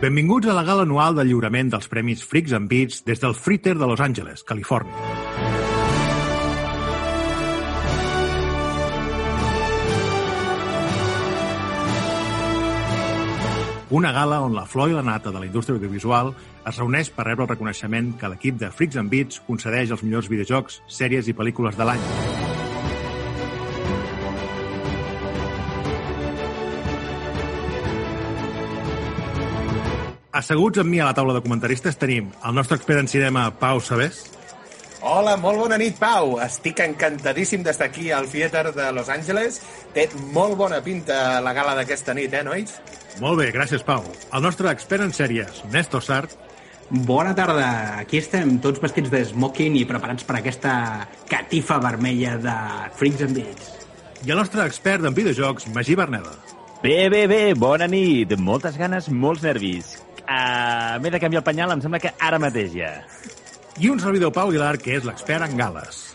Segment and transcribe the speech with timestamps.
[0.00, 3.74] Benvinguts a la gala anual del lliurament dels Premis Freaks and Beats des del Fritter
[3.76, 4.96] de Los Angeles, Califòrnia.
[13.90, 16.32] Una gala on la flor i la nata de la indústria audiovisual
[16.64, 20.32] es reuneix per rebre el reconeixement que l'equip de Freaks and Beats concedeix als millors
[20.32, 22.49] videojocs, sèries i pel·lícules de l'any.
[30.40, 33.80] Asseguts amb mi a la taula de comentaristes tenim el nostre expert en cinema, Pau
[33.84, 34.22] Sabés.
[35.04, 36.38] Hola, molt bona nit, Pau.
[36.40, 39.58] Estic encantadíssim d'estar aquí al Theater de Los Angeles.
[39.92, 42.72] Té molt bona pinta la gala d'aquesta nit, eh, nois?
[43.20, 44.00] Molt bé, gràcies, Pau.
[44.32, 46.32] El nostre expert en sèries, Néstor Sart.
[46.88, 47.98] Bona tarda.
[48.00, 52.58] Aquí estem tots vestits de smoking i preparats per aquesta catifa vermella de
[52.96, 53.74] Freaks and Beats.
[54.24, 56.32] I el nostre expert en videojocs, Magí Berneda.
[56.82, 58.38] Bé, bé, bé, bona nit.
[58.40, 59.98] Moltes ganes, molts nervis.
[60.30, 62.92] Uh, M'he de canviar el penyal, em sembla que ara mateix ja.
[63.82, 66.09] I un servidor Pau Aguilar, que és l'expert en gales.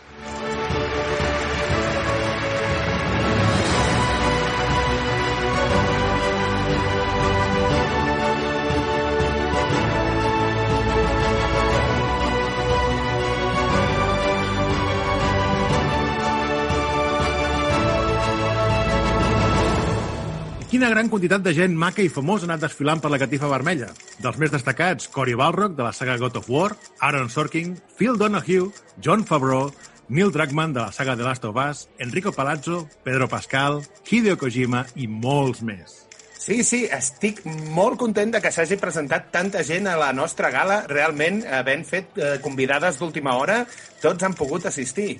[20.76, 23.94] Quina gran quantitat de gent maca i famosa ha anat desfilant per la catifa vermella.
[24.20, 28.74] Dels més destacats, Cory Balrog, de la saga God of War, Aaron Sorkin, Phil Donahue,
[29.00, 29.70] John Favreau,
[30.10, 34.84] Neil Druckmann, de la saga The Last of Us, Enrico Palazzo, Pedro Pascal, Hideo Kojima
[35.00, 35.96] i molts més.
[36.36, 37.40] Sí, sí, estic
[37.72, 40.82] molt content de que s'hagi presentat tanta gent a la nostra gala.
[40.92, 43.62] Realment, havent fet eh, convidades d'última hora,
[44.04, 45.14] tots han pogut assistir.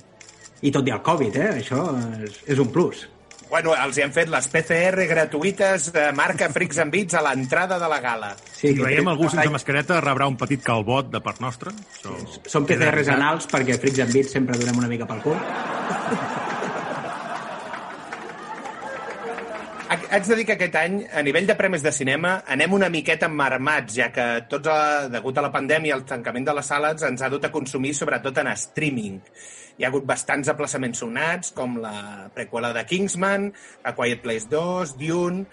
[0.68, 1.52] I tot i el Covid, eh?
[1.64, 1.94] Això
[2.28, 3.08] és, és un plus.
[3.50, 7.78] Bueno, els hi han fet les PCR gratuïtes de marca Freaks and Beats a l'entrada
[7.82, 8.32] de la gala.
[8.50, 11.74] Sí, si veiem algú sense mascareta, rebrà un petit calbot de part nostra.
[12.00, 12.18] So,
[12.50, 15.38] Són PCRs anals perquè Freaks and Beats sempre donem una mica pel cul.
[20.16, 23.28] Haig de dir que aquest any, a nivell de premis de cinema, anem una miqueta
[23.30, 27.22] marmats, ja que tots, a, degut a la pandèmia, el tancament de les sales ens
[27.22, 29.20] ha dut a consumir sobretot en streaming.
[29.76, 33.50] Hi ha hagut bastants aplaçaments sonats, com la preqüela de Kingsman,
[33.84, 35.44] A Quiet Place 2, Dune,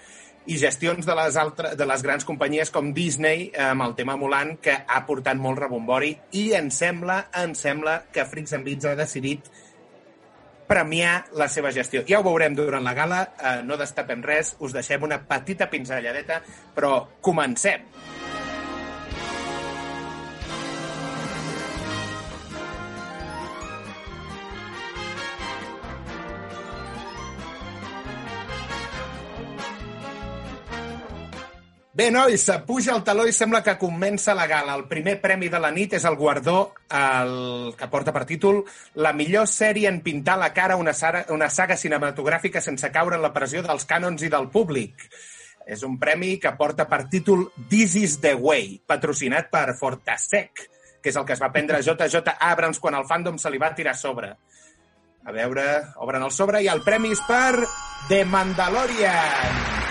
[0.46, 4.56] i gestions de les, altres, de les grans companyies com Disney amb el tema Mulan,
[4.62, 8.96] que ha portat molt rebombori, i em sembla, em sembla que Freaks and Beats ha
[8.98, 9.50] decidit
[10.70, 12.06] premiar la seva gestió.
[12.08, 16.42] Ja ho veurem durant la gala, eh, no destapem res, us deixem una petita pinzelladeta,
[16.74, 17.90] però comencem!
[32.02, 34.72] Bé, nois, puja el taló i sembla que comença la gala.
[34.74, 38.56] El primer premi de la nit és el guardó el que porta per títol
[38.98, 43.22] la millor sèrie en pintar la cara una saga, una saga cinematogràfica sense caure en
[43.22, 45.04] la pressió dels cànons i del públic.
[45.62, 50.64] És un premi que porta per títol This is the way, patrocinat per Fortasec,
[50.98, 52.34] que és el que es va prendre J.J.
[52.48, 54.32] Abrams quan el fandom se li va tirar a sobre.
[55.22, 55.68] A veure,
[56.02, 57.62] obren el sobre i el premi és per
[58.10, 59.81] The Mandalorian.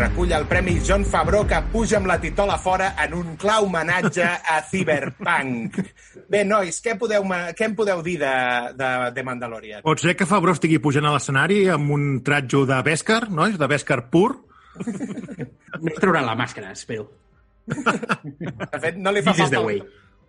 [0.00, 4.24] Recull el Premi John Favreau que puja amb la titola fora en un clar homenatge
[4.24, 5.76] a Cyberpunk.
[6.30, 8.32] Bé, nois, què, podeu, què em podeu dir de,
[8.78, 9.84] de, de Mandalorian?
[9.84, 13.58] Pot ser que Favreau estigui pujant a l'escenari amb un tratjo de Beskar, nois?
[13.60, 14.30] De Beskar pur?
[14.80, 17.10] No traurà la màscara, espero.
[17.68, 19.84] De fet, no li fa This is falta...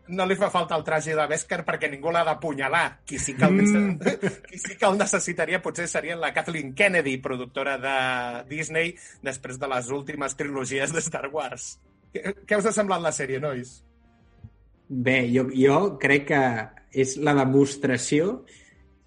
[0.07, 3.01] no li fa falta el traje de Beskar perquè ningú l'ha d'apunyalar.
[3.07, 3.99] Qui, sí que el, mm.
[4.49, 7.95] qui sí que el necessitaria potser seria la Kathleen Kennedy, productora de
[8.49, 11.75] Disney, després de les últimes trilogies de Star Wars.
[12.11, 13.79] Què, què us ha semblat la sèrie, nois?
[14.91, 16.41] Bé, jo, jo crec que
[16.91, 18.41] és la demostració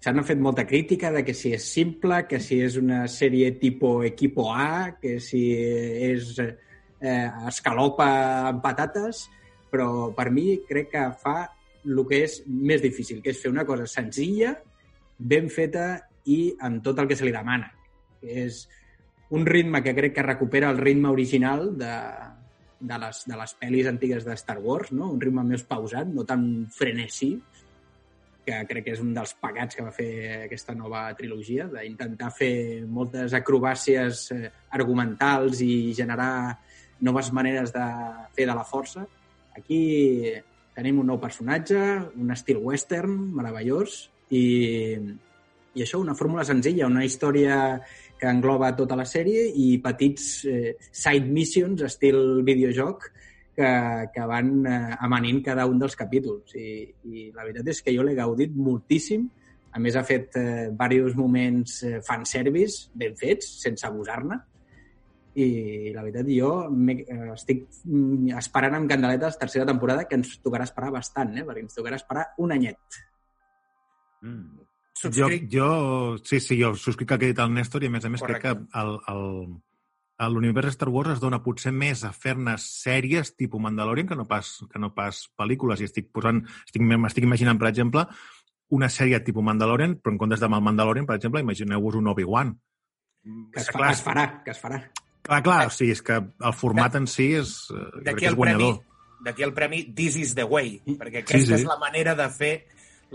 [0.01, 4.05] s'han fet molta crítica de que si és simple, que si és una sèrie tipus
[4.05, 8.07] equipo A, que si és eh, escalopa
[8.51, 9.23] amb patates,
[9.75, 11.37] però per mi crec que fa
[11.85, 14.55] el que és més difícil, que és fer una cosa senzilla,
[15.19, 15.89] ben feta
[16.31, 17.67] i amb tot el que se li demana.
[18.23, 18.63] És
[19.35, 21.91] un ritme que crec que recupera el ritme original de,
[22.79, 25.11] de, les, de les pel·lis antigues de Star Wars, no?
[25.11, 27.35] un ritme més pausat, no tan frenesí,
[28.45, 30.09] que crec que és un dels pagats que va fer
[30.45, 36.53] aquesta nova trilogia, d'intentar fer moltes acrobàcies eh, argumentals i generar
[37.05, 37.85] noves maneres de
[38.37, 39.07] fer de la força
[39.55, 40.33] Aquí
[40.75, 41.79] tenim un nou personatge,
[42.19, 44.97] un estil western meravellós i,
[45.75, 47.79] i això, una fórmula senzilla, una història
[48.19, 53.07] que engloba tota la sèrie i petits eh, side missions estil videojoc
[53.55, 53.71] que,
[54.11, 56.55] que van eh, amanint cada un dels capítols.
[56.59, 56.67] I,
[57.07, 59.29] I la veritat és que jo l'he gaudit moltíssim.
[59.75, 64.41] A més, ha fet eh, diversos moments eh, fanservice ben fets, sense abusar-ne
[65.35, 70.67] i la veritat jo eh, estic mm, esperant amb candeletes tercera temporada que ens tocarà
[70.67, 71.43] esperar bastant, eh?
[71.47, 73.01] perquè ens tocarà esperar un anyet.
[74.23, 74.63] Mm.
[75.11, 75.69] Jo, jo,
[76.23, 78.23] sí, sí, jo subscric el que ha dit el Néstor i a més a més
[78.23, 78.53] Correcte.
[78.53, 83.61] crec que el, el, l'univers Star Wars es dona potser més a fer-ne sèries tipus
[83.61, 87.69] Mandalorian que no pas, que no pas pel·lícules i estic posant, estic, m'estic imaginant, per
[87.73, 88.07] exemple,
[88.75, 92.55] una sèrie tipus Mandalorian, però en comptes de Mandalorian, per exemple, imagineu-vos un Obi-Wan.
[93.51, 94.79] Que es, fa, es farà, que es farà.
[95.25, 98.79] Clar, clar, o sigui, és que el format en si és, eh, d'aquí el guanyador.
[99.25, 101.53] D'aquí el premi This is the way, perquè aquesta sí, sí.
[101.61, 102.53] és la manera de fer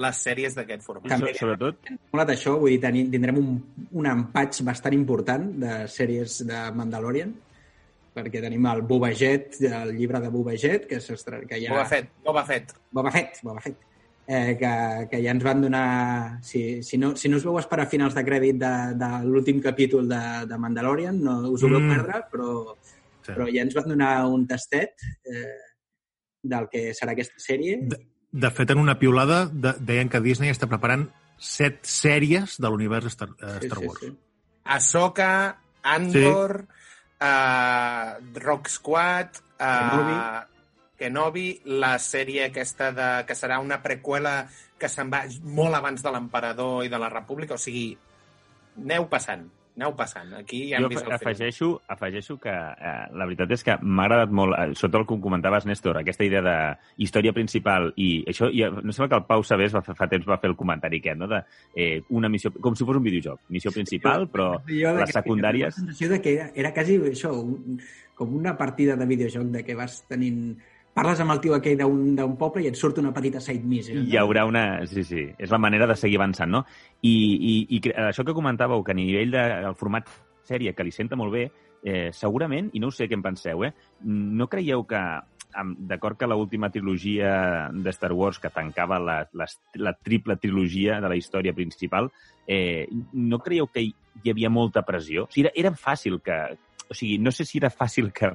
[0.00, 1.10] les sèries d'aquest format.
[1.12, 1.92] També, sobretot...
[2.14, 3.52] Molat això, vull dir, tindrem un,
[4.00, 7.34] un empatx bastant important de sèries de Mandalorian,
[8.16, 11.76] perquè tenim el Boba Fett, el llibre de Boba Fett, que, que ja...
[11.76, 12.74] Boba Fett, Boba Fett.
[12.90, 13.89] Boba Fett, Boba Fett
[14.30, 14.72] eh, que,
[15.10, 15.86] que ja ens van donar...
[16.46, 20.06] Si, si, no, si no us veu esperar finals de crèdit de, de l'últim capítol
[20.10, 21.96] de, de Mandalorian, no us ho veu mm.
[21.96, 22.52] perdre, però,
[23.24, 23.32] sí.
[23.32, 25.58] però ja ens van donar un tastet eh,
[26.46, 27.80] del que serà aquesta sèrie.
[27.90, 27.98] De,
[28.30, 31.08] de fet, en una piulada de, deien que Disney està preparant
[31.40, 33.98] set sèries de l'univers Star, uh, Star Wars.
[34.04, 34.62] Sí, sí, sí.
[34.70, 35.32] Ahsoka,
[35.82, 37.26] Andor, sí.
[37.26, 40.44] uh, Rock Squad, uh,
[41.00, 41.46] Kenobi,
[41.80, 44.42] la sèrie aquesta de, que serà una preqüela
[44.80, 45.24] que se'n va
[45.56, 47.94] molt abans de l'Emperador i de la República, o sigui,
[48.80, 50.34] aneu passant, aneu passant.
[50.36, 51.92] Aquí ja hem jo vist el afegeixo, film.
[51.94, 55.68] afegeixo que eh, la veritat és que m'ha agradat molt, eh, sota el que comentaves,
[55.68, 56.56] Néstor, aquesta idea de
[57.06, 60.40] història principal i això, i, no sembla que el Pau Sabés va, fa temps va
[60.42, 61.30] fer el comentari aquest, no?
[61.30, 61.40] de
[61.74, 65.72] eh, una missió, com si fos un videojoc, missió principal, però les secundàries...
[65.72, 67.80] La sensació de que era, era quasi això, un,
[68.20, 70.58] com una partida de videojoc de que vas tenint
[70.94, 74.02] parles amb el tio aquell d'un poble i et surt una petita side mission.
[74.06, 74.64] Hi haurà una...
[74.90, 75.28] Sí, sí.
[75.38, 76.64] És la manera de seguir avançant, no?
[77.02, 80.10] I, i, i això que comentàveu, que a nivell del de, format
[80.48, 81.44] sèrie, que li senta molt bé,
[81.86, 85.02] eh, segurament, i no ho sé què en penseu, eh, no creieu que
[85.90, 89.46] d'acord que l'última trilogia de Star Wars que tancava la, la,
[89.82, 92.10] la triple trilogia de la història principal,
[92.46, 95.24] eh, no creieu que hi havia molta pressió?
[95.26, 96.38] O sigui, era, era fàcil que,
[96.90, 98.32] o sigui, no sé si era fàcil que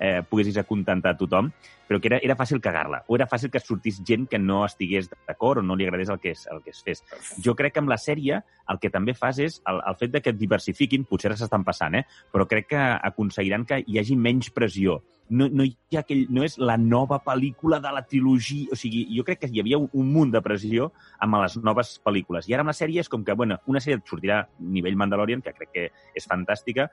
[0.00, 1.50] eh, poguessis acontentar a tothom,
[1.88, 5.10] però que era, era fàcil cagar-la, o era fàcil que sortís gent que no estigués
[5.12, 7.04] d'acord o no li agradés el que, es, el que es fes.
[7.44, 10.24] Jo crec que amb la sèrie el que també fas és el, el fet de
[10.24, 12.04] que et diversifiquin, potser ara s'estan passant, eh?
[12.32, 15.02] però crec que aconseguiran que hi hagi menys pressió.
[15.28, 18.72] No, no, hi ha aquell, no és la nova pel·lícula de la trilogia...
[18.72, 20.88] O sigui, jo crec que hi havia un, un munt de pressió
[21.20, 22.48] amb les noves pel·lícules.
[22.48, 24.96] I ara amb la sèrie és com que, bueno, una sèrie et sortirà a nivell
[24.96, 25.84] Mandalorian, que crec que
[26.16, 26.88] és fantàstica,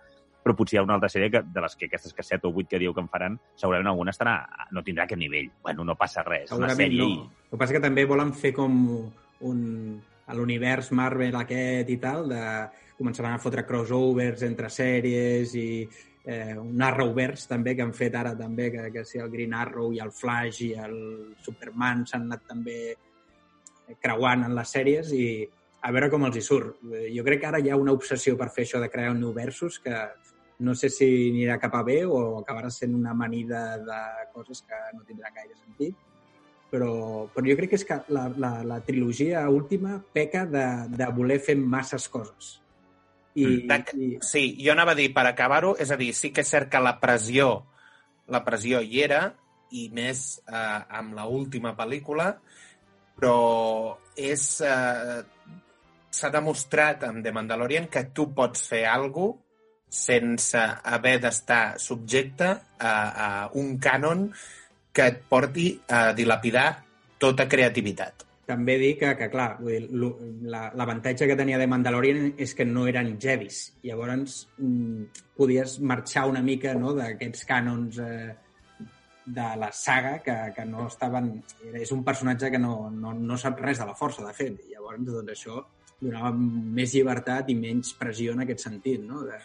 [0.46, 2.52] però potser hi ha una altra sèrie que, de les que aquestes que 7 o
[2.54, 4.36] 8 que diu que en faran, segurament alguna estarà,
[4.78, 5.48] no tindrà aquest nivell.
[5.64, 7.02] Bueno, no passa res, una sèrie...
[7.02, 7.08] No.
[7.10, 7.46] I...
[7.48, 8.76] El que passa que també volen fer com
[9.50, 9.62] un,
[10.38, 12.44] l'univers Marvel aquest i tal, de
[13.00, 18.36] començaran a fotre crossovers entre sèries i eh, un Arrowverse també que han fet ara
[18.38, 21.00] també, que, que si el Green Arrow i el Flash i el
[21.42, 22.80] Superman s'han anat també
[24.02, 25.26] creuant en les sèries i
[25.86, 26.80] a veure com els hi surt.
[27.14, 30.00] Jo crec que ara hi ha una obsessió per fer això de crear universos que
[30.60, 34.02] no sé si anirà cap a bé o acabarà sent una amanida de
[34.34, 35.96] coses que no tindran gaire sentit.
[36.72, 41.08] Però, però jo crec que és que la, la, la trilogia última peca de, de
[41.16, 42.56] voler fer masses coses.
[43.36, 43.68] I, mm.
[43.70, 44.10] de, i...
[44.26, 46.82] Sí, jo anava a dir, per acabar-ho, és a dir, sí que és cert que
[46.84, 47.66] la pressió,
[48.32, 49.22] la pressió hi era,
[49.76, 52.34] i més eh, amb l última pel·lícula,
[53.20, 53.40] però
[54.16, 54.50] és...
[54.66, 55.24] Eh,
[56.16, 59.45] s'ha demostrat amb The Mandalorian que tu pots fer alguna
[59.96, 62.94] sense haver d'estar subjecte a,
[63.28, 63.30] a
[63.62, 64.28] un cànon
[64.96, 66.70] que et porti a dilapidar
[67.20, 68.24] tota creativitat.
[68.46, 69.56] També dir que, que clar,
[70.78, 73.62] l'avantatge que tenia de Mandalorian és que no eren Jedis.
[73.84, 78.36] Llavors, mm, podies marxar una mica no, d'aquests cànons eh,
[79.26, 81.32] de la saga que, que no estaven...
[81.74, 84.62] És un personatge que no, no, no sap res de la força, de fet.
[84.70, 85.64] Llavors, doncs, això
[85.98, 89.24] donava més llibertat i menys pressió en aquest sentit, no?
[89.26, 89.40] De,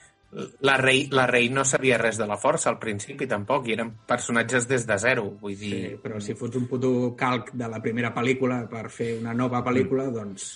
[0.60, 3.90] la rei, la rei no sabia res de la força al principi, tampoc, i eren
[4.06, 5.70] personatges des de zero, vull dir...
[5.75, 9.64] Sí, però si fots un puto calc de la primera pel·lícula per fer una nova
[9.66, 10.14] pel·lícula, mm.
[10.14, 10.46] doncs...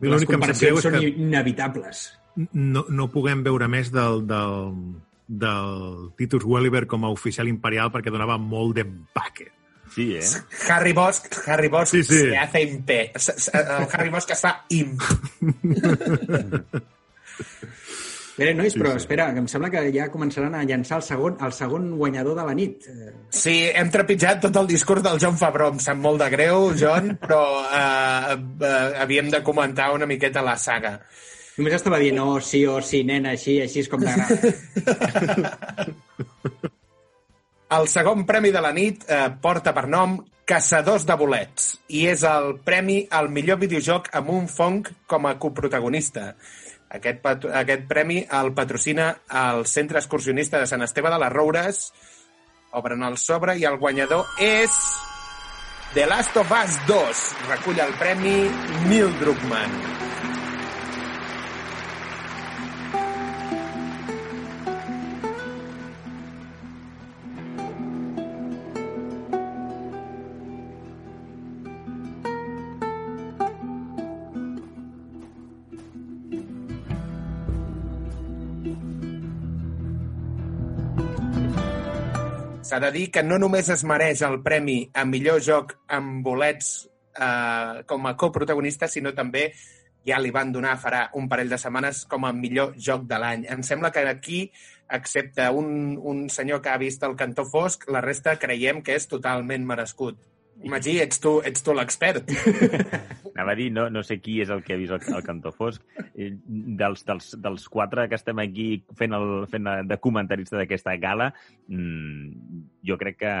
[0.00, 2.06] Les comparacions són que inevitables.
[2.54, 4.74] No, no puguem veure més del, del,
[5.26, 9.50] del Titus Welliver com a oficial imperial perquè donava molt d'empaque.
[9.90, 10.22] Sí, eh?
[10.70, 12.18] Harry Bosch, Harry Bosch Sí, sí.
[12.28, 12.90] se hace imp.
[13.18, 15.02] S- s- El Harry Bosch que es fa imp.
[18.38, 19.02] Bé, nois, Sí, però sí.
[19.02, 22.44] espera, que em sembla que ja començaran a llançar el segon, el segon guanyador de
[22.46, 22.86] la nit.
[23.34, 25.72] Sí, hem trepitjat tot el discurs del John Favreau.
[25.74, 30.54] Em sap molt de greu, John, però eh, eh, havíem de comentar una miqueta la
[30.56, 31.00] saga.
[31.58, 34.38] Només estava dient, no, sí o sí, nena, així, així és com t'agrada.
[37.78, 40.14] El segon premi de la nit eh, porta per nom
[40.48, 45.34] Caçadors de bolets i és el premi al millor videojoc amb un Fong com a
[45.36, 46.30] coprotagonista.
[46.88, 49.10] Aquest, aquest premi el patrocina
[49.42, 51.82] el Centre Excursionista de Sant Esteve de les Roures.
[52.80, 54.80] Obren el sobre i el guanyador és
[55.94, 57.24] The Last of Us 2.
[57.52, 58.36] Recull el premi
[58.88, 59.97] Neil Druckmann.
[82.68, 86.66] S'ha de dir que no només es mereix el premi a millor joc amb bolets
[87.16, 89.46] eh, com a coprotagonista, sinó també
[90.04, 93.46] ja li van donar farà un parell de setmanes com a millor joc de l'any.
[93.48, 94.42] Em sembla que aquí,
[94.98, 99.08] excepte un, un senyor que ha vist el cantó fosc, la resta creiem que és
[99.08, 100.20] totalment merescut.
[100.66, 102.30] Magí, ets tu, ets tu l'expert.
[103.34, 105.52] Anava a dir, no, no sé qui és el que ha vist el, el cantó
[105.54, 105.84] fosc.
[106.14, 106.32] Eh,
[106.78, 108.66] Dels, dels, dels quatre que estem aquí
[108.98, 111.30] fent, el, fent de comentarista d'aquesta gala,
[111.70, 113.34] mmm, jo crec que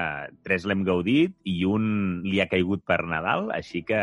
[0.46, 4.00] tres l'hem gaudit i un li ha caigut per Nadal, així que,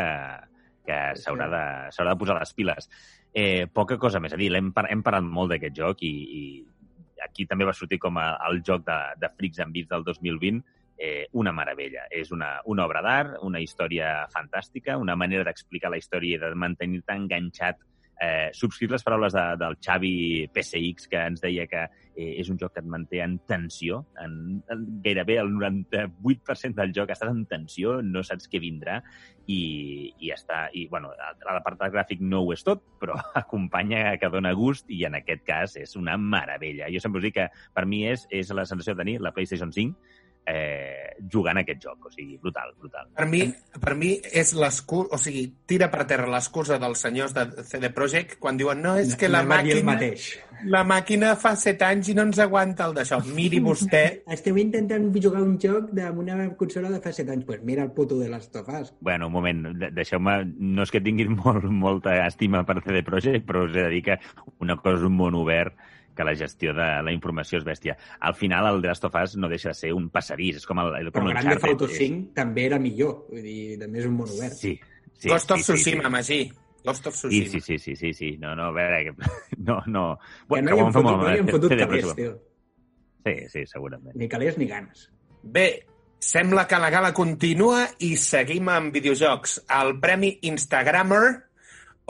[0.84, 2.90] que s'haurà de, de posar les piles.
[3.32, 6.42] Eh, poca cosa més a dir, hem, par hem parlat molt d'aquest joc i, i
[7.24, 10.62] aquí també va sortir com a, el joc de, de Freaks and Beats del 2020,
[10.98, 12.06] eh, una meravella.
[12.10, 16.54] És una, una obra d'art, una història fantàstica, una manera d'explicar la història i de
[16.54, 17.84] mantenir-te enganxat.
[18.16, 21.82] Eh, subscric les paraules de, del Xavi PSX, que ens deia que
[22.16, 24.06] eh, és un joc que et manté en tensió.
[24.22, 29.02] En, en, gairebé el 98% del joc estàs en tensió, no saps què vindrà
[29.46, 29.60] i,
[30.16, 30.66] i està...
[30.72, 31.12] I, bueno,
[31.44, 35.76] l'apartat gràfic no ho és tot, però acompanya que dona gust i en aquest cas
[35.82, 36.88] és una meravella.
[36.92, 39.76] Jo sempre us dic que per mi és, és la sensació de tenir la PlayStation
[39.76, 40.15] 5
[40.46, 42.06] eh, jugant a aquest joc.
[42.06, 43.08] O sigui, brutal, brutal.
[43.16, 43.42] Per mi,
[43.82, 48.38] per mi és l'excusa, o sigui, tira per terra l'excusa dels senyors de CD Projekt
[48.42, 50.26] quan diuen no, és que la Anava a dir el màquina, mateix.
[50.72, 53.18] la màquina fa set anys i no ens aguanta el d'això.
[53.34, 54.04] Miri vostè,
[54.36, 57.44] Esteu intentant jugar un joc amb una consola de fa 7 anys.
[57.48, 58.94] Pues mira el puto de Last of Us.
[59.00, 60.38] Bueno, un moment, de- deixeu-me...
[60.58, 64.02] No és que tinguin molt, molta estima per CD Projekt, però us he de dir
[64.06, 64.20] que
[64.60, 65.74] una cosa és un món obert
[66.16, 67.94] que la gestió de la informació és bèstia.
[68.24, 70.80] Al final, el The Last of Us no deixa de ser un passadís, és com
[70.82, 71.68] el, el, com Però Grand Theft.
[71.74, 73.26] Auto 5 també era millor.
[73.30, 74.56] Vull dir, també és un món obert.
[74.56, 74.78] Sí,
[75.12, 75.28] sí.
[75.28, 76.14] Ghost of sí, sí, Tsushima, sí.
[76.16, 76.40] Magí.
[76.86, 77.50] Ghost of Sí, Tsushima.
[77.50, 78.36] sí, sí, sí, sí, sí.
[78.38, 79.04] No, no, a veure...
[79.04, 79.30] Que...
[79.66, 80.04] No, no...
[80.48, 82.34] Que no hi hem fem fotut, no hi hem fotut calés, tio.
[83.26, 84.14] Sí, sí, segurament.
[84.16, 85.08] Ni calés ni ganes.
[85.42, 85.66] Bé,
[86.22, 89.58] sembla que la gala continua i seguim amb videojocs.
[89.80, 91.24] El Premi Instagrammer,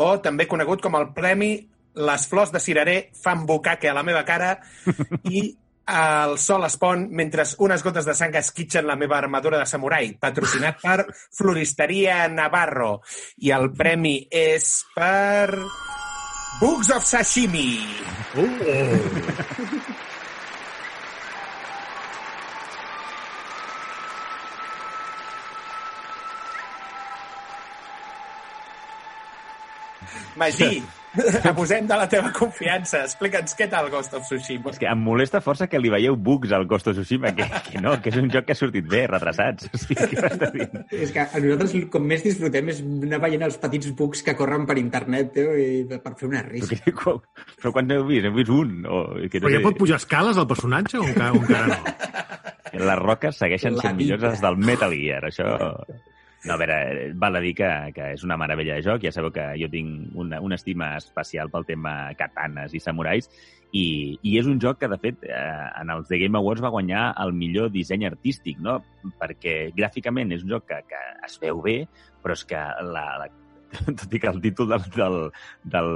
[0.04, 1.54] o també conegut com el Premi
[1.96, 4.58] Les flors de cirerer fan bucaque a la meva cara
[5.24, 5.48] i
[5.86, 10.10] el sol es pon mentre unes gotes de sang esquitxen la meva armadura de samurai,
[10.20, 13.00] patrocinat per Floristeria Navarro.
[13.38, 15.54] I el premi és per...
[16.56, 17.84] Bugs of Sashimi.
[18.34, 18.46] Uh!
[30.36, 30.82] Magí,
[31.50, 33.02] abusem de la teva confiança.
[33.06, 34.72] Explica'ns què tal Ghost of Tsushima.
[34.74, 37.82] És que em molesta força que li veieu bugs al Ghost of Tsushima, que, que
[37.82, 39.70] no, que és un joc que ha sortit bé, retrasats.
[39.72, 40.18] O sigui,
[40.56, 40.78] dient?
[40.94, 44.66] És que a nosaltres com més disfrutem és anar veient els petits bugs que corren
[44.68, 46.80] per internet, tio, i per fer una Però, risa.
[46.84, 47.22] que, quan,
[47.60, 48.28] però quan n'heu vist?
[48.28, 48.76] Heu vist un?
[48.86, 51.96] O, que no Però ja pot pujar escales el personatge o encara, o encara no?
[52.86, 55.54] Les roques segueixen La sent millors les del Metal Gear, això...
[56.46, 56.76] No, a veure,
[57.18, 59.02] val a dir que, que és una meravella de joc.
[59.02, 63.26] Ja sabeu que jo tinc una, una estima especial pel tema katanes i samurais,
[63.74, 63.86] i,
[64.22, 67.08] i és un joc que, de fet, eh, en els The Game Awards va guanyar
[67.24, 68.78] el millor disseny artístic, no?
[69.20, 71.80] perquè gràficament és un joc que, que es veu bé,
[72.22, 72.62] però és que
[72.94, 73.28] la, la
[73.98, 75.16] tot i que el títol del, del,
[75.64, 75.90] del,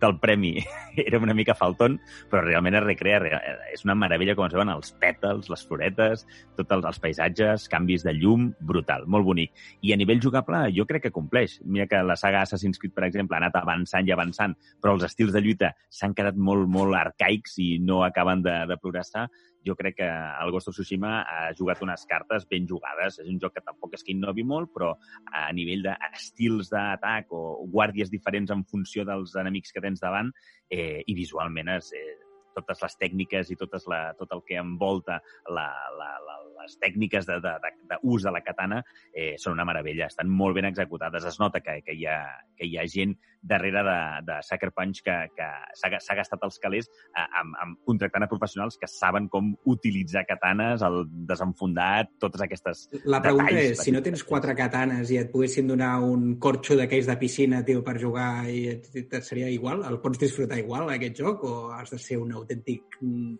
[0.00, 0.52] del premi
[0.96, 1.98] era una mica falton,
[2.30, 3.40] però realment es recrea, re-
[3.74, 6.24] és una meravella com es veuen els pètals, les floretes,
[6.58, 9.52] tots els, els paisatges, canvis de llum, brutal, molt bonic.
[9.82, 11.58] I a nivell jugable jo crec que compleix.
[11.64, 15.06] Mira que la saga Assassin's Creed, per exemple, ha anat avançant i avançant, però els
[15.08, 19.28] estils de lluita s'han quedat molt, molt arcaics i no acaben de, de progressar.
[19.66, 23.18] Jo crec que el Ghost of Tsushima ha jugat unes cartes ben jugades.
[23.18, 24.94] És un joc que tampoc és que innovi molt, però
[25.32, 30.32] a nivell d'estils d'atac o guàrdies diferents en funció dels enemics que tens davant
[30.70, 32.16] eh, i visualment és, eh,
[32.58, 35.20] totes les tècniques i totes la, tot el que envolta
[35.54, 39.56] la, la, la, les tècniques d'ús de, de, de, de, de la katana eh, són
[39.56, 41.26] una meravella, estan molt ben executades.
[41.28, 42.20] Es nota que, que, hi, ha,
[42.56, 45.48] que hi ha gent darrere de, de Sucker Punch que, que
[45.78, 50.82] s'ha gastat els calés eh, amb, amb, contractant a professionals que saben com utilitzar katanes,
[50.86, 55.70] el desenfundat, totes aquestes La pregunta és, si no tens quatre katanes i et poguessin
[55.70, 59.84] donar un corxo d'aquells de piscina, tio, per jugar, i et, et seria igual?
[59.88, 63.36] El pots disfrutar igual, aquest joc, o has de ser un autèntic mm,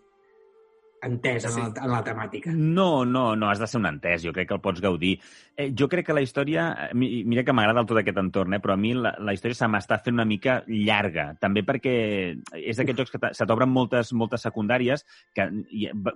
[1.03, 1.61] entès en, sí.
[1.61, 2.53] la, en la temàtica.
[2.55, 5.17] No, no, no, has de ser un entès, jo crec que el pots gaudir.
[5.57, 8.75] Eh, jo crec que la història, eh, mira que m'agrada tot aquest entorn, eh, però
[8.75, 11.95] a mi la, la història se m'està fent una mica llarga, també perquè
[12.59, 15.49] és d'aquests jocs que se t'obren moltes, moltes secundàries que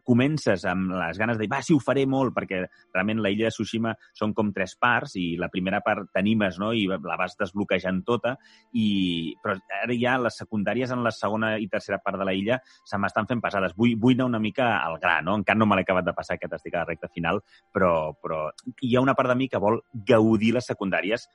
[0.06, 2.62] comences amb les ganes de dir, va, sí, ho faré molt, perquè
[2.94, 6.72] realment la illa de Tsushima són com tres parts i la primera part t'animes no?
[6.74, 8.36] i la vas desbloquejant tota,
[8.78, 9.34] i...
[9.42, 12.98] però ara ja les secundàries en la segona i tercera part de la illa se
[12.98, 13.74] m'estan fent pesades.
[13.76, 15.36] Vull, vull anar una mica al gra, no?
[15.40, 17.42] Encara no me l'he acabat de passar, que estic a la recta final,
[17.74, 18.46] però, però
[18.80, 21.28] hi ha una part de mi que vol gaudir les secundàries,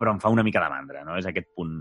[0.00, 1.18] però em fa una mica de mandra, no?
[1.20, 1.76] És aquest punt...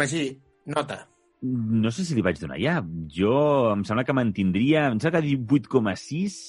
[0.00, 0.24] Magí,
[0.72, 1.02] nota.
[1.42, 2.80] No sé si li vaig donar ja.
[3.12, 3.36] Jo
[3.74, 4.88] em sembla que mantindria...
[4.90, 6.40] Em sembla que 18,6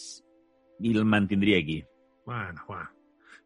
[0.82, 1.82] i el mantindria aquí.
[2.26, 2.90] Bueno, bueno.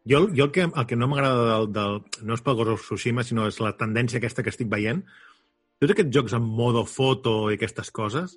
[0.08, 1.96] Jo, jo el, que, el que no m'agrada del, del...
[2.22, 5.02] No és pel Ghost of Tsushima, sinó és la tendència aquesta que estic veient.
[5.82, 8.36] Tots aquests jocs amb modo foto i aquestes coses,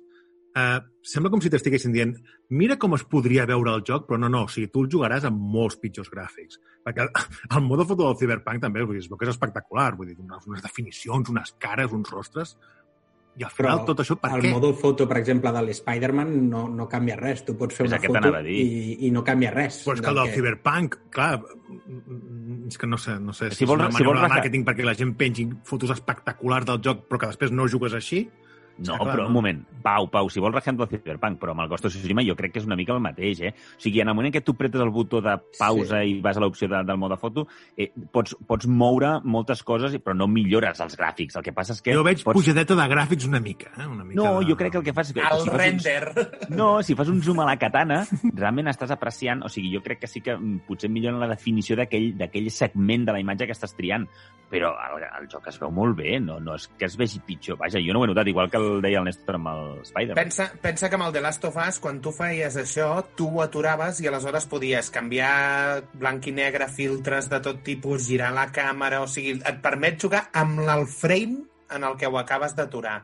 [0.50, 2.16] Uh, sembla com si t'estiguessin dient
[2.58, 5.28] mira com es podria veure el joc, però no, no, o sigui, tu el jugaràs
[5.28, 6.58] amb molts pitjors gràfics.
[6.82, 7.12] Perquè el,
[7.54, 10.18] el mode foto del Cyberpunk també vull dir, es veu que és espectacular, vull dir,
[10.18, 12.56] unes, unes definicions, unes cares, uns rostres...
[13.38, 14.48] I al final però tot això per el què?
[14.50, 17.44] El modo foto, per exemple, de l'Spider-Man no, no canvia res.
[17.46, 19.78] Tu pots fer És una que foto i, i no canvia res.
[19.86, 21.38] Però és que el del Cyberpunk, clar,
[22.68, 24.34] és que no sé, no sé Si si, vols- és una si vols manera de
[24.34, 28.24] màrqueting perquè la gent pengi fotos espectaculars del joc però que després no jugues així.
[28.78, 29.28] No, clar, però no?
[29.28, 29.60] un moment.
[29.80, 32.54] Pau, Pau, si vols rejant el Cyberpunk, però amb el Ghost of Tsushima jo crec
[32.54, 33.52] que és una mica el mateix, eh?
[33.52, 36.14] O sigui, en el moment en què tu pretes el botó de pausa sí.
[36.14, 40.16] i vas a l'opció de, del mode foto, eh, pots, pots moure moltes coses, però
[40.16, 41.38] no millores els gràfics.
[41.40, 41.94] El que passa és que...
[41.96, 42.36] Jo veig pots...
[42.38, 43.72] pujadeta de gràfics una mica.
[43.76, 43.86] Eh?
[43.86, 44.50] Una mica No, de...
[44.50, 45.24] jo crec que el que fas és que...
[45.24, 46.02] El si fas render.
[46.14, 46.56] Un...
[46.56, 48.02] No, si fas un zoom a la katana,
[48.32, 49.44] realment estàs apreciant...
[49.44, 53.16] O sigui, jo crec que sí que mm, potser millora la definició d'aquell segment de
[53.16, 54.06] la imatge que estàs triant,
[54.50, 57.58] però el, el joc es veu molt bé, no, no és que es vegi pitjor.
[57.60, 60.18] Vaja, jo no ho he notat, igual que el deia el Néstor amb el Spider-Man.
[60.18, 63.44] Pensa, pensa que amb el The Last of Us, quan tu feies això, tu ho
[63.44, 69.02] aturaves i aleshores podies canviar blanc i negre, filtres de tot tipus, girar la càmera...
[69.04, 71.42] O sigui, et permet jugar amb el frame
[71.74, 73.00] en el que ho acabes d'aturar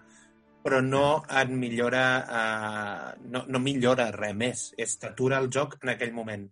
[0.66, 5.92] però no et millora eh, no, no millora res més és t'atura el joc en
[5.92, 6.48] aquell moment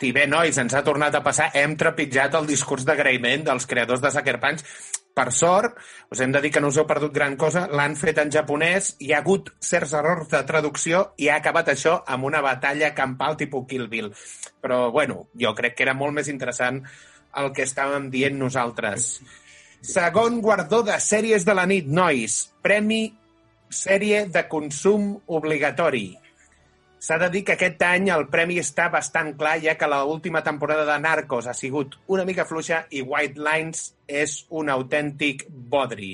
[0.00, 1.50] Bé, nois, ens ha tornat a passar.
[1.54, 4.64] Hem trepitjat el discurs d'agraïment dels creadors de Sucker Punch.
[5.12, 5.76] Per sort,
[6.08, 8.94] us hem de dir que no us heu perdut gran cosa, l'han fet en japonès,
[9.04, 13.36] hi ha hagut certs errors de traducció i ha acabat això amb una batalla campal
[13.36, 14.08] tipus Kill Bill.
[14.64, 16.80] Però, bueno, jo crec que era molt més interessant
[17.36, 19.18] el que estàvem dient nosaltres.
[19.84, 22.38] Segon guardó de sèries de la nit, nois.
[22.64, 23.04] Premi
[23.68, 26.21] sèrie de consum obligatori.
[27.02, 30.84] S'ha de dir que aquest any el premi està bastant clar, ja que l'última temporada
[30.86, 36.12] de Narcos ha sigut una mica fluixa i White Lines és un autèntic bodri.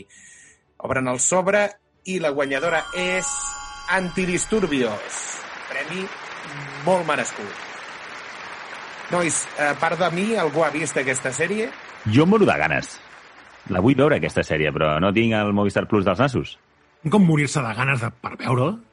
[0.89, 1.67] Obren el sobre
[2.09, 3.29] i la guanyadora és
[3.99, 5.21] Antidisturbios.
[5.69, 6.07] Premi
[6.89, 7.53] molt merescut.
[9.13, 11.69] Nois, a part de mi, algú ha vist aquesta sèrie?
[12.09, 12.97] Jo moro de ganes.
[13.69, 16.57] La vull veure, aquesta sèrie, però no tinc el Movistar Plus dels nassos.
[17.13, 18.88] Com morir-se de ganes de, per veure-la.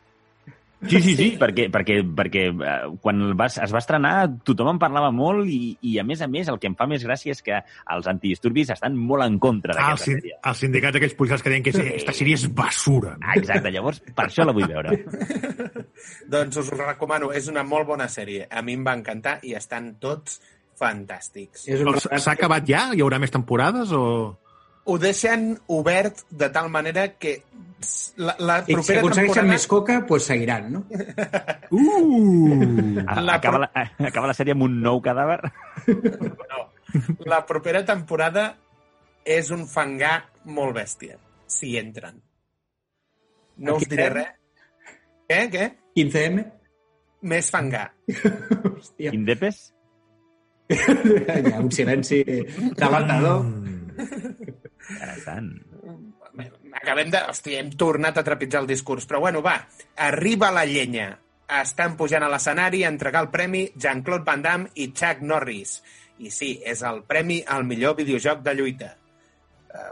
[0.85, 5.07] Sí, sí, sí, perquè, perquè, perquè eh, quan vas, es va estrenar tothom en parlava
[5.15, 7.57] molt i, i, a més a més, el que em fa més gràcia és que
[7.95, 10.35] els antidisturbis estan molt en contra Ah, d'aquesta sin- sèrie.
[10.43, 13.15] els sindicats aquells policials que deien que aquesta sèrie és basura.
[13.21, 14.93] Ah, exacte, llavors per això la vull veure.
[16.35, 18.45] Doncs us ho recomano, és una molt bona sèrie.
[18.51, 20.41] A mi em va encantar i estan tots
[20.77, 21.65] fantàstics.
[22.19, 22.89] S'ha acabat ja?
[22.93, 24.35] Hi haurà més temporades o...?
[24.85, 27.39] Ho deixen obert de tal manera que
[28.17, 29.51] la, la I si propera aconsegueixen temporada...
[29.51, 30.85] més coca, doncs pues seguiran, no?
[31.75, 33.01] Uh!
[33.25, 33.69] La Acaba la,
[34.07, 35.39] acaba la sèrie amb un nou cadàver?
[35.89, 36.67] No.
[37.27, 38.45] La propera temporada
[39.25, 41.17] és un fangar molt bèstia,
[41.49, 42.21] si entren.
[43.65, 44.33] No us diré res.
[45.25, 45.39] Què?
[45.49, 45.69] Què?
[45.97, 46.45] 15M?
[47.25, 47.87] Més fangar.
[48.05, 49.71] Hòstia, Indepes?
[50.69, 50.77] hi
[51.53, 52.21] ha un silenci
[52.77, 53.45] delatador.
[54.93, 55.51] Interessant.
[56.75, 57.21] Acabem de...
[57.29, 59.07] Hòstia, hem tornat a trepitjar el discurs.
[59.09, 59.59] Però bueno, va,
[60.09, 61.13] arriba la llenya.
[61.45, 65.75] estan pujant a l'escenari a entregar el premi Jean-Claude Van Damme i Chuck Norris.
[66.17, 68.89] I sí, és el premi al millor videojoc de lluita.
[69.69, 69.91] Uh,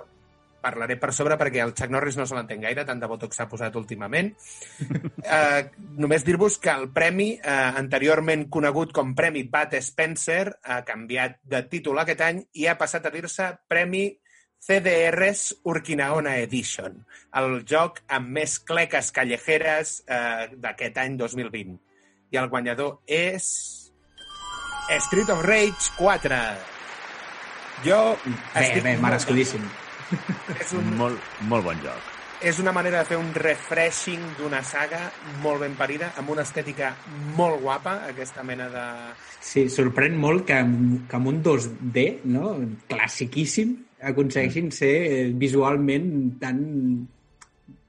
[0.63, 3.45] parlaré per sobre perquè el Chuck Norris no se l'entén gaire, tant de botox s'ha
[3.51, 4.31] posat últimament.
[4.81, 5.61] Uh,
[6.01, 11.61] només dir-vos que el premi, uh, anteriorment conegut com Premi Bat Spencer, ha canviat de
[11.69, 14.07] títol aquest any i ha passat a dir-se Premi
[14.63, 16.95] CDRs Urquinaona Edition,
[17.39, 21.75] el joc amb més cleques callejeres uh, d'aquest any 2020.
[22.33, 23.49] I el guanyador és...
[25.03, 26.39] Street of Rage 4.
[27.85, 27.99] Jo...
[28.23, 29.63] Bé, estic bé, molt merescudíssim.
[30.61, 32.09] És, un, Molt, molt bon joc.
[32.45, 34.99] és una manera de fer un refreshing d'una saga
[35.41, 36.91] molt ben parida, amb una estètica
[37.39, 38.83] molt guapa, aquesta mena de...
[39.39, 42.51] Sí, sorprèn molt que, amb- que amb un 2D, no?
[42.91, 43.73] classiquíssim,
[44.09, 46.07] aconsegueixin ser eh, visualment
[46.41, 46.57] tan,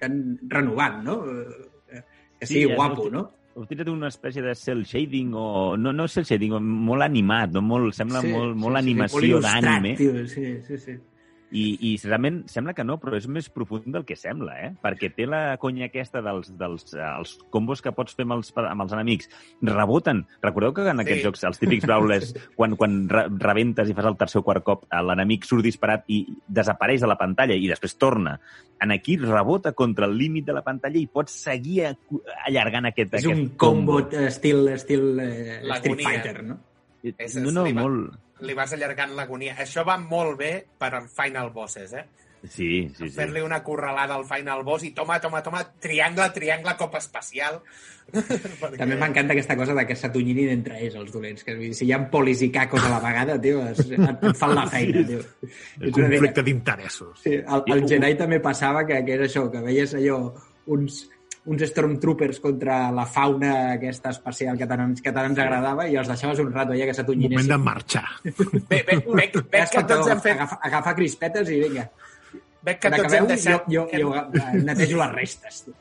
[0.00, 1.20] tan renovat, no?
[1.30, 2.02] Eh,
[2.38, 3.30] Que sigui Sí, guapo, no?
[3.54, 5.76] Utilitza una espècie de cel shading o...
[5.78, 7.62] No, no cel shading, molt animat, no?
[7.62, 9.92] molt, sembla molt, molt animació molt il·lustrat, d'anime.
[9.96, 10.96] tio, Sí, sí, sí.
[11.54, 14.70] I, I realment sembla que no, però és més profund del que sembla, eh?
[14.82, 18.50] Perquè té la conya aquesta dels, dels eh, els combos que pots fer amb els,
[18.58, 19.30] amb els enemics.
[19.62, 20.24] Reboten.
[20.42, 21.26] Recordeu que en aquests Sí.
[21.28, 24.84] jocs, els típics brawlers, quan, quan re rebentes i fas el tercer o quart cop,
[24.90, 28.34] eh, l'enemic surt disparat i desapareix de la pantalla i després torna.
[28.82, 31.84] En aquí rebota contra el límit de la pantalla i pots seguir
[32.48, 36.02] allargant aquest, És un aquest combo eh, estil, estil eh, Street.
[36.02, 36.58] Fighter, no?
[37.18, 37.82] És No, no, esliva.
[37.82, 38.20] molt...
[38.44, 39.54] Li vas allargant l'agonia.
[39.62, 42.04] Això va molt bé per al Final Bosses, eh?
[42.44, 43.10] Sí, sí, sí.
[43.14, 47.60] Fer-li una corralada al Final Boss i toma, toma, toma, triangle, triangle, cop espacial.
[48.12, 48.76] Perquè...
[48.76, 51.40] També m'encanta aquesta cosa de que s'atunyinin entre ells, els dolents.
[51.46, 53.96] Que, vull dir, si hi ha polis i cacos a la vegada, tio, es, et,
[53.96, 55.22] et fan la feina, tio.
[55.80, 57.14] El una mica- conflicte d'interessos.
[57.22, 60.18] Sí, el, el Jedi també passava que, que era això, que veies allò,
[60.76, 61.04] uns,
[61.46, 65.96] uns Stormtroopers contra la fauna aquesta espacial que tant, ens- que tant ens agradava i
[66.00, 67.50] els deixaves un rato allà que Moment s'atonyinessin.
[67.52, 68.06] de marxar.
[68.24, 70.36] Bé, bé, bé, bé que tots hem fet...
[70.38, 71.88] Agafa, agafa crispetes i vinga.
[72.64, 73.66] Bé que tots hem deixat...
[73.68, 75.64] jo, jo, jo netejo les restes.
[75.66, 75.74] Tio.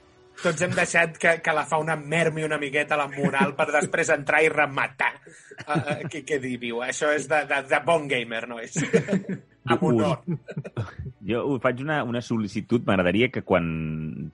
[0.44, 4.42] Tots hem deixat que, que la fauna mermi una miqueta la moral per després entrar
[4.44, 5.14] i rematar.
[5.64, 6.82] Uh, uh, què, què dir, viu?
[6.84, 8.76] Això és de, de, de bon gamer, no és?
[9.66, 10.24] Amb honor.
[11.30, 12.84] Jo us faig una, una sol·licitud.
[12.88, 13.68] M'agradaria que quan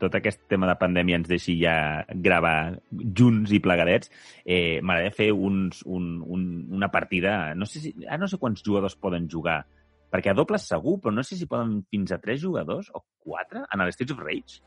[0.01, 1.73] tot aquest tema de pandèmia ens deixi ja
[2.09, 4.09] gravar junts i plegadets,
[4.41, 6.47] eh, m'agradaria fer uns, un, un,
[6.79, 7.53] una partida...
[7.53, 9.61] No sé si, ah, no sé quants jugadors poden jugar,
[10.09, 13.67] perquè a dobles segur, però no sé si poden fins a tres jugadors o quatre
[13.69, 14.63] en el Streets of Rage.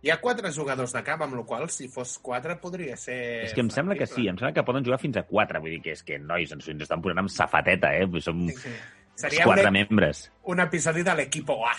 [0.00, 3.20] Hi ha quatre jugadors de camp, amb la qual si fos quatre podria ser...
[3.44, 5.60] és que em sembla que sí, em sembla que poden jugar fins a quatre.
[5.60, 8.08] Vull dir que és que, nois, ens, ens estan posant amb safateta, eh?
[8.24, 8.72] Som Sí, sí.
[9.20, 10.24] Seria quatre un, membres.
[10.50, 11.74] un episodi de l'equipo A.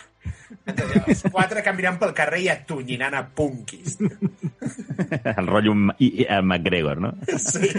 [1.08, 3.98] Els quatre aniran pel carrer i atonyinan a punkis.
[5.38, 7.14] El rotllo i- i- McGregor, no?
[7.38, 7.72] Sí.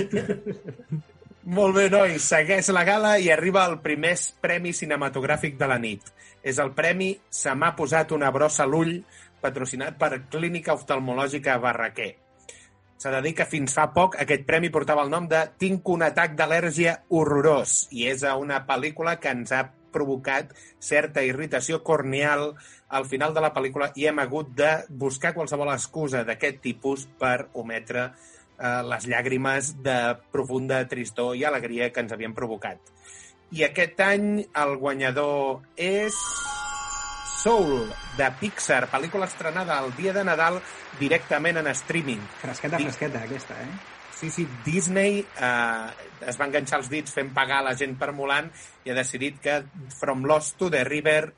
[1.45, 2.23] Molt bé, nois.
[2.23, 6.03] Segueix la gala i arriba el primer premi cinematogràfic de la nit.
[6.43, 9.01] És el premi Se m'ha posat una brossa a l'ull,
[9.43, 12.13] patrocinat per Clínica Oftalmològica Barraquer.
[13.03, 16.05] S'ha de dir que fins fa poc aquest premi portava el nom de Tinc un
[16.07, 22.53] atac d'al·lèrgia horrorós i és a una pel·lícula que ens ha provocat certa irritació corneal
[22.95, 24.71] al final de la pel·lícula i hem hagut de
[25.03, 29.99] buscar qualsevol excusa d'aquest tipus per ometre eh, les llàgrimes de
[30.31, 32.79] profunda tristor i alegria que ens havien provocat.
[33.51, 36.23] I aquest any el guanyador és
[37.43, 40.61] Soul, de Pixar, pel·lícula estrenada el dia de Nadal
[41.01, 42.21] directament en streaming.
[42.39, 42.85] Fresqueta, Sí.
[42.85, 43.73] fresqueta, aquesta, eh?
[44.15, 45.87] Sí, sí, Disney eh,
[46.29, 48.51] es va enganxar els dits fent pagar la gent per Mulan
[48.85, 49.65] i ha decidit que
[49.99, 51.33] From Lost to the River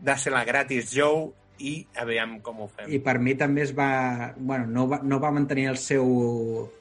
[0.00, 1.28] de ser la gratis Joe
[1.58, 2.88] i aviam com ho fem.
[2.88, 4.32] I per mi també es va...
[4.38, 6.72] Bueno, no va, no va mantenir el seu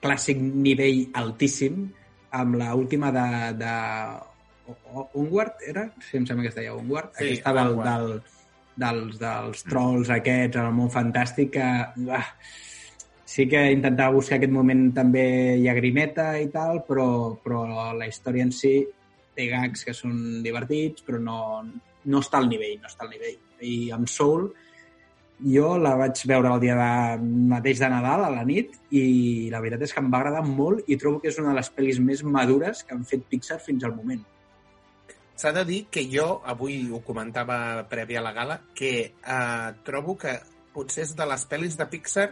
[0.00, 1.84] clàssic nivell altíssim
[2.30, 3.28] amb la última de,
[3.60, 3.76] de
[5.14, 5.88] Onward, era?
[6.04, 7.12] Sí, em sembla que es deia Onward.
[7.18, 7.88] Sí, Aquesta Onward.
[7.88, 8.38] del,
[8.84, 11.68] dels, dels trolls aquests, el món fantàstic, que...
[12.14, 12.26] Ah,
[13.28, 17.08] sí que intentava buscar aquest moment també llagrimeta i tal, però,
[17.44, 18.78] però la història en si
[19.36, 21.40] té gags que són divertits, però no,
[22.08, 23.36] no està al nivell, no està al nivell.
[23.60, 24.48] I amb Soul,
[25.44, 29.04] jo la vaig veure el dia de, mateix de Nadal, a la nit, i
[29.52, 31.70] la veritat és que em va agradar molt i trobo que és una de les
[31.76, 34.24] pel·lis més madures que han fet Pixar fins al moment.
[35.38, 40.16] S'ha de dir que jo, avui ho comentava prèvia a la gala, que eh, trobo
[40.18, 40.34] que
[40.74, 42.28] potser és de les pel·lis de Pixar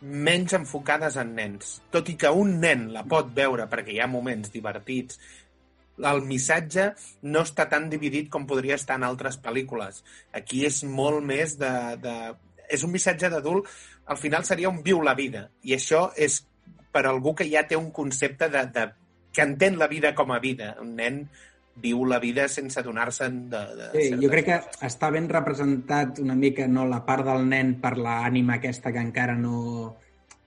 [0.00, 1.74] menys enfocades en nens.
[1.92, 5.18] Tot i que un nen la pot veure perquè hi ha moments divertits,
[5.98, 6.92] el missatge
[7.26, 10.04] no està tan dividit com podria estar en altres pel·lícules.
[10.32, 11.72] Aquí és molt més de...
[12.02, 12.14] de
[12.68, 13.64] és un missatge d'adult,
[14.12, 15.46] al final seria un viu la vida.
[15.64, 16.42] I això és
[16.92, 18.84] per algú que ja té un concepte de, de
[19.32, 20.74] que entén la vida com a vida.
[20.82, 21.22] Un nen
[21.82, 26.36] viu la vida sense adonar-se'n de, de sí, jo crec que està ben representat una
[26.38, 29.56] mica no la part del nen per l'ànima aquesta que encara no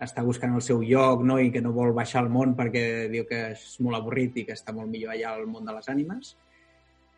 [0.01, 1.37] està buscant el seu lloc no?
[1.39, 4.57] i que no vol baixar al món perquè diu que és molt avorrit i que
[4.57, 6.33] està molt millor allà al món de les ànimes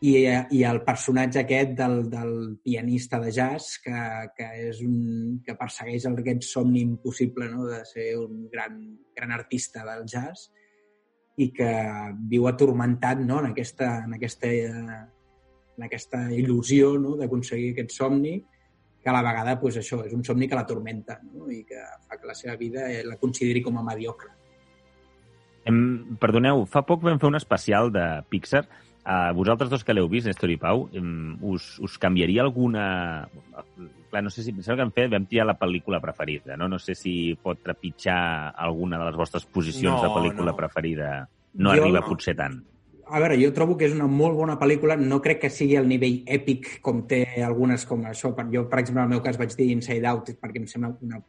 [0.03, 0.17] i,
[0.51, 3.99] i el personatge aquest del, del pianista de jazz que,
[4.35, 7.69] que, és un, que persegueix aquest somni impossible no?
[7.69, 8.81] de ser un gran,
[9.15, 10.49] gran artista del jazz
[11.41, 11.69] i que
[12.29, 13.39] viu atormentat no?
[13.41, 17.15] en, aquesta, en, aquesta, en aquesta il·lusió no?
[17.17, 18.37] d'aconseguir aquest somni
[19.03, 21.49] que a la vegada pues, això és un somni que l'atormenta no?
[21.51, 24.31] i que fa que la seva vida eh, la consideri com a mediocre.
[25.67, 28.65] Em, perdoneu, fa poc vam fer un especial de Pixar.
[29.03, 33.27] Uh, vosaltres dos que l'heu vist, Néstor i Pau, um, us, us canviaria alguna...
[34.13, 34.51] Clar, no sé si...
[34.53, 36.67] Penseu que hem fet, vam tirar la pel·lícula preferida, no?
[36.69, 40.59] No sé si pot trepitjar alguna de les vostres posicions No, de pel·lícula no.
[40.59, 41.07] preferida.
[41.57, 42.05] No Jo arriba no.
[42.11, 42.59] potser tant.
[43.09, 44.95] A veure, jo trobo que és una molt bona pel·lícula.
[45.01, 48.31] No crec que sigui el nivell èpic com té algunes com això.
[48.53, 51.19] Jo, per exemple, en el meu cas vaig dir Inside Out perquè em sembla una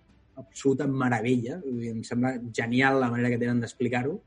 [0.45, 1.63] absoluta meravella.
[1.65, 4.19] Em sembla genial la manera que tenen d'explicar-ho.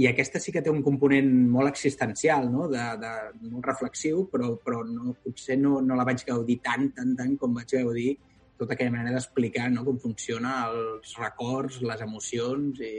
[0.00, 2.66] I aquesta sí que té un component molt existencial, no?
[2.72, 3.10] de, de,
[3.50, 7.58] molt reflexiu, però, però no, potser no, no la vaig gaudir tant, tant, tant com
[7.58, 8.14] vaig gaudir
[8.56, 9.84] tota aquella manera d'explicar no?
[9.84, 12.94] com funciona els records, les emocions i,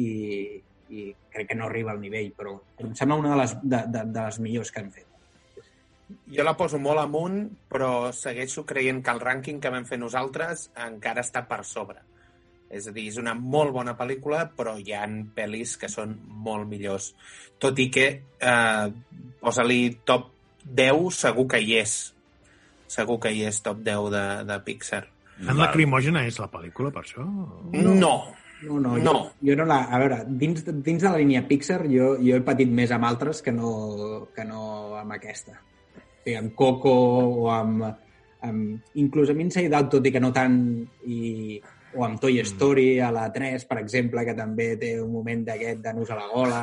[0.00, 0.10] i,
[0.88, 4.04] i crec que no arriba al nivell, però em sembla una de les, de, de,
[4.14, 5.08] de les millors que han fet.
[6.34, 10.70] Jo la poso molt amunt, però segueixo creient que el rànquing que vam fer nosaltres
[10.86, 12.00] encara està per sobre.
[12.70, 16.14] És a dir, és una molt bona pel·lícula, però hi ha pel·lis que són
[16.46, 17.12] molt millors.
[17.58, 18.90] Tot i que eh,
[19.42, 20.28] posa-li top
[20.64, 21.94] 10, segur que hi és.
[22.90, 25.02] Segur que hi és top 10 de, de Pixar.
[25.40, 27.24] Tan lacrimògena és la pel·lícula, per això?
[27.24, 27.94] No.
[27.96, 28.14] no.
[28.60, 29.12] No, no, No.
[29.40, 29.78] Jo, jo no la...
[29.88, 33.06] A veure, dins, de- dins de la línia Pixar jo, jo he patit més amb
[33.08, 33.70] altres que no,
[34.36, 35.56] que no amb aquesta.
[35.96, 36.92] O sigui, amb Coco
[37.46, 37.86] o amb...
[38.44, 40.58] amb inclús amb Inside Out, tot i que no tant,
[41.08, 41.56] i,
[41.96, 45.82] o amb Toy Story, a la 3, per exemple, que també té un moment d'aquest
[45.84, 46.62] de nus a la gola.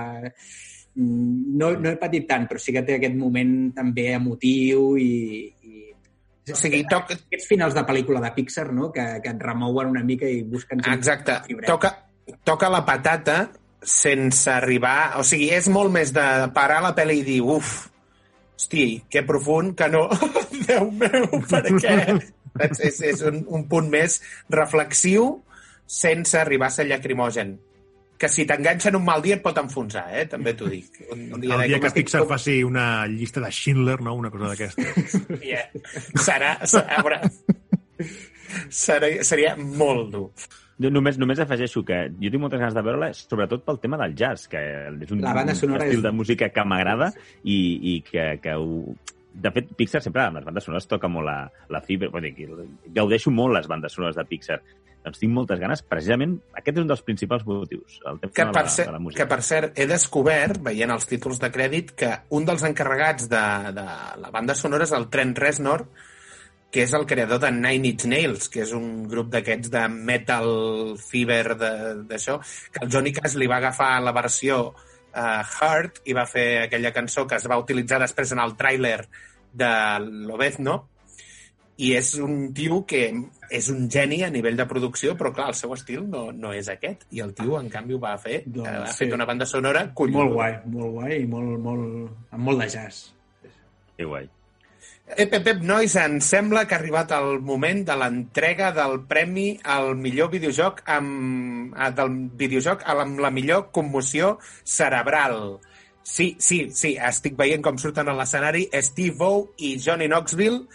[0.96, 5.46] Mm, No, no he patit tant, però sí que té aquest moment també emotiu i,
[5.62, 9.92] i O sigui, toc, aquests finals de pel·lícula de Pixar, no?, que, que et remouen
[9.92, 10.82] una mica i busquen...
[10.94, 11.42] Exacte.
[11.68, 11.92] Toca,
[12.48, 13.38] toca la patata
[13.84, 15.20] sense arribar...
[15.20, 17.76] O sigui, és molt més de parar la pel·li i dir, uf,
[18.56, 20.08] hosti, que profund, que no...
[20.68, 21.98] Déu meu, per què?
[22.65, 25.43] És, és, és un, un punt més reflexiu
[25.86, 27.58] sense arribar a ser llacrimogen.
[28.17, 30.24] Que si t'enganxa en un mal dia et pot enfonsar, eh?
[30.26, 30.96] També t'ho dic.
[31.13, 34.15] Un, un El de dia que Pixar com- faci una llista de Schindler, no?
[34.17, 34.82] Una cosa d'aquesta.
[35.46, 35.70] Yeah.
[36.17, 37.20] Serà, serà, veure,
[38.74, 40.30] serà, seria molt dur.
[40.78, 44.13] Jo només, només afegeixo que jo tinc moltes ganes de veure-la, sobretot pel tema del
[44.17, 47.12] jazz, que és un, La banda un estil és- de música que m'agrada
[47.43, 47.58] i,
[47.93, 48.96] i que, que ho...
[49.38, 51.38] De fet, Pixar sempre amb les bandes sonores toca molt la,
[51.69, 52.10] la fibra.
[52.10, 52.47] Vull dir,
[52.95, 54.58] gaudeixo molt les bandes sonores de Pixar.
[55.06, 55.84] Doncs tinc moltes ganes.
[55.88, 58.00] Precisament, aquest és un dels principals motius.
[58.10, 59.21] El Que de, per, la, ser, de la música.
[59.23, 63.43] que per cert, he descobert, veient els títols de crèdit, que un dels encarregats de,
[63.78, 63.86] de
[64.26, 65.86] la banda sonora és el Trent Reznor,
[66.73, 70.50] que és el creador de Nine Inch Nails, que és un grup d'aquests de metal
[71.00, 72.41] fever de- d'això,
[72.73, 74.73] que el Johnny Cash li va agafar la versió
[75.17, 79.01] uh, Heart i va fer aquella cançó que es va utilitzar després en el tràiler
[79.58, 79.73] de
[80.30, 80.84] Lobezno,
[81.77, 83.01] i és un tio que
[83.53, 86.69] és un geni a nivell de producció, però clar, el seu estil no, no és
[86.73, 87.06] aquest.
[87.13, 88.41] I el tio, en canvi, ho va fer.
[88.47, 89.03] Doncs eh, ha sí.
[89.03, 90.23] fet una banda sonora collonuda.
[90.23, 93.12] Molt guai, molt guai i molt, molt, amb molt de jazz.
[93.97, 94.25] Que guai.
[95.08, 99.54] Ep, ep, ep, nois, em sembla que ha arribat el moment de l'entrega del premi
[99.63, 104.34] al millor videojoc amb, ah, del videojoc amb la millor commoció
[104.67, 105.62] cerebral.
[106.04, 110.65] Sí, sí, sí, estic veient com surten a l'escenari Steve O i Johnny Knoxville,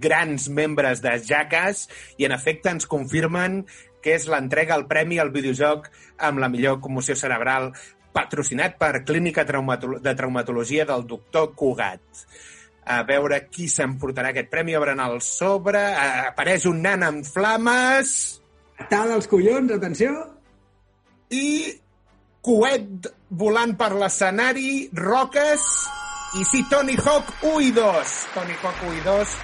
[0.00, 1.84] grans membres de Jackass,
[2.16, 3.66] i en efecte ens confirmen
[4.00, 7.74] que és l'entrega al premi al videojoc amb la millor commoció cerebral
[8.16, 12.24] patrocinat per Clínica de Traumatologia del doctor Cugat
[12.84, 14.76] a veure qui s'emportarà aquest premi.
[14.76, 15.82] Obren el sobre,
[16.28, 18.42] apareix un nan amb flames
[18.82, 20.12] Atada els collons, atenció!
[21.32, 21.72] i
[22.44, 23.08] coet
[23.42, 25.64] volant per l'escenari, roques
[26.40, 28.16] i sí, Tony Hawk 1 i 2.
[28.34, 29.36] Tony Hawk 1 i 2,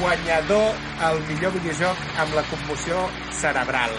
[0.00, 3.06] guanyador al millor videojoc amb la commoció
[3.40, 3.96] cerebral.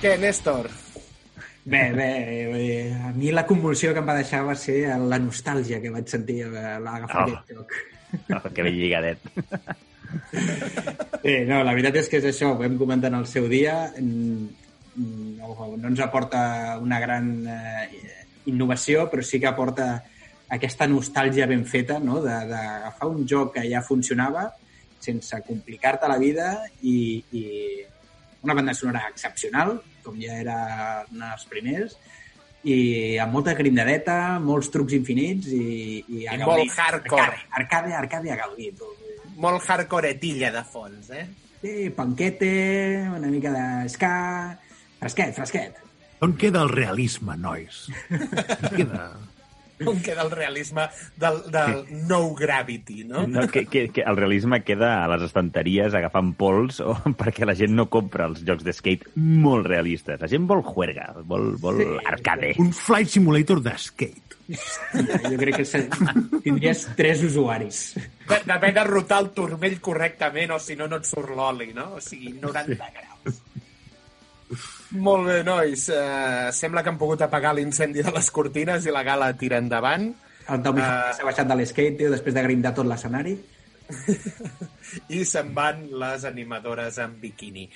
[0.00, 0.68] Què, Néstor?
[1.64, 2.10] Bé, bé,
[2.50, 4.78] bé, a mi la convulsió que em va deixar va ser
[5.10, 7.34] la nostàlgia que vaig sentir a l'agafar Oh.
[7.34, 7.74] aquest joc.
[8.34, 9.18] Oh, que ben lligadet.
[11.22, 13.92] Eh, no, la veritat és que és això, ho vam comentar en el seu dia,
[14.00, 14.46] mm,
[15.38, 19.90] no, no ens aporta una gran eh, innovació, però sí que aporta
[20.48, 24.48] aquesta nostàlgia ben feta, no?, de- d'agafar un joc que ja funcionava
[24.98, 27.44] sense complicar-te la vida i, i
[28.42, 30.56] una banda sonora excepcional, com ja era
[31.10, 31.96] un dels primers,
[32.64, 36.66] i amb molta grindadeta, molts trucs infinits i, i a I gaudir.
[36.66, 37.22] molt hardcore.
[37.56, 38.74] Arcade, arcade, arcade a gaudir.
[38.76, 38.90] Tu.
[39.40, 41.24] Molt hardcoretilla de fons, eh?
[41.62, 42.50] Sí, panquete,
[43.16, 44.12] una mica de ska...
[45.00, 45.78] Fresquet, fresquet.
[46.20, 47.86] On queda el realisme, nois?
[48.12, 49.06] On queda...
[49.86, 53.26] On queda el realisme del, del no gravity, no?
[53.26, 57.54] No, que, que, que el realisme queda a les estanteries agafant pols o, perquè la
[57.56, 60.20] gent no compra els jocs de skate molt realistes.
[60.20, 61.86] La gent vol juerga, vol, vol Sí.
[62.12, 62.54] arcade.
[62.60, 64.36] Un flight simulator de skate.
[64.50, 65.84] Jo crec que se...
[66.42, 67.94] tindries tres usuaris.
[68.28, 71.94] De- D'haver de rotar el turmell correctament o si no, no et surt l'oli, no?
[71.96, 73.40] O sigui, 90 graus.
[74.98, 75.86] Molt bé, nois.
[75.92, 80.10] Uh, sembla que han pogut apagar l'incendi de les cortines i la gala tira endavant.
[80.50, 81.14] El Tommy uh...
[81.14, 83.36] s'ha baixat de tio, després de grindar tot l'escenari.
[85.16, 87.68] i se'n van les animadores en biquini.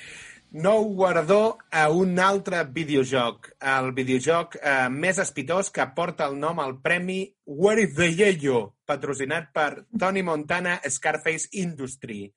[0.54, 6.60] Nou guardó a un altre videojoc, el videojoc eh, més espitós que porta el nom
[6.62, 12.28] al premi Where is the Yayo, patrocinat per Tony Montana Scarface Industry.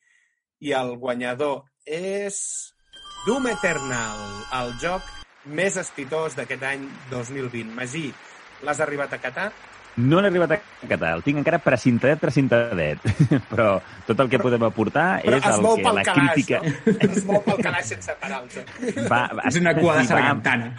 [0.65, 2.73] I el guanyador és
[3.25, 4.19] Doom Eternal,
[4.62, 5.08] el joc
[5.47, 7.73] més espitós d'aquest any 2020.
[7.75, 8.06] Magí,
[8.63, 9.47] l'has arribat a catar?
[9.97, 13.01] No l'he arribat a catar, el tinc encara precintadet, precintadet.
[13.51, 16.62] Però tot el que podem aportar Però és es el que la calaix, crítica...
[16.62, 16.95] no?
[17.17, 18.71] Es mou pel calaix sense parar joc.
[19.10, 20.71] Va, És una cua de va, sargantana.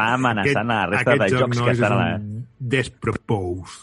[0.00, 2.08] va amenaçant a la resta de aquest jocs joc, que estan a la...
[2.10, 2.38] és un
[2.74, 3.74] despropose.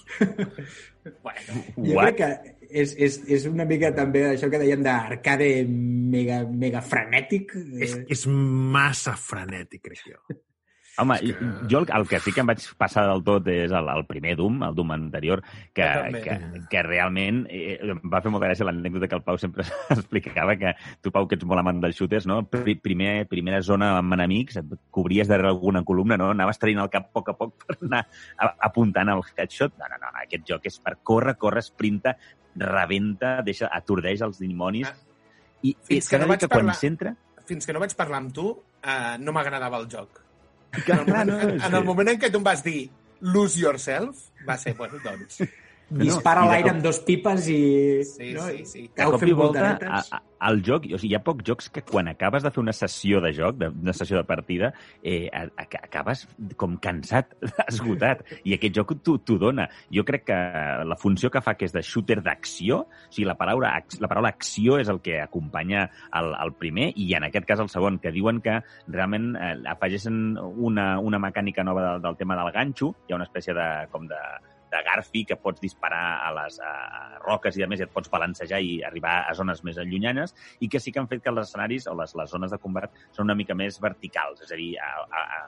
[1.23, 2.11] Bueno, Jo What?
[2.11, 7.55] crec que és, és, és una mica també això que deien d'arcade mega, mega frenètic.
[7.81, 10.21] És, és massa frenètic, crec jo.
[10.99, 11.15] Home,
[11.71, 14.33] jo el, el que sí que em vaig passar del tot és el, el primer
[14.35, 15.39] Doom, el Doom anterior,
[15.71, 16.19] que, també.
[16.25, 16.35] que,
[16.73, 19.63] que realment eh, em va fer molta gràcia l'anècdota que el Pau sempre
[19.95, 22.41] explicava, que tu, Pau, que ets molt amant dels shooters, no?
[22.51, 26.33] Pri- Primer, primera zona amb enemics, et cobries darrere alguna columna, no?
[26.35, 28.03] Anaves traient el cap a poc a poc per anar
[28.67, 29.77] apuntant al headshot.
[29.79, 32.17] No, no, no, aquest joc és per córrer, córrer, sprinta,
[32.59, 34.87] rebenta, deixa, atordeix els dimonis.
[34.87, 34.95] Ah,
[35.63, 37.15] I, i fins que no vaig que quan parlar- s'entra...
[37.49, 40.19] fins que no vaig parlar amb tu, uh, no m'agradava el joc.
[40.85, 41.75] Clar, En el, moment, no, en, en sí.
[41.79, 42.89] el moment en què tu em vas dir
[43.21, 45.41] lose yourself, va ser, bueno, doncs...
[45.89, 47.61] Dispara i a de l'aire cop- amb dos pipes i...
[48.05, 48.47] Sí, no?
[48.49, 48.81] sí, sí.
[48.95, 52.07] Cau fent volta, a, a, al joc, o sigui, hi ha pocs jocs que quan
[52.11, 54.71] acabes de fer una sessió de joc, de, una sessió de partida,
[55.01, 56.25] eh, a, a, acabes
[56.61, 57.33] com cansat,
[57.67, 59.65] esgotat, i aquest joc t'ho dona.
[59.93, 60.37] Jo crec que
[60.85, 64.33] la funció que fa, que és de shooter d'acció, o sigui, la paraula, la paraula
[64.35, 65.87] acció és el que acompanya
[66.21, 70.37] el, el primer, i en aquest cas el segon, que diuen que realment eh, afegeixen
[70.37, 74.07] una, una mecànica nova del, del tema del ganxo, hi ha una espècie de, com
[74.07, 74.21] de,
[74.71, 78.11] de Garfi que pots disparar a les a, a roques i a més et pots
[78.11, 81.47] balancejar i arribar a zones més llunyanes i que sí que han fet que els
[81.47, 84.71] escenaris o les, les zones de combat són una mica més verticals, és a dir,
[84.83, 85.41] a, a, a,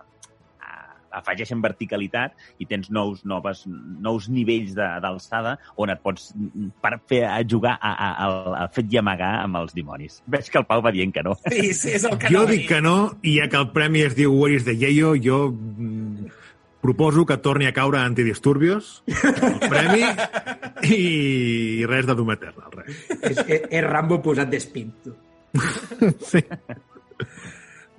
[0.65, 0.73] a,
[1.21, 7.23] afegeixen verticalitat i tens nous, noves, nous nivells d'alçada on et pots mm, per fer
[7.29, 8.29] a jugar a, a, a,
[8.63, 10.21] a fet i amagar amb els dimonis.
[10.31, 11.37] Veig que el Pau va dient que no.
[11.51, 14.05] Sí, sí, és el que Jo a dic que no, i ja que el premi
[14.07, 16.40] es diu Where is the Yayo, jo mm,
[16.81, 20.03] proposo que torni a caure a Antidisturbios, el premi,
[20.89, 23.03] i res de Doom Eternal, res.
[23.21, 24.93] És, és, és Rambo posat d'espint.
[25.05, 25.15] tu.
[26.25, 26.41] Sí.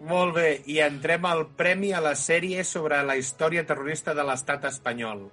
[0.02, 4.64] Molt bé, i entrem al premi a la sèrie sobre la història terrorista de l'estat
[4.66, 5.28] espanyol.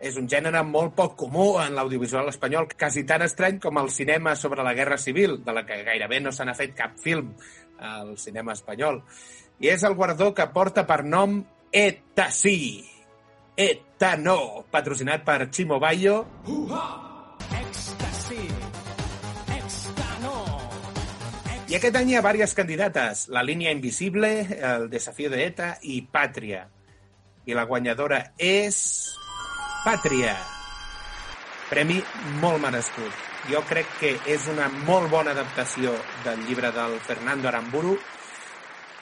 [0.00, 4.32] És un gènere molt poc comú en l'audiovisual espanyol, quasi tan estrany com el cinema
[4.40, 7.34] sobre la Guerra Civil, de la que gairebé no se n'ha fet cap film
[7.76, 9.02] al cinema espanyol.
[9.60, 11.42] I és el guardó que porta per nom
[11.72, 12.84] ETA sí,
[13.56, 16.26] ETA no, patrocinat per Chimo Bayo,
[17.54, 18.48] Ecstasy.
[19.54, 20.34] Extano.
[21.70, 23.28] I aquest any hi ha diverses candidates.
[23.30, 26.66] La línia invisible, el desafío de ETA i Pàtria.
[27.46, 29.14] I la guanyadora és...
[29.84, 30.34] Pàtria.
[31.70, 32.02] Premi
[32.42, 33.26] molt merescut.
[33.48, 35.94] Jo crec que és una molt bona adaptació
[36.26, 37.94] del llibre del Fernando Aramburu,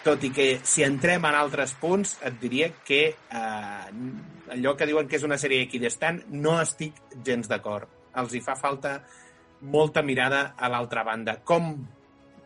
[0.05, 3.93] tot i que si entrem en altres punts et diria que eh,
[4.55, 7.89] allò que diuen que és una sèrie equidistant no estic gens d'acord.
[8.19, 8.99] Els hi fa falta
[9.61, 11.39] molta mirada a l'altra banda.
[11.45, 11.75] Com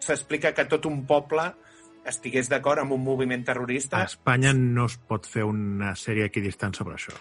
[0.03, 1.51] s'explica que tot un poble
[2.09, 4.01] estigués d'acord amb un moviment terrorista.
[4.03, 7.15] A Espanya no es pot fer una sèrie equidistant sobre això.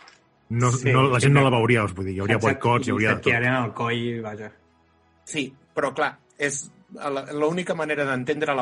[0.52, 2.18] No, Sí, no, la gent no la veuria, us vull dir.
[2.18, 3.46] Hi hauria boicots, hi hauria de tot.
[3.52, 4.50] El coll, vaja.
[5.32, 6.66] Sí, però clar, és
[7.34, 8.54] l'única manera d'entendre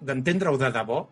[0.00, 1.06] d'entendre-ho de debò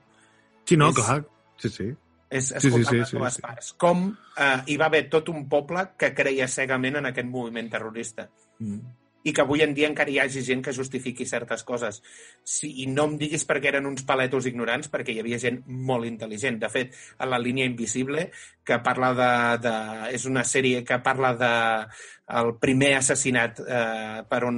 [0.64, 1.24] Sí, no, és- clar.
[1.58, 1.94] Sí, sí.
[2.28, 3.42] és sí, escoltar sí, les sí, dues sí.
[3.42, 3.72] parts.
[3.78, 8.28] Com eh, hi va haver tot un poble que creia cegament en aquest moviment terrorista
[8.58, 8.80] Mm.
[9.26, 11.98] I que avui en dia encara hi hagi gent que justifiqui certes coses.
[12.46, 16.06] Sí, I no em diguis perquè eren uns paletos ignorants, perquè hi havia gent molt
[16.06, 16.60] intel·ligent.
[16.62, 18.28] De fet, a la línia invisible,
[18.66, 19.32] que parla de...
[19.66, 19.74] de
[20.16, 21.52] és una sèrie que parla de
[22.38, 24.56] el primer assassinat eh, per un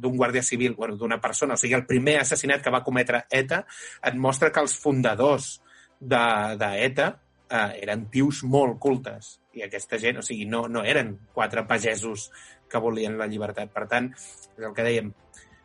[0.00, 3.64] d'un guàrdia civil, bueno, d'una persona, o sigui, el primer assassinat que va cometre ETA,
[4.10, 5.56] et mostra que els fundadors
[6.00, 7.12] d'ETA de, d'ETA,
[7.50, 9.38] eh, eren tios molt cultes.
[9.54, 12.30] I aquesta gent, o sigui, no, no eren quatre pagesos
[12.70, 13.70] que volien la llibertat.
[13.74, 15.12] Per tant, és el que dèiem,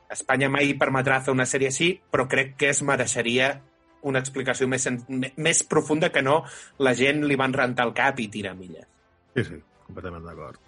[0.10, 3.52] Espanya mai permetrà fer una sèrie així, però crec que es mereixeria
[4.10, 4.88] una explicació més,
[5.38, 6.42] més profunda que no
[6.82, 8.88] la gent li van rentar el cap i tira milles.
[9.36, 10.66] Sí, sí, completament d'acord.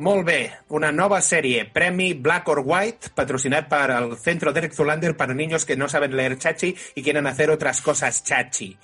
[0.00, 0.38] Molt bé,
[0.72, 5.66] una nova sèrie, Premi Black or White, patrocinat per el Centro Derek Zulander para niños
[5.68, 8.76] que no saben leer chachi y quieren hacer otras cosas chachi.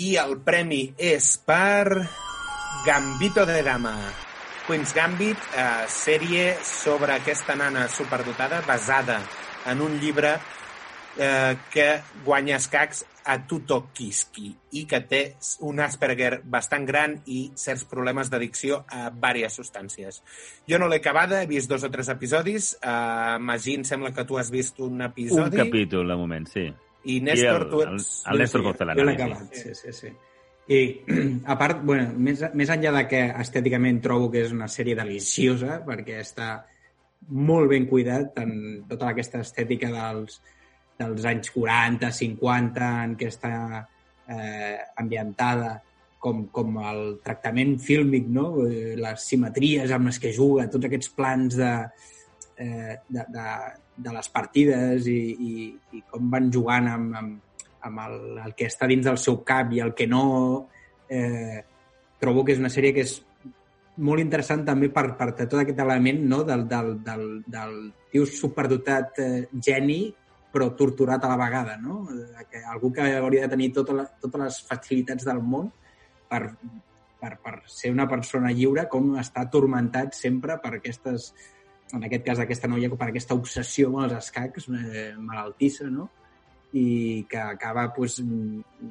[0.00, 2.08] I el premi és per
[2.86, 3.98] Gambito de Dama.
[4.66, 9.18] Queen's Gambit, eh, sèrie sobre aquesta nana superdotada basada
[9.68, 10.38] en un llibre
[11.18, 15.20] eh, que guanya escacs a Tuto Kiski i que té
[15.64, 20.18] un Asperger bastant gran i certs problemes d'addicció a diverses substàncies.
[20.68, 22.74] Jo no l'he acabada, he vist dos o tres episodis.
[22.84, 25.56] Uh, Magí, em sembla que tu has vist un Un episodi.
[25.60, 26.66] capítol, de moment, sí.
[27.04, 28.22] I I Néstor, el, tu el, ets...
[28.32, 29.22] el Néstor Sí, Jo l'he l'anàlisi.
[29.22, 30.12] acabat, sí, sí, sí.
[30.68, 30.80] I,
[31.52, 35.80] a part, bueno, més, més enllà de que estèticament trobo que és una sèrie deliciosa,
[35.84, 36.50] perquè està
[37.28, 38.54] molt ben cuidat en
[38.88, 40.40] tota aquesta estètica dels,
[41.00, 43.54] dels anys 40, 50, en què està
[44.28, 45.78] eh, ambientada
[46.24, 48.48] com, com el tractament fílmic, no?
[48.64, 51.72] Eh, les simetries amb les que juga, tots aquests plans de,
[52.56, 53.48] eh, de, de,
[54.06, 55.66] de les partides i, i,
[55.98, 57.42] i com van jugant amb, amb,
[57.84, 60.24] amb el, el que està dins del seu cap i el que no,
[61.08, 61.60] eh,
[62.20, 63.18] trobo que és una sèrie que és
[64.04, 66.42] molt interessant també per, per tot aquest element no?
[66.46, 67.74] del, del, del, del
[68.10, 70.02] tio superdotat eh, geni
[70.54, 72.04] però torturat a la vegada, no?
[72.14, 75.66] Eh, Que algú que hauria de tenir tota la, totes les facilitats del món
[76.30, 76.54] per,
[77.18, 81.32] per, per ser una persona lliure, com està atormentat sempre per aquestes,
[81.90, 86.06] en aquest cas aquesta noia, per aquesta obsessió amb els escacs eh, malaltissa, no?
[86.74, 88.90] I que acaba pues, mm,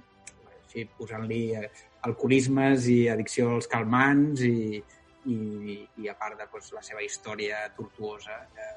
[0.72, 1.70] sí, posant-li eh,
[2.08, 4.80] alcoholismes i addicció als calmants i,
[5.28, 5.38] i,
[6.04, 8.70] i a part de pues, la seva història tortuosa que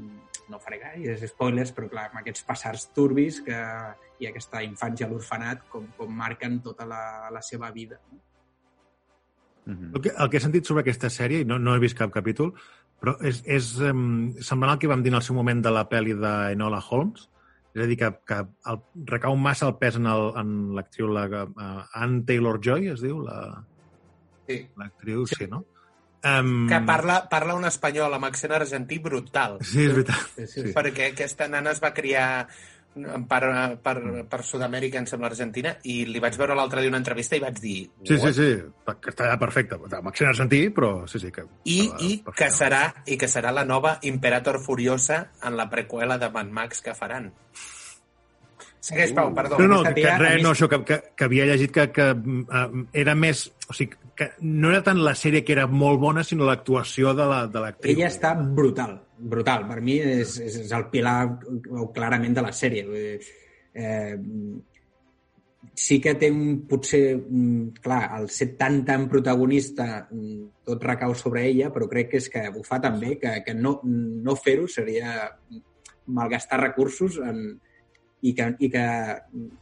[0.00, 0.20] mm,
[0.50, 3.58] no faré gaires spoilers, però clar, amb aquests passars turbis que,
[4.20, 8.00] i aquesta infància a l'orfenat com, com marquen tota la, la seva vida.
[8.10, 8.20] No?
[9.64, 9.92] Mhm.
[9.94, 12.12] El que, el que he sentit sobre aquesta sèrie, i no, no he vist cap
[12.12, 12.52] capítol,
[13.00, 15.86] però és, és um, semblant al que vam dir en el seu moment de la
[15.88, 17.28] pel·li d'Enola Holmes,
[17.74, 21.24] és a dir, que, que el, recau massa el pes en el- en l'actriu, la,
[21.44, 23.64] uh, Anne Taylor-Joy, es diu, la-
[24.46, 24.68] Sí.
[24.76, 25.34] l'actriu, sí.
[25.40, 25.64] sí, no?
[26.24, 29.58] Um, Que parla, parla un espanyol amb accent argentí brutal.
[29.60, 30.22] Sí, és veritat.
[30.36, 30.72] Sí, sí, Sí.
[30.72, 32.48] perquè aquesta nana es va criar
[33.28, 33.42] per,
[33.82, 33.94] per,
[34.30, 37.58] per Sud-amèrica, em sembla, Argentina, i li vaig veure l'altre dia una entrevista i vaig
[37.60, 37.76] dir...
[38.06, 38.48] Sí, sí, sí,
[39.00, 39.78] que està allà perfecte.
[39.98, 41.32] Amb accent argentí, però sí, sí.
[41.34, 42.50] Que I, i, que perfecte.
[42.58, 46.94] serà, I que serà la nova Imperator Furiosa en la preqüela de Mad Max que
[46.94, 47.32] faran.
[48.84, 49.56] Segueix, Pau, perdó.
[49.58, 52.10] No, no, que, que, res, mi- no, això, que, que, que havia llegit que, que
[52.12, 53.46] uh, era més...
[53.64, 57.24] O sigui, que no era tant la sèrie que era molt bona, sinó l'actuació de
[57.30, 57.94] la- de l'actriu.
[57.96, 59.66] Ella està brutal, brutal.
[59.68, 61.18] Per mi és, és, és el pilar
[61.94, 63.18] clarament de la sèrie.
[63.74, 64.16] Eh,
[65.74, 71.14] sí que té un, potser, mm, clar, el ser tan, tan protagonista, mm, tot recau
[71.14, 74.68] sobre ella, però crec que és que ho fa també, que, que no, no fer-ho
[74.68, 75.30] seria
[76.06, 77.58] malgastar recursos en,
[78.22, 78.84] i, que, i que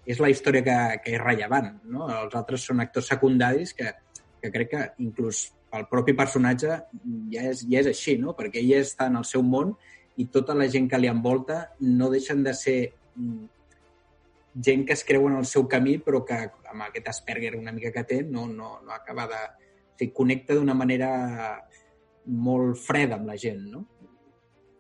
[0.07, 1.73] és la història que, que és rellevant.
[1.85, 2.09] No?
[2.11, 3.95] Els altres són actors secundaris que,
[4.43, 6.69] que crec que inclús el propi personatge
[7.33, 8.35] ja és, ja és així, no?
[8.37, 9.75] perquè ella està en el seu món
[10.21, 12.79] i tota la gent que li envolta no deixen de ser
[13.17, 13.45] mm,
[14.65, 16.37] gent que es creu en el seu camí però que
[16.73, 19.41] amb aquest Asperger una mica que té no, no, no acaba de...
[19.93, 21.09] O sigui, connecta d'una manera
[22.27, 23.83] molt freda amb la gent, no?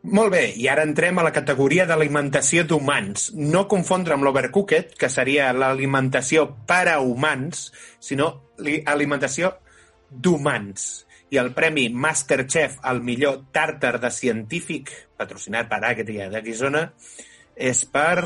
[0.03, 3.29] Molt bé, i ara entrem a la categoria d'alimentació d'humans.
[3.39, 7.69] No confondre amb l'overcooked, que seria l'alimentació per a humans,
[8.03, 9.53] sinó li- alimentació
[10.13, 11.07] d'humans.
[11.33, 16.89] I el premi Masterchef al millor tàrtar de científic, patrocinat per Agria de Guisona,
[17.57, 18.25] és per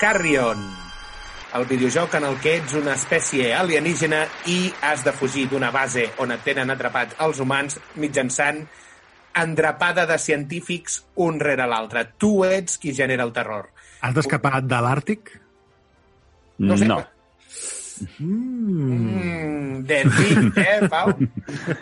[0.00, 0.62] Carrion.
[1.56, 6.04] el videojoc en el que ets una espècie alienígena i has de fugir d'una base
[6.20, 8.60] on et tenen atrapats els humans mitjançant
[9.36, 12.04] endrapada de científics un rere l'altre.
[12.18, 13.70] Tu ets qui genera el terror.
[14.00, 15.32] Has d'escapar de l'Àrtic?
[16.58, 17.02] No sé, no.
[18.18, 19.06] Mm.
[19.16, 21.12] Mm, de Thing, eh, Pau?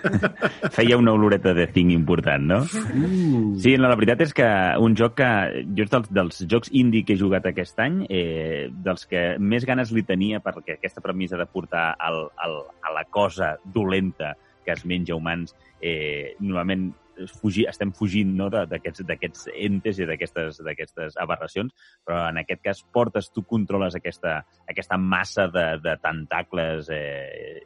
[0.76, 2.60] Feia una oloreta de thing important, no?
[2.62, 3.54] Uh.
[3.60, 4.48] Sí, no, la veritat és que
[4.80, 5.30] un joc que...
[5.74, 9.66] Jo és dels, dels jocs indie que he jugat aquest any, eh, dels que més
[9.68, 14.34] ganes li tenia perquè aquesta premissa de portar el, el, a la cosa dolenta
[14.64, 16.92] que es menja humans, eh, normalment
[17.30, 23.44] fugir, estem fugint no, d'aquests entes i d'aquestes aberracions, però en aquest cas portes, tu
[23.48, 24.40] controles aquesta,
[24.70, 27.62] aquesta massa de, de tentacles eh,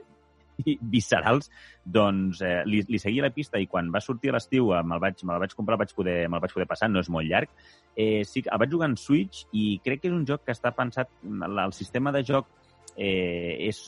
[0.64, 1.50] viscerals,
[1.84, 5.02] doncs eh, li, li seguia la pista i quan va sortir a l'estiu eh, me'l
[5.02, 7.52] vaig, me vaig comprar, vaig poder, me'l vaig poder passar, no és molt llarg.
[7.94, 10.74] Eh, sí, el vaig jugar en Switch i crec que és un joc que està
[10.74, 12.50] pensat, el sistema de joc
[12.96, 13.80] eh, és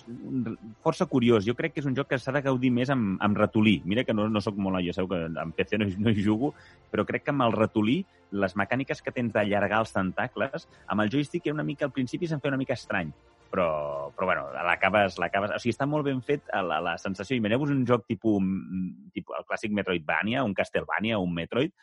[0.84, 1.44] força curiós.
[1.46, 3.80] Jo crec que és un joc que s'ha de gaudir més amb, amb ratolí.
[3.84, 4.82] Mira que no, no sóc molt...
[4.86, 6.53] Jo sabeu que en PC no, no hi jugo,
[6.90, 11.11] però crec que amb el ratolí, les mecàniques que tens d'allargar els tentacles, amb el
[11.12, 13.11] joystick una mica, al principi se'm feia una mica estrany,
[13.51, 15.18] però, però bueno, l'acabes...
[15.18, 17.36] O sigui, està molt ben fet la, la sensació.
[17.36, 21.74] Imagineu-vos un joc tipus, mm, tipus el clàssic Metroidvania, un Castlevania, un Metroid,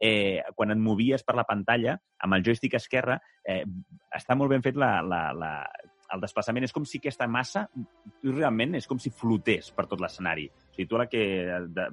[0.00, 3.62] eh, quan et movies per la pantalla, amb el joystick esquerre, eh,
[4.16, 5.52] està molt ben fet la, la, la,
[6.14, 6.66] el desplaçament.
[6.66, 7.66] És com si aquesta massa,
[8.24, 10.48] realment, és com si flotés per tot l'escenari.
[10.50, 11.24] O sigui, tu la que
[11.76, 11.88] de,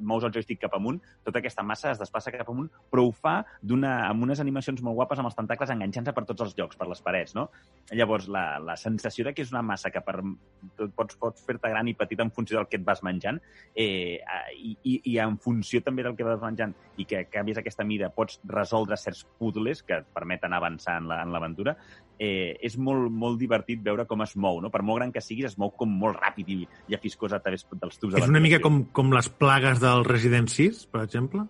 [0.00, 3.44] mous el joystick cap amunt, tota aquesta massa es desplaça cap amunt, però ho fa
[3.62, 6.88] d'una amb unes animacions molt guapes amb els tentacles enganxant-se per tots els llocs, per
[6.88, 7.48] les parets, no?
[7.92, 10.18] Llavors, la, la sensació de que és una massa que per,
[10.96, 13.40] pots, pots fer-te gran i petita en funció del que et vas menjant
[13.74, 14.20] eh,
[14.56, 18.10] i, i, i en funció també del que vas menjant i que canvies aquesta mida,
[18.14, 21.76] pots resoldre certs puzzles que et permeten avançar en la- en l'aventura,
[22.18, 24.70] eh, és molt, molt divertit veure com es mou, no?
[24.70, 26.58] Per molt gran que siguis, es mou com molt ràpid i
[26.92, 30.86] llafiscós a través dels tubs És una mica com, com les plagues del Resident 6,
[30.92, 31.46] per exemple?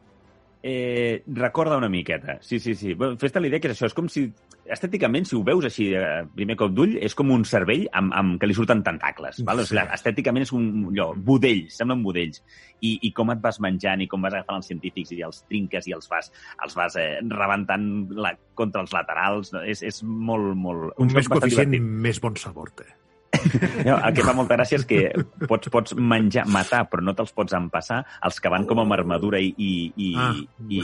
[0.65, 2.95] Eh, recorda una miqueta, sí, sí, sí.
[2.95, 4.29] Bueno, Fes-te la idea que és això, és com si,
[4.71, 8.39] estèticament, si ho veus així, eh, primer cop d'ull, és com un cervell amb, amb
[8.39, 9.43] que li surten tentacles.
[9.49, 9.65] Val?
[9.65, 12.45] O sigui, estèticament és un allò, budells, semblen budells.
[12.79, 15.91] I, I com et vas menjant i com vas agafant els científics i els trinques
[15.91, 16.31] i els vas,
[16.63, 19.51] els vas eh, rebentant la, contra els laterals.
[19.57, 19.67] No?
[19.67, 20.93] És, és molt, molt...
[21.03, 21.75] Un més coeficient,
[22.07, 22.87] més bon sabor té.
[23.87, 25.01] No, el que fa molta gràcia és que
[25.51, 29.41] pots, pots menjar, matar, però no te'ls pots empassar els que van com amb armadura
[29.43, 30.35] i, i, i, Ah.
[30.69, 30.83] i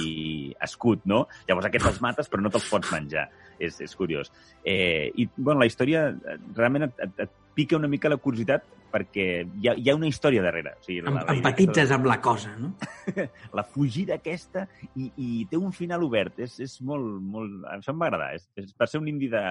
[0.65, 1.27] escut, no?
[1.49, 3.29] Llavors aquests els mates, però no te'ls pots menjar.
[3.59, 4.31] És, és curiós.
[4.63, 8.67] Eh, I, bueno, la història eh, realment et, et, et pica una mica la curiositat
[8.89, 10.77] perquè hi ha, hi ha una història darrere.
[10.79, 12.73] O sigui, la, la, empatitzes amb la cosa, no?
[13.59, 16.39] la fugida aquesta i, i té un final obert.
[16.45, 17.67] És, és molt, molt...
[17.75, 18.31] Això em va agradar.
[18.39, 19.45] És, és, per ser un indie de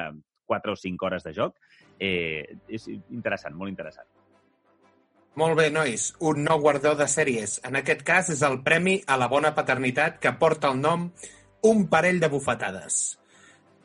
[0.48, 1.60] 4 o 5 hores de joc,
[2.00, 4.08] eh, és interessant, molt interessant.
[5.38, 6.08] Molt bé, nois.
[6.26, 7.60] Un nou guardó de sèries.
[7.68, 11.12] En aquest cas és el Premi a la Bona Paternitat que porta el nom
[11.68, 13.18] Un parell de bufetades.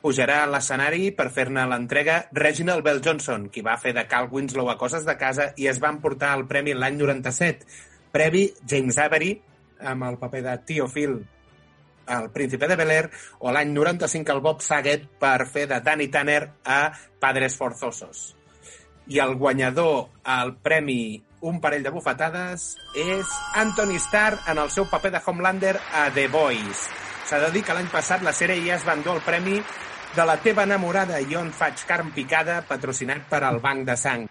[0.04, 4.68] Pujarà a l'escenari per fer-ne l'entrega Reginald Bell Johnson, qui va fer de Cal Winslow
[4.68, 7.64] a Coses de Casa i es va emportar el premi l'any 97.
[8.12, 9.32] Previ James Avery,
[9.80, 11.16] amb el paper de Tio Phil
[12.08, 16.42] el Príncipe de Bel-Air, o l'any 95 el Bob Saget per fer de Danny Tanner
[16.64, 16.80] a
[17.20, 18.32] Padres Forzosos.
[19.06, 24.84] I el guanyador al premi Un parell de bufetades és Anthony Starr en el seu
[24.86, 26.84] paper de Homelander a The Boys.
[27.26, 29.56] S'ha de dir que l'any passat la sèrie ja es va endur el premi
[30.14, 34.28] de la teva enamorada i on faig carn picada patrocinat per al Banc de Sang.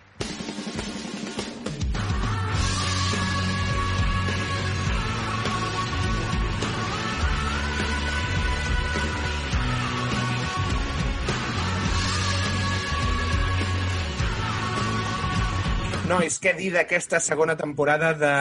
[16.12, 18.32] Nois, què dir d'aquesta segona temporada de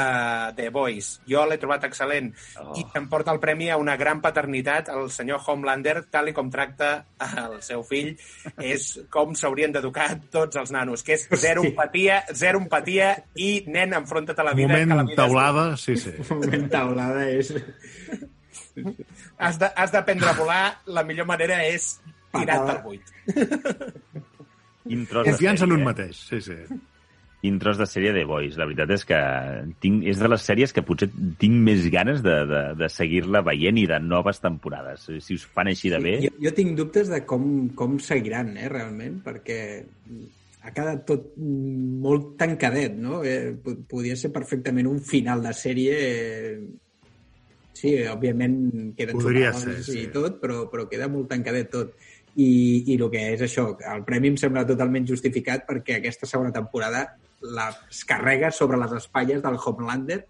[0.58, 1.12] The Boys?
[1.30, 2.72] Jo l'he trobat excel·lent Oh.
[2.76, 6.50] i em porta el premi a una gran paternitat el senyor Homelander, tal i com
[6.50, 6.90] tracta
[7.44, 8.12] el seu fill.
[8.58, 13.94] És com s'haurien d'educar tots els nanos, que és zero empatia, zero empatia i nen,
[13.94, 14.68] enfronta't a la vida.
[14.74, 16.12] que la Moment vida és taulada, sí, sí.
[16.34, 17.54] Moment taulada és...
[19.38, 19.58] Has
[19.92, 21.94] d'aprendre a volar, la millor manera és
[22.32, 22.82] tirar Patada.
[22.82, 23.04] pel buit.
[25.24, 26.56] Confiança en un mateix, sí, sí.
[27.40, 28.58] Quin tros de sèrie de Boys.
[28.60, 29.18] La veritat és que
[29.80, 31.06] tinc, és de les sèries que potser
[31.40, 35.06] tinc més ganes de, de, de seguir-la veient i de noves temporades.
[35.24, 36.12] Si us fan així de bé...
[36.26, 37.46] Jo, jo tinc dubtes de com,
[37.78, 39.56] com seguiran, eh, realment, perquè
[40.60, 43.22] ha quedat tot molt tancadet, no?
[43.24, 45.96] Eh, po- podria ser perfectament un final de sèrie...
[45.96, 46.60] Eh,
[47.80, 50.02] sí, òbviament queden Podria ser, sí.
[50.02, 51.96] i tot, però, però queda molt tancadet tot.
[52.36, 53.64] i, i el que és això,
[53.94, 57.06] el premi em sembla totalment justificat perquè aquesta segona temporada
[57.40, 60.20] la es carrega sobre les espatlles del Homelander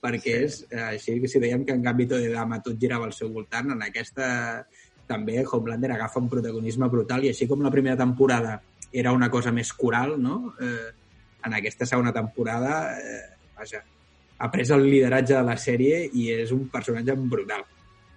[0.00, 0.44] perquè sí.
[0.44, 3.28] és eh, així que si dèiem que en Gambito de Dama tot girava al seu
[3.34, 4.28] voltant, en aquesta
[5.10, 8.60] també Homelander agafa un protagonisme brutal i així com la primera temporada
[8.92, 10.54] era una cosa més coral, no?
[10.60, 10.90] Eh,
[11.46, 13.82] en aquesta segona temporada, eh, vaja,
[14.38, 17.64] ha pres el lideratge de la sèrie i és un personatge brutal.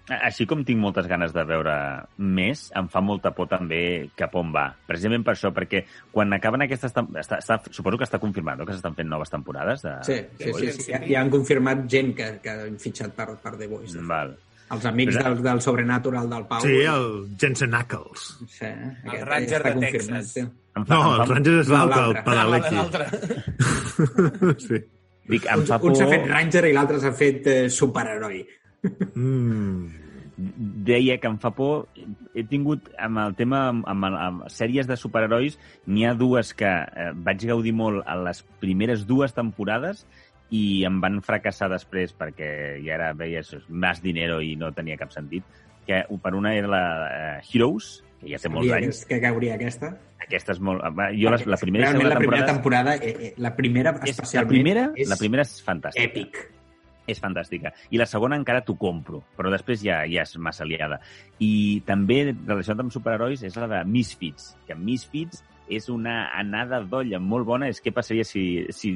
[0.04, 1.74] Així com tinc moltes ganes de veure
[2.20, 4.66] més, em fa molta por també cap on va.
[4.84, 5.80] Precisament per això, perquè
[6.12, 6.92] quan acaben aquestes...
[6.92, 9.94] Està, està, suposo que està confirmat, no?, que s'estan fent noves temporades de...
[10.04, 10.90] Sí, sí, sí, sí.
[10.92, 13.96] Ja, ja han confirmat gent que, que han fitxat per, per The Voice.
[14.10, 14.34] Val.
[14.74, 16.60] Els amics Però- del, del Sobrenatural del Pau.
[16.64, 17.08] Sí, el
[17.40, 18.26] Jensen Ackles.
[18.58, 18.68] Sí,
[19.06, 20.28] aquest Ranger de Texas.
[20.34, 20.44] sí.
[20.74, 22.74] Em fa, No, em el fa, Rangers és l'altre, el.
[22.74, 23.04] L'altre.
[24.66, 24.80] sí.
[25.30, 26.12] dic, em Un, fa un s'ha por...
[26.12, 28.42] fet Ranger i l'altre s'ha fet eh, superheroi.
[29.14, 30.04] Mm.
[30.36, 31.88] deia que em fa por...
[32.34, 36.70] He tingut, amb el tema, amb, amb, amb sèries de superherois, n'hi ha dues que
[36.70, 40.04] eh, vaig gaudir molt a les primeres dues temporades
[40.54, 42.48] i em van fracassar després perquè
[42.84, 45.46] ja era, veies, més dinero i no tenia cap sentit.
[45.86, 49.04] Que per una era la eh, Heroes, que ja té molts Sabia anys.
[49.08, 49.92] que, cauria aquesta.
[50.24, 50.82] Aquesta és molt...
[50.96, 52.96] va, Jo la, la primera Realment, la primera temporada...
[52.96, 56.10] temporada, eh, eh, la primera és, la, especialment, primera, és la primera és fantàstica.
[56.10, 56.44] èpic.
[57.06, 57.74] És fantàstica.
[57.90, 61.00] I la segona encara t'ho compro, però després ja, ja és massa liada.
[61.42, 67.18] I també, relacionat amb superherois, és la de Misfits, que Misfits és una anada d'olla
[67.20, 67.68] molt bona.
[67.72, 68.92] És què passaria si, si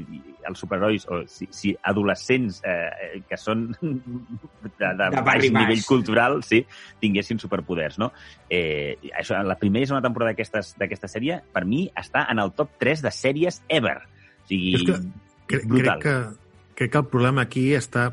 [0.48, 6.42] els superherois, o si, si adolescents eh, que són de, de, de baix nivell cultural
[6.46, 6.60] sí,
[7.00, 8.10] tinguessin superpoders, no?
[8.50, 12.76] Eh, això, la primera i segona temporada d'aquesta sèrie, per mi, està en el top
[12.82, 13.96] 3 de sèries ever.
[14.44, 15.00] O sigui, És que
[15.48, 16.02] Cre Brutal.
[16.02, 16.47] crec que,
[16.78, 18.04] crec que el problema aquí està...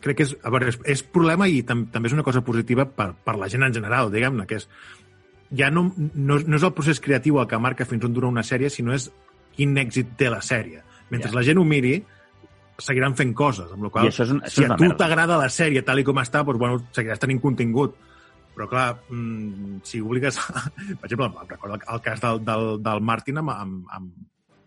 [0.00, 2.86] Crec que és, a veure, és, és problema i tam també és una cosa positiva
[2.88, 4.68] per, per la gent en general, diguem-ne, que és
[5.54, 8.42] ja no, no, no és el procés creatiu el que marca fins on dura una
[8.46, 9.10] sèrie, sinó és
[9.54, 10.80] quin èxit té la sèrie.
[11.12, 11.36] Mentre Ja.
[11.36, 11.98] la gent ho miri,
[12.80, 14.88] seguiran fent coses, amb la qual I això és un- això si és a tu
[14.98, 17.94] t'agrada la sèrie tal i com està, doncs, bueno, seguiràs tenint contingut.
[18.56, 20.38] Però, clar, mm, si obligues...
[21.00, 24.12] Per exemple, em recordo el cas del, del, del Martin amb, amb, amb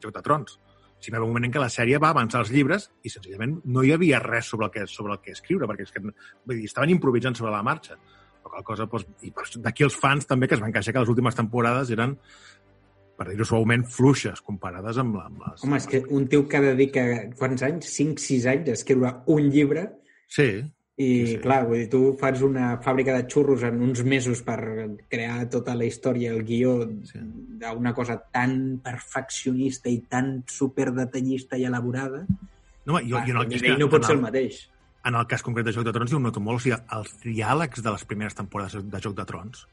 [0.04, 0.60] Joc de Trons.
[1.00, 3.60] Si va haver un moment en què la sèrie va avançar els llibres i senzillament
[3.66, 6.58] no hi havia res sobre el que, sobre el que escriure, perquè és que, vull
[6.58, 7.98] dir, estaven improvisant sobre la marxa.
[8.44, 11.04] La qual cosa, doncs, i això- d'aquí els fans també que es van queixar que
[11.04, 12.18] les últimes temporades eren,
[13.18, 15.64] per dir-ho suaument, fluixes comparades amb, amb les...
[15.66, 17.04] Home, és que un tio que dedica,
[17.38, 17.90] quants anys?
[17.98, 19.88] 5-6 anys a escriure un llibre
[20.28, 20.48] Sí,
[20.98, 24.42] i, Sí, sí, clar, vull dir, tu fas una fàbrica de xurros en uns mesos
[24.42, 24.58] per
[25.12, 27.20] crear tota la història, el guió Sí.
[27.22, 32.26] d'una cosa tan perfeccionista i tan superdetallista i elaborada,
[32.86, 34.70] no, home, jo, ah, jo en el, que no pot en ser el- el mateix.
[35.06, 37.14] en el cas concret de Joc de Trons jo ho noto molt, o sigui, els
[37.24, 39.68] diàlegs de les primeres temporades de Joc de Trons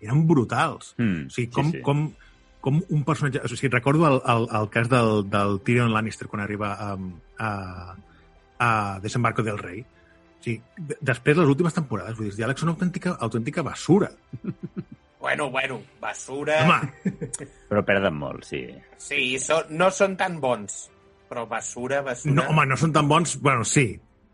[0.00, 0.94] eren brutals.
[0.96, 1.82] Mm, O sigui, com, sí, sí.
[1.82, 2.12] com,
[2.60, 3.40] com un personatge...
[3.44, 6.96] O sigui, recordo el, el, el cas del, del Tyrion Lannister quan arriba a,
[7.38, 7.96] a,
[8.60, 9.84] a Desembarco del Rei.
[10.44, 14.10] Sigui, d- després, les últimes temporades, vull dir, els diàlegs són autèntica, autèntica basura.
[15.20, 16.60] Bueno, bueno, basura...
[16.62, 17.16] Home,
[17.68, 18.62] Però perden molt, sí.
[19.02, 20.84] Sí, so, no són tan bons,
[21.28, 22.36] però basura, basura...
[22.38, 23.34] no, home, no són tan bons...
[23.42, 23.88] Bueno, sí.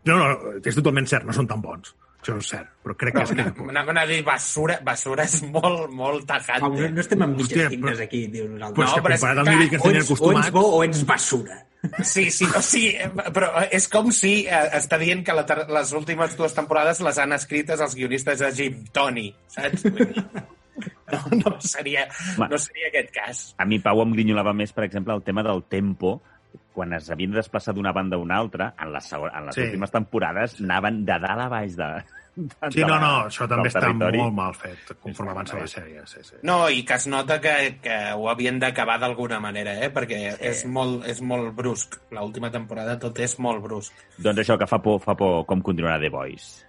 [0.05, 1.95] No, no, és totalment cert, no són tan bons.
[2.25, 3.43] Això és cert, però crec que és que...
[3.69, 7.69] Anaven a dir basura, basura és molt, molt Pau, no, no estem amb mitges Hòstia,
[7.69, 8.81] tintes però- aquí, diu Pues nosaltres.
[8.81, 10.51] no, No, que però és comparat al que- nivell que ens o, ets, o ets
[10.55, 11.59] bo o ets basura.
[12.01, 12.95] Sí, sí, o sigui,
[13.29, 15.45] però és com si eh, està dient que la,
[15.77, 19.85] les últimes dues temporades les han escrites els guionistes de Jim Tony, saps?
[21.05, 22.07] No, no, seria,
[22.41, 23.43] no seria aquest cas.
[23.61, 26.17] A mi Pau em grinyolava més, per exemple, el tema del tempo,
[26.75, 29.55] quan es havien de desplaçar d'una banda a una altra, en les, segon, en les
[29.55, 29.63] Sí.
[29.69, 31.87] últimes temporades anaven de dalt a baix de,
[32.35, 34.19] de, Sí, de no, no, això també està territori.
[34.19, 36.01] molt mal fet, conforme avança la sèrie.
[36.05, 36.35] Sí, sí.
[36.43, 39.89] No, i que es nota que, que ho havien d'acabar d'alguna manera, eh?
[39.95, 40.43] perquè sí.
[40.51, 41.95] és, molt, és molt brusc.
[42.11, 43.93] L'última temporada tot és molt brusc.
[44.19, 46.65] Doncs això, que fa por, fa por com continuarà The Voice.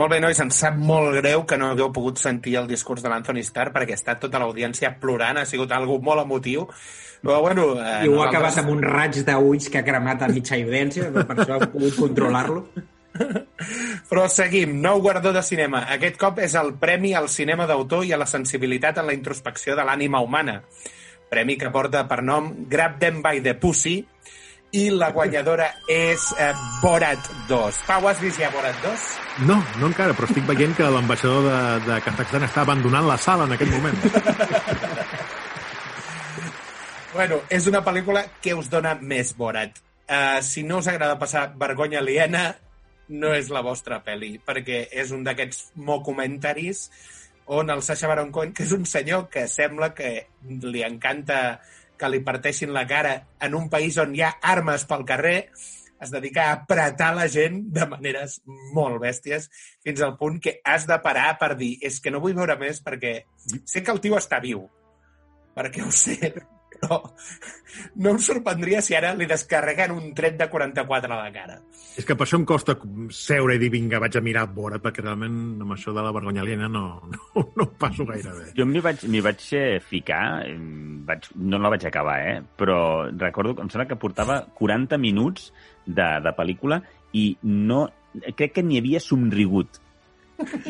[0.00, 3.10] Molt bé, nois, em sap molt greu que no hagueu pogut sentir el discurs de
[3.12, 6.62] l'Anthony Starr perquè ha estat tota l'audiència plorant, ha sigut algo molt emotiu.
[7.20, 7.66] Però, bueno...
[7.76, 11.10] Eh, I ho ha acabat amb un raig d'ulls que ha cremat a mitja evidència,
[11.12, 12.62] per això ha pogut controlar-lo.
[14.08, 15.84] Però seguim, nou guardó de cinema.
[15.92, 19.76] Aquest cop és el Premi al cinema d'autor i a la sensibilitat en la introspecció
[19.76, 20.62] de l'ànima humana.
[21.28, 23.98] Premi que porta per nom Grab Them by the Pussy
[24.76, 26.52] i la guanyadora és eh,
[26.82, 27.80] Borat 2.
[27.88, 29.06] Pau, has vist ja Borat 2?
[29.48, 33.48] No, no encara, però estic veient que l'ambaixador de, de Kazakhstan està abandonant la sala
[33.48, 33.98] en aquest moment.
[37.10, 39.80] Bueno, és una pel·lícula que us dona més Borat.
[40.06, 42.44] Uh, si no us agrada passar vergonya aliena,
[43.10, 46.84] no és la vostra pel·li, perquè és un d'aquests mockumentaris
[47.50, 50.12] on el Sacha Baron Cohen, que és un senyor que sembla que
[50.62, 51.58] li encanta
[52.00, 55.38] que li parteixin la cara en un país on hi ha armes pel carrer,
[56.00, 58.38] es dedica a apretar la gent de maneres
[58.76, 59.50] molt bèsties,
[59.84, 62.80] fins al punt que has de parar per dir és que no vull veure més
[62.84, 63.18] perquè
[63.68, 64.64] sé que el tio està viu,
[65.56, 66.32] perquè ho sé,
[66.80, 67.00] però
[68.02, 71.58] no em sorprendria si ara li descarreguen un tret de 44 a la cara.
[71.98, 72.76] És que per això em costa
[73.14, 76.12] seure i dir, vinga, vaig a mirar a vora, perquè realment amb això de la
[76.14, 78.48] vergonya aliena no, no, no passo gaire bé.
[78.56, 80.22] Jo m'hi vaig, vaig eh, ficar,
[81.08, 82.40] vaig, no la vaig acabar, eh?
[82.56, 82.78] però
[83.10, 85.50] recordo, em sembla que portava 40 minuts
[85.86, 86.80] de, de pel·lícula
[87.16, 87.86] i no,
[88.36, 89.80] crec que n'hi havia somrigut.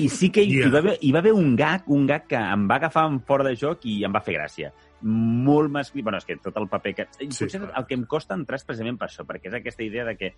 [0.03, 0.67] I sí que hi, Yeah.
[0.67, 3.21] hi, va haver, hi va haver un gag, un gag que em va agafar en
[3.27, 4.73] fora de joc i em va fer gràcia.
[5.03, 6.03] Molt masclí...
[6.05, 7.07] Bueno, és que tot el paper que...
[7.16, 7.72] Sí, Potser clar.
[7.80, 10.34] el que em costa entrar és precisament per això, perquè és aquesta idea de que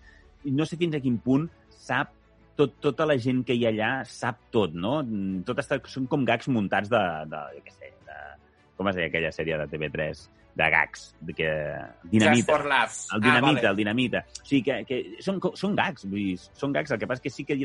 [0.55, 1.49] no sé fins a quin punt
[1.83, 2.13] sap
[2.55, 5.01] tot, tota la gent que hi ha allà sap tot, no?
[5.47, 7.01] Tot està, són com gags muntats de,
[7.31, 8.21] de, jo què sé, de,
[8.77, 10.23] com es deia aquella sèrie de TV3,
[10.55, 11.49] de gags, de que...
[12.03, 12.51] Just Dinamita.
[12.51, 13.07] for laughs.
[13.15, 13.69] El dinamita, ah, vale.
[13.69, 14.23] el dinamita.
[14.29, 16.93] O sigui, que, que són, són gags, vull dir, són gags.
[16.93, 17.57] El que passa és que sí que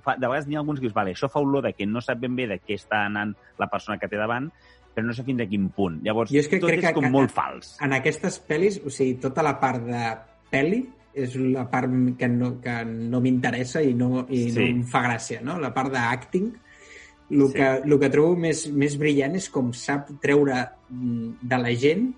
[0.00, 2.00] fa, de vegades n'hi ha alguns que dius, vale, això fa olor de que no
[2.04, 4.48] sap ben bé de què està anant la persona que té davant,
[4.94, 6.00] però no sé fins a quin punt.
[6.02, 7.76] Llavors, Jo és que tot crec és que- com que- molt fals.
[7.80, 10.02] En aquestes pel·lis, o sigui, tota la part de
[10.50, 10.80] pel·li
[11.14, 14.58] és la part que no, que no m'interessa i, no, i Sí.
[14.58, 15.58] no em fa gràcia, no?
[15.58, 16.52] La part d'acting,
[17.30, 17.52] el, Sí.
[17.54, 22.14] que, el que trobo més, més brillant és com sap treure mm, de la gent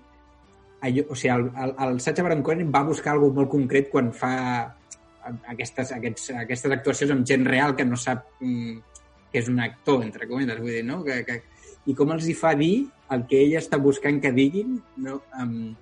[0.81, 4.11] allò, o sigui, el, el, el Sacha Baron Cohen va buscar alguna molt concret quan
[4.11, 4.75] fa
[5.47, 8.77] aquestes, aquests, aquestes actuacions amb gent real que no sap mm,
[9.31, 11.03] que és un actor, entre cometes, vull dir, no?
[11.03, 11.41] Que, que,
[11.89, 15.19] I com els hi fa dir el que ella està buscant que diguin, no?
[15.39, 15.73] Um,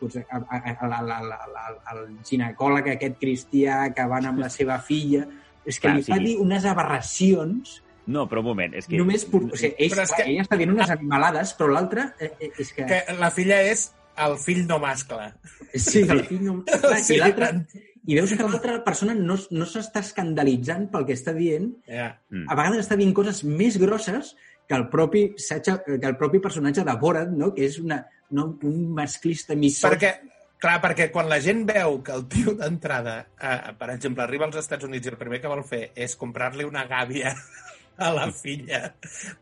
[0.00, 4.44] doncs, a, a, a, a, a, a, a, el ginecòleg aquest cristià que van amb
[4.44, 5.26] la seva filla...
[5.64, 6.24] És que Clar, li fa sí.
[6.26, 8.98] dir unes aberracions No, però un moment, és que...
[9.00, 9.22] només...
[9.24, 9.46] Por...
[9.48, 12.50] O sigui, ell, Però és que- ella està dient unes animalades, però l'altre eh, eh,
[12.60, 12.84] és que...
[12.90, 13.86] Que la filla és
[14.26, 15.30] el fill no mascle.
[15.72, 16.58] Sí, el fill no...
[16.68, 17.50] Clar, Sí, I l'altre...
[18.04, 21.70] I veus que l'altra persona no, no s'està escandalitzant pel que està dient.
[21.88, 22.10] Ja.
[22.28, 22.44] Mm.
[22.52, 24.34] A vegades està dient coses més grosses
[24.68, 27.52] que el propi, Sacha, que el propi personatge de Borat, no?
[27.54, 28.00] que és una,
[28.30, 29.90] no, un masclista misó.
[29.90, 30.14] Perquè,
[30.62, 34.62] clar, perquè quan la gent veu que el tio d'entrada, eh, per exemple, arriba als
[34.62, 37.34] Estats Units i el primer que vol fer és comprar-li una gàbia
[37.96, 38.88] a la filla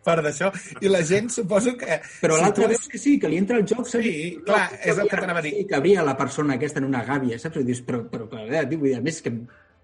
[0.05, 0.51] per d'això,
[0.85, 1.99] i la gent suposo que...
[2.21, 3.87] Però si l'altre tu veus que sí, que li entra el joc.
[3.89, 4.13] Sí,
[4.45, 5.55] clar, és el que t'anava a dir.
[5.57, 7.63] Sí, que habria la persona aquesta en una gàbia, saps?
[7.63, 9.33] I dius, però, però, però, però vull dir, a més que...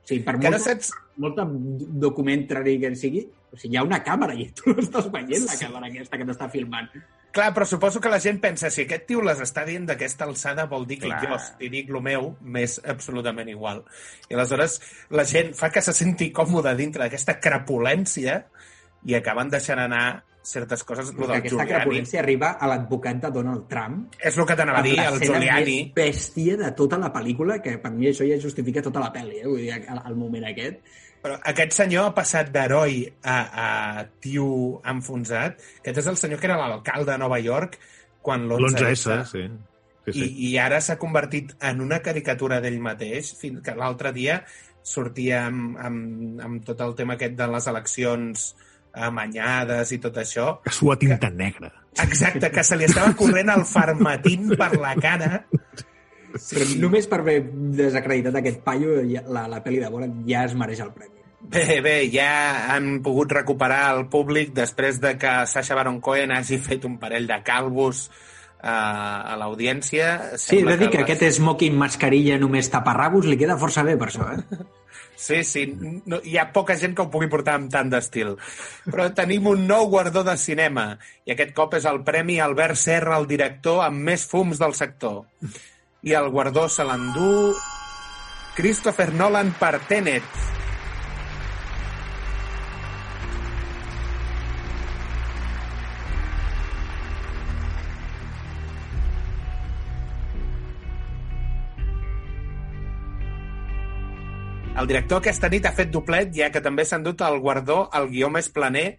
[0.08, 0.90] O sigui, per Que no molta, saps...
[1.20, 1.44] molta
[2.00, 5.56] documentary que sigui, o sigui, hi ha una càmera i tu no estàs veient la
[5.60, 6.88] càmera aquesta que t'està filmant.
[7.36, 10.64] Clar, però suposo que la gent pensa, si aquest tio les està dient d'aquesta alçada,
[10.70, 11.20] vol dir que Clar.
[11.26, 13.82] jo, si dic lo meu, m'és absolutament igual.
[14.30, 14.78] I aleshores
[15.12, 18.40] la gent fa que se senti còmode dintre d'aquesta crapulència
[19.04, 20.06] i acaben deixant anar
[20.42, 21.12] certes coses.
[21.14, 21.72] Lo del aquesta Giuliani.
[21.72, 25.76] crapulència arriba a l'advocat de Donald Trump, És el que t'anava a dir, el Giuliani.
[25.84, 29.42] més bèstia de tota la pel·lícula, que per mi això ja justifica tota la pel·li,
[29.42, 29.46] eh?
[29.46, 30.80] Vull dir, al, al moment aquest.
[31.22, 35.58] Però aquest senyor ha passat d'heroi a, a tio enfonsat.
[35.80, 37.78] Aquest és el senyor que era l'alcalde de Nova York
[38.22, 39.24] quan L'11S, l'11S.
[39.32, 39.42] sí.
[40.06, 40.30] sí, I, sí.
[40.48, 44.44] I ara s'ha convertit en una caricatura d'ell mateix, fins que l'altre dia
[44.82, 48.54] sortia amb, amb, amb tot el tema aquest de les eleccions
[49.06, 50.58] amanyades i tot això.
[50.64, 51.70] Que sua tinta negra.
[52.02, 55.44] Exacte, que se li estava corrent el farmatín per la cara.
[56.38, 57.38] Però només per haver
[57.78, 61.14] desacreditat aquest paio, ja, la, la pel·li de Borat ja es mereix el premi.
[61.48, 66.58] Bé, bé, ja han pogut recuperar el públic després de que Sacha Baron Cohen hagi
[66.60, 70.36] fet un parell de calvos eh, a l'audiència.
[70.36, 73.96] Sí, he de dir que les- aquest smoking mascarilla només taparrabos li queda força bé
[73.96, 74.58] per això, eh?
[75.18, 75.64] Sí, sí,
[76.06, 78.36] no, hi ha poca gent que ho pugui portar amb tant d'estil.
[78.86, 80.92] Però tenim un nou guardó de cinema,
[81.26, 85.24] i aquest cop és el Premi Albert Serra, el director amb més fums del sector.
[86.06, 87.32] I el guardó se l'endú
[88.54, 90.38] Christopher Nolan per Tenet.
[104.78, 108.04] El director aquesta nit ha fet doblet, ja que també s'ha endut el guardó al
[108.12, 108.92] guió més planer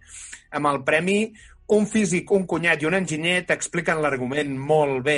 [0.52, 1.20] amb el premi
[1.72, 5.16] un físic, un cunyat i un enginyer t'expliquen l'argument molt bé.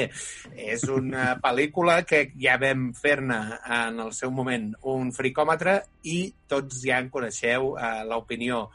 [0.55, 3.41] És una pel·lícula que ja vam fer-ne
[3.81, 5.81] en el seu moment un fricòmetre
[6.15, 8.69] i tots ja en coneixeu eh, l'opinió.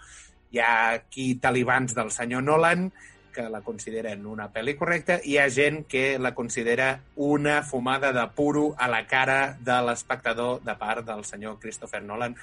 [0.52, 2.90] Hi ha aquí talibans del senyor Nolan
[3.38, 8.10] que la consideren una pel·li correcta i hi ha gent que la considera una fumada
[8.16, 12.34] de puro a la cara de l'espectador de part del senyor Christopher Nolan,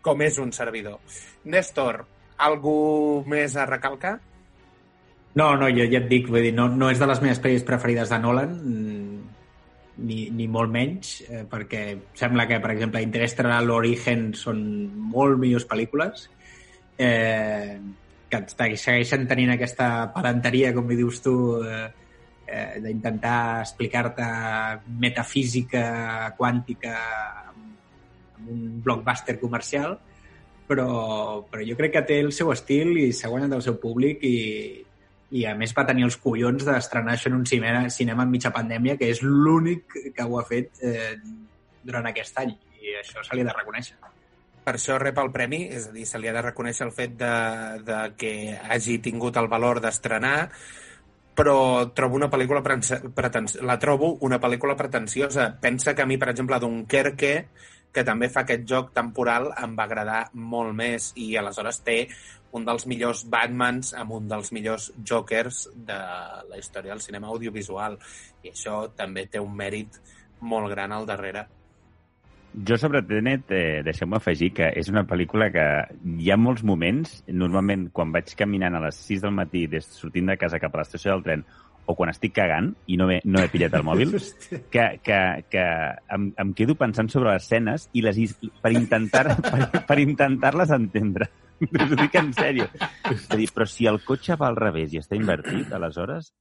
[0.00, 1.00] com és un servidor.
[1.50, 2.04] Néstor,
[2.38, 4.20] algú més a recalcar?
[5.34, 7.66] No, no, jo ja et dic, vull dir, no, no és de les meves pel·lis
[7.66, 9.24] preferides de Nolan, mm,
[10.06, 11.82] ni, ni molt menys, eh, perquè
[12.14, 14.62] sembla que, per exemple, Interestelar l'Origen són
[15.10, 16.28] molt millors pel·lícules,
[16.98, 17.78] eh,
[18.42, 21.86] que segueixen tenint aquesta palanteria, com li dius tu, eh,
[22.46, 24.26] eh, d'intentar explicar-te
[25.00, 25.84] metafísica
[26.38, 26.96] quàntica
[27.50, 29.98] amb un blockbuster comercial,
[30.68, 34.24] però, però jo crec que té el seu estil i s'ha guanyat el seu públic
[34.24, 34.36] i,
[35.36, 38.52] i a més va tenir els collons d'estrenar això en un cinema, cinema en mitja
[38.54, 41.14] pandèmia, que és l'únic que ho ha fet eh,
[41.84, 42.54] durant aquest any
[42.84, 44.13] i això se li ha de reconèixer.
[44.64, 47.18] Per això rep el premi, és a dir, se li ha de reconèixer el fet
[47.20, 47.34] de,
[47.84, 50.48] de que hagi tingut el valor d'estrenar,
[51.36, 51.56] però
[51.92, 53.58] trobo una pel·lícula pretens...
[53.60, 55.50] la trobo una pel·lícula pretensiosa.
[55.60, 57.34] Pensa que a mi, per exemple, Dunkerque,
[57.94, 61.98] que també fa aquest joc temporal, em va agradar molt més i aleshores té
[62.54, 65.98] un dels millors Batmans amb un dels millors Jokers de
[66.48, 67.98] la història del cinema audiovisual.
[68.42, 70.00] I això també té un mèrit
[70.40, 71.46] molt gran al darrere.
[72.54, 75.64] Jo sobre Tenet, eh, deixeu-me afegir que és una pel·lícula que
[76.22, 80.30] hi ha molts moments, normalment quan vaig caminant a les 6 del matí des sortint
[80.30, 81.42] de casa cap a l'estació del tren
[81.86, 84.14] o quan estic cagant i no he, no he pillat el mòbil,
[84.74, 85.18] que, que,
[85.50, 85.64] que
[86.14, 88.20] em, em quedo pensant sobre les escenes i les,
[88.62, 91.28] per intentar per, per intentar-les entendre.
[91.64, 92.68] Us ho dic en sèrio.
[93.10, 96.32] És dir, però si el cotxe va al revés i està invertit, aleshores,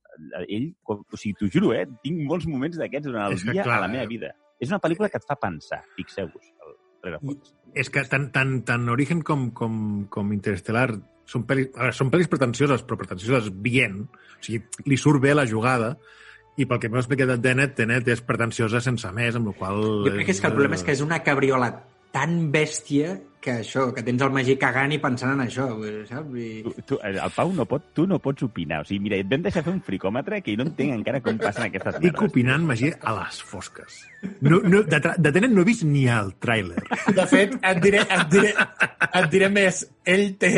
[0.45, 3.81] ell, o sigui, t'ho juro, eh, tinc molts moments d'aquests durant el És dia clar,
[3.81, 4.33] a la meva vida.
[4.63, 6.51] És una pel·lícula que et fa pensar, fixeu-vos.
[7.75, 9.75] És que tant, tant, tant Origen com, com,
[10.13, 10.87] com Interestelar
[11.29, 14.03] són pel·lis, veure, són pel·lis pretensioses, però pretensioses bien.
[14.07, 15.95] O sigui, li surt bé la jugada
[16.59, 19.81] i pel que m'heu explicat de Tenet, Tenet és pretensiosa sense més, amb la qual...
[20.05, 21.71] Jo crec que és que el problema és que és una cabriola
[22.13, 25.65] tan bèstia que això, que tens el Magí cagant i pensant en això,
[26.07, 26.37] saps?
[26.39, 26.49] I...
[26.63, 28.81] Tu, tu, el Pau no pot, tu no pots opinar.
[28.83, 31.67] O sigui, mira, et vam deixar fer un fricòmetre que no entenc encara com passen
[31.67, 32.31] aquestes Estic merdes.
[32.31, 33.99] opinant, Magí, a les fosques.
[34.39, 36.85] No, no, de, de Tenet no he vist ni el tràiler.
[37.11, 38.53] De fet, et diré, et diré,
[39.09, 39.83] et diré més.
[40.07, 40.51] Ell té,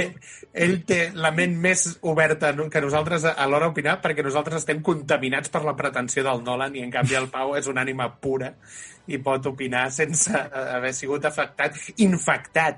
[0.57, 4.63] ell té la ment més oberta no, que nosaltres a a l'hora d'opinar perquè nosaltres
[4.63, 8.07] estem contaminats per la pretensió del Nolan i en canvi el Pau és una ànima
[8.21, 8.53] pura
[9.05, 12.74] i pot opinar sense eh, haver sigut afectat, infectat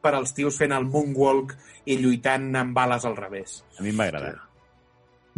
[0.00, 1.56] per als tios fent el moonwalk
[1.90, 3.60] i lluitant amb bales al revés.
[3.78, 4.38] A mi em va agradar.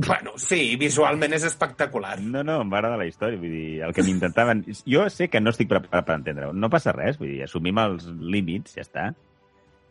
[0.03, 2.17] Bueno, sí, visualment és espectacular.
[2.25, 3.39] No, no, em va agradar la història.
[3.39, 4.65] Vull dir, el que m'intentaven...
[4.95, 6.55] Jo sé que no estic preparat per entendre-ho.
[6.57, 9.11] No passa res, vull dir, assumim els límits, ja està.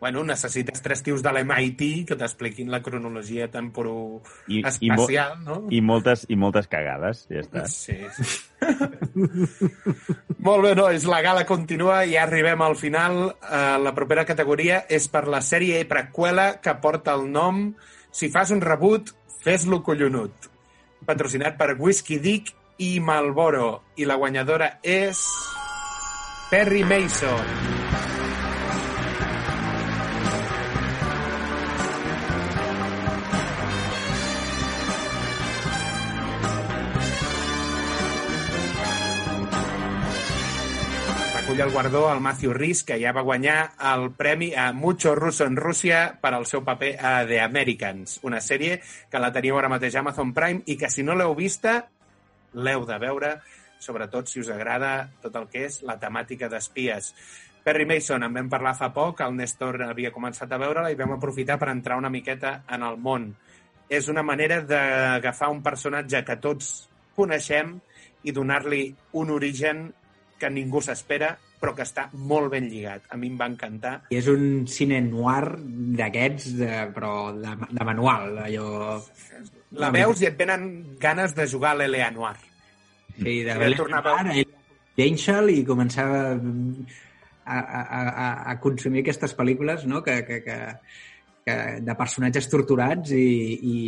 [0.02, 5.58] Bueno, necessites tres tios de l'MIT que t'expliquin la cronologia I- temporoespacial, i no?
[5.70, 7.68] I moltes, I moltes cagades, ja està.
[7.70, 8.26] Sí, sí.
[10.41, 13.22] Molt bé, nois, la gala continua i ja arribem al final.
[13.38, 17.68] Uh, la propera categoria és per la sèrie preqüela que porta el nom
[18.12, 20.49] Si fas un rebut, fes-lo collonut.
[21.08, 22.52] Patrocinat per Whisky Dick
[22.84, 23.82] i Malboro.
[23.95, 25.24] I la guanyadora és...
[26.52, 27.80] Perry Mason.
[41.62, 45.55] El guardó al Matthew Rhys, que ja va guanyar el premi a Mucho Russo en
[45.55, 48.80] Rússia per al seu paper a The Americans, una sèrie
[49.12, 51.76] que la teniu ara mateix a Amazon Prime i que si no l'heu vista,
[52.53, 53.30] l'heu de veure,
[53.78, 57.12] sobretot si us agrada tot el que és la temàtica d'espies.
[57.62, 61.14] Perry Mason, en vam parlar fa poc, el Néstor havia començat a veure-la i vam
[61.20, 63.36] aprofitar per entrar una miqueta en el món.
[63.86, 66.74] És una manera d'agafar un personatge que tots
[67.14, 67.78] coneixem
[68.24, 69.91] i donar-li un origen
[70.41, 73.05] que ningú s'espera, però que està molt ben lligat.
[73.14, 73.93] A mi em va encantar.
[74.09, 75.53] I és un cine noir
[75.99, 78.97] d'aquests, de, però de, de manual, allò...
[79.80, 80.66] La veus i et venen
[80.99, 82.34] ganes de jugar a l'Elea Noir.
[83.16, 84.47] Sí, de Belén tornar a Noir,
[84.97, 86.34] d'Angel i començar a,
[87.45, 87.59] a,
[88.01, 90.01] a, a consumir aquestes pel·lícules no?
[90.03, 90.57] que, que, que,
[91.45, 93.32] que de personatges torturats i,
[93.62, 93.80] i,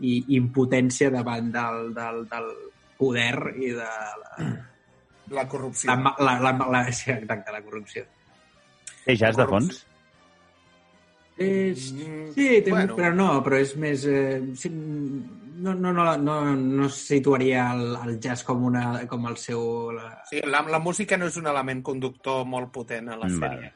[0.00, 2.50] i impotència davant del, del, del
[3.00, 3.90] poder i de
[4.22, 4.50] la,
[5.30, 5.92] La corrupció.
[5.94, 8.04] la, la, la, la, sí, exacte, la corrupció.
[9.04, 9.86] Té jazz de fons?
[11.40, 12.96] És, Mm, sí, té, bueno.
[12.98, 14.02] però no, però és més...
[14.04, 19.38] Eh, sí, no, no, no, no, no situaria el, el jazz com, una, com el
[19.40, 19.62] seu...
[19.96, 20.10] La...
[20.28, 23.72] Sí, la, la música no és un element conductor molt potent a la Mm, sèrie.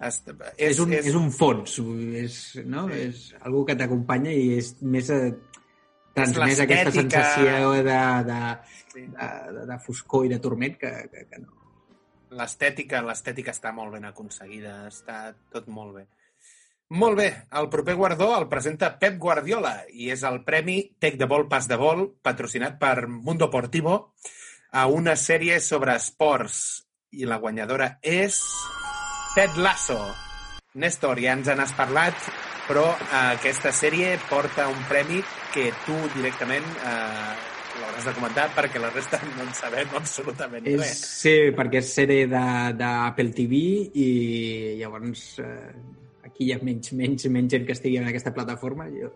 [0.00, 0.22] És,
[0.56, 1.06] És, un, és...
[1.10, 1.76] és un fons,
[2.22, 2.86] és, no?
[2.88, 3.00] Sí.
[3.08, 5.10] és algú que t'acompanya i és més...
[5.10, 5.32] Eh,
[6.18, 8.38] transmès aquesta sensació de, de,
[8.98, 9.06] Sí.
[9.14, 11.54] de, de, de foscor i de torment que, que, que no.
[12.38, 15.20] L'estètica l'estètica està molt ben aconseguida, està
[15.54, 16.08] tot molt bé.
[16.88, 17.28] Molt bé,
[17.60, 21.68] el proper guardó el presenta Pep Guardiola i és el premi Take the Ball, Pass
[21.68, 24.14] the Ball, patrocinat per Mundo Portivo,
[24.72, 26.84] a una sèrie sobre esports.
[27.08, 28.40] I la guanyadora és
[29.34, 30.00] Ted Lasso.
[30.76, 32.16] Néstor, ja ens n'has parlat,
[32.68, 35.22] però eh, aquesta sèrie porta un premi
[35.54, 37.47] que tu directament eh,
[37.98, 40.98] l'hauràs de comentar perquè la resta no en sabem absolutament És, res.
[41.22, 43.54] sí, perquè és sèrie de- d'Apple TV
[43.94, 45.72] i llavors eh,
[46.24, 48.86] aquí hi ha menys, menys, menys gent que estigui en aquesta plataforma.
[48.92, 49.10] Jo,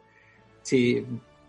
[0.62, 1.04] sí,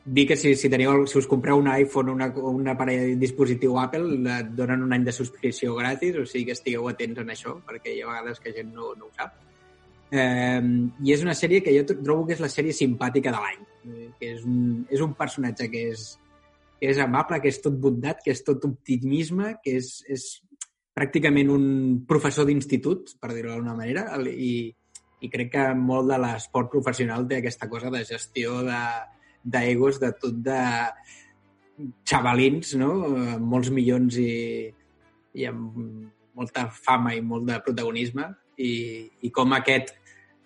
[0.06, 3.80] dir que si, si, teniu, si us compreu un iPhone o una, un aparell dispositiu
[3.80, 7.56] Apple, et donen un any de subscripció gratis, o sigui que estigueu atents en això,
[7.66, 9.40] perquè hi ha vegades que gent no, no ho sap.
[10.14, 10.62] Eh,
[11.02, 14.10] I és una sèrie que jo trobo que és la sèrie simpàtica de l'any, eh,
[14.20, 16.20] que és un, és un personatge que és,
[16.84, 20.26] que és amable, que és tot bondat, que és tot optimisme, que és, és
[20.92, 21.64] pràcticament un
[22.10, 24.68] professor d'institut, per dir-ho d'alguna manera, i,
[25.24, 28.82] i crec que molt de l'esport professional té aquesta cosa de gestió de
[29.56, 30.60] d'egos, de tot de
[32.08, 32.92] xavalins, no?
[33.38, 34.68] Amb molts milions i,
[35.40, 35.80] i amb
[36.36, 38.28] molta fama i molt de protagonisme
[38.60, 38.74] i,
[39.24, 39.96] i com aquest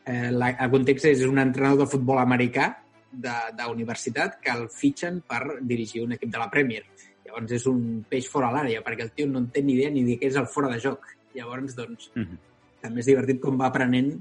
[0.05, 2.86] eh, la, el context és un entrenador de futbol americà de-
[3.17, 6.83] d'universitat que el fitxen per dirigir un equip de la Premier.
[7.25, 10.03] Llavors és un peix fora l'àrea, perquè el tio no en té ni idea ni
[10.07, 11.05] de què és el fora de joc.
[11.35, 12.37] Llavors, doncs, Mhm.
[12.81, 14.13] també és divertit com va aprenent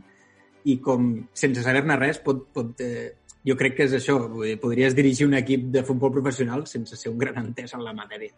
[0.64, 4.28] i com, sense saber-ne res, pot, pot, eh, jo crec que és això.
[4.28, 7.84] Vull dir, podries dirigir un equip de futbol professional sense ser un gran entès en
[7.84, 8.32] la matèria.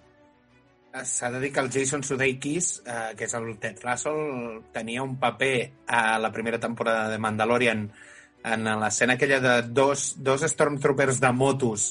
[1.04, 5.18] S'ha de dir que el Jason Sudeikis, eh, que és el Ted Russell, tenia un
[5.18, 7.90] paper a la primera temporada de Mandalorian
[8.44, 11.88] en l'escena aquella de dos, dos Stormtroopers de motos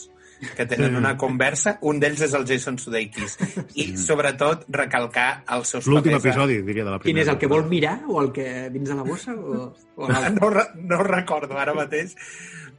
[0.55, 1.79] que tenen una conversa.
[1.81, 3.37] Un d'ells és el Jason Sudeikis.
[3.73, 6.23] I, sobretot, recalcar els seus L'últim papers...
[6.23, 7.09] de- episodi, diria, de la primera.
[7.09, 9.33] Quin és el que vol mirar o el que dins de la bossa?
[9.33, 10.35] O, o l'altre?
[10.37, 10.51] No,
[10.91, 12.13] no ho recordo ara mateix,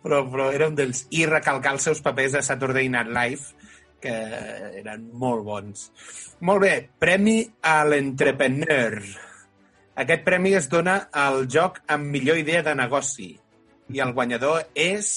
[0.04, 1.08] però, però era un d'ells.
[1.10, 4.14] I recalcar els seus papers a Saturday Night Live, que
[4.78, 5.88] eren molt bons.
[6.46, 9.00] Molt bé, Premi a l'Entrepreneur.
[9.98, 13.32] Aquest premi es dona al joc amb millor idea de negoci.
[13.94, 15.10] I el guanyador és...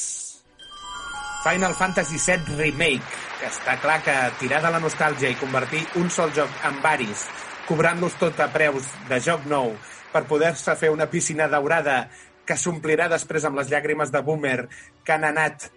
[1.41, 6.11] Final Fantasy VII Remake, que està clar que tirar de la nostàlgia i convertir un
[6.13, 7.23] sol joc en varis,
[7.65, 9.71] cobrant-los tot a preus de joc nou
[10.11, 12.03] per poder-se fer una piscina daurada
[12.45, 14.67] que s'omplirà després amb les llàgrimes de Boomer
[15.01, 15.71] que han anat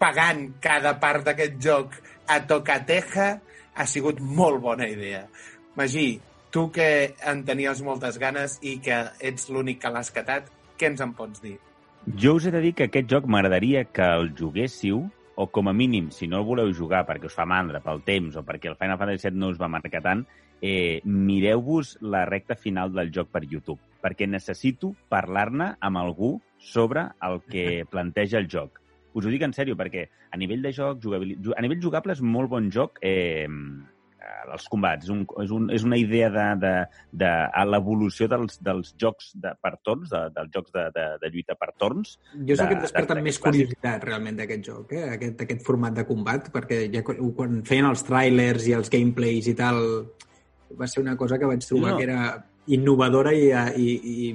[0.00, 1.98] pagant cada part d'aquest joc
[2.32, 3.28] a tocateja,
[3.74, 5.26] ha sigut molt bona idea.
[5.76, 6.20] Magí,
[6.54, 6.88] tu que
[7.26, 11.44] en tenies moltes ganes i que ets l'únic que l'has catat, què ens en pots
[11.44, 11.58] dir?
[12.06, 15.72] Jo us he de dir que aquest joc m'agradaria que el juguéssiu, o com a
[15.72, 18.76] mínim, si no el voleu jugar perquè us fa mandra pel temps o perquè el
[18.78, 20.22] Final Fantasy VII no us va marcar tant,
[20.60, 27.08] eh, mireu-vos la recta final del joc per YouTube, perquè necessito parlar-ne amb algú sobre
[27.24, 28.78] el que planteja el joc.
[29.14, 31.36] Us ho dic en sèrio, perquè a nivell de joc, jugabil...
[31.40, 33.48] ju- a nivell jugable és molt bon joc eh,
[34.54, 35.04] els combats.
[35.06, 36.72] És, un, és, un, és una idea de, de,
[37.24, 41.30] de a l'evolució dels, dels jocs de, per torns, de, dels jocs de, de, de
[41.34, 44.92] lluita per torns, Jo és el que em desperta de- més curiositat realment d'aquest joc,
[44.96, 45.04] eh?
[45.16, 49.48] aquest, aquest format de combat, perquè ja quan, quan feien els trailers i els gameplays
[49.50, 49.80] i tal,
[50.78, 51.96] va ser una cosa que vaig trobar No.
[51.98, 52.20] que era
[52.66, 53.88] innovadora i, i,
[54.24, 54.28] i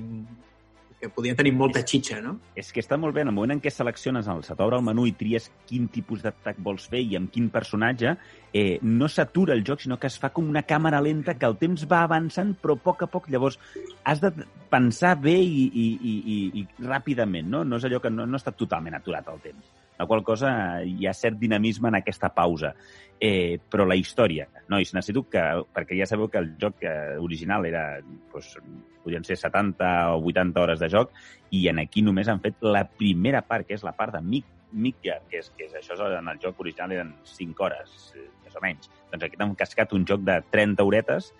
[0.99, 2.35] que podia tenir molta xitxa, no?
[2.59, 4.83] és que està molt bé, en el moment en què selecciones, el, se t'obre el
[4.83, 8.15] menú i tries quin tipus d'atac vols fer i amb quin personatge,
[8.51, 11.55] eh, no s'atura el joc, sinó que es fa com una càmera lenta que el
[11.61, 13.29] temps va avançant, però a poc a poc.
[13.31, 13.59] Llavors,
[14.03, 14.33] has de
[14.69, 17.63] pensar bé i, i, i, i, i ràpidament, no?
[17.63, 19.75] No és allò que no, no està totalment aturat el temps.
[19.99, 20.49] La qual cosa
[20.83, 22.73] hi ha cert dinamisme en aquesta pausa.
[23.19, 25.41] Eh, però la història, nois, necessito que...
[25.75, 27.83] Perquè ja sabeu que el joc eh, original era...
[28.31, 28.55] Doncs,
[29.03, 31.11] podien ser 70 o 80 hores de joc,
[31.55, 34.47] i en aquí només han fet la primera part, que és la part de Mick,
[34.71, 38.55] Midgar, que és, que és això en el joc original eren 5 hores, eh, més
[38.55, 38.91] o menys.
[39.09, 41.31] Doncs aquí t'han cascat un joc de 30 horetes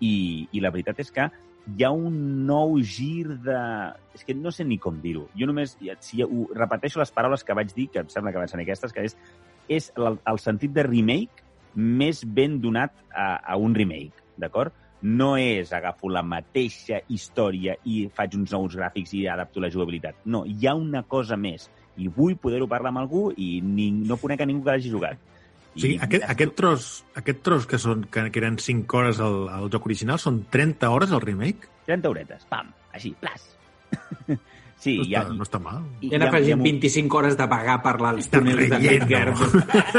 [0.00, 1.28] i, i la veritat és que
[1.76, 3.58] hi ha un nou gir de...
[4.16, 5.26] És que no sé ni com dir-ho.
[5.36, 8.48] Jo només, si ho, repeteixo les paraules que vaig dir, que em sembla que van
[8.48, 9.18] ser aquestes, que és,
[9.68, 11.44] és el, el sentit de remake
[11.78, 14.74] més ben donat a, a un remake, d'acord?
[15.02, 20.24] No és agafo la mateixa història i faig uns nous gràfics i adapto la jugabilitat.
[20.26, 21.68] No, hi ha una cosa més.
[21.98, 25.22] I vull poder-ho parlar amb algú i ni, no conec a ningú que l'hagi jugat.
[25.68, 26.88] O sigui, aquest, aquest, tros,
[27.20, 30.90] aquest tros que, són, que, que eren 5 hores al, al joc original són 30
[30.90, 31.70] hores al remake?
[31.86, 33.46] 30 horetes, pam, així, plas.
[34.80, 35.82] sí, No ja, està, no està mal.
[36.04, 38.78] I han afegit 25 hores de pagar per Està túnels de.
[38.84, 39.36] Midgard.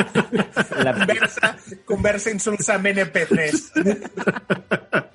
[0.86, 1.54] la, Conversa,
[1.86, 3.72] conversa insulsament NPCs.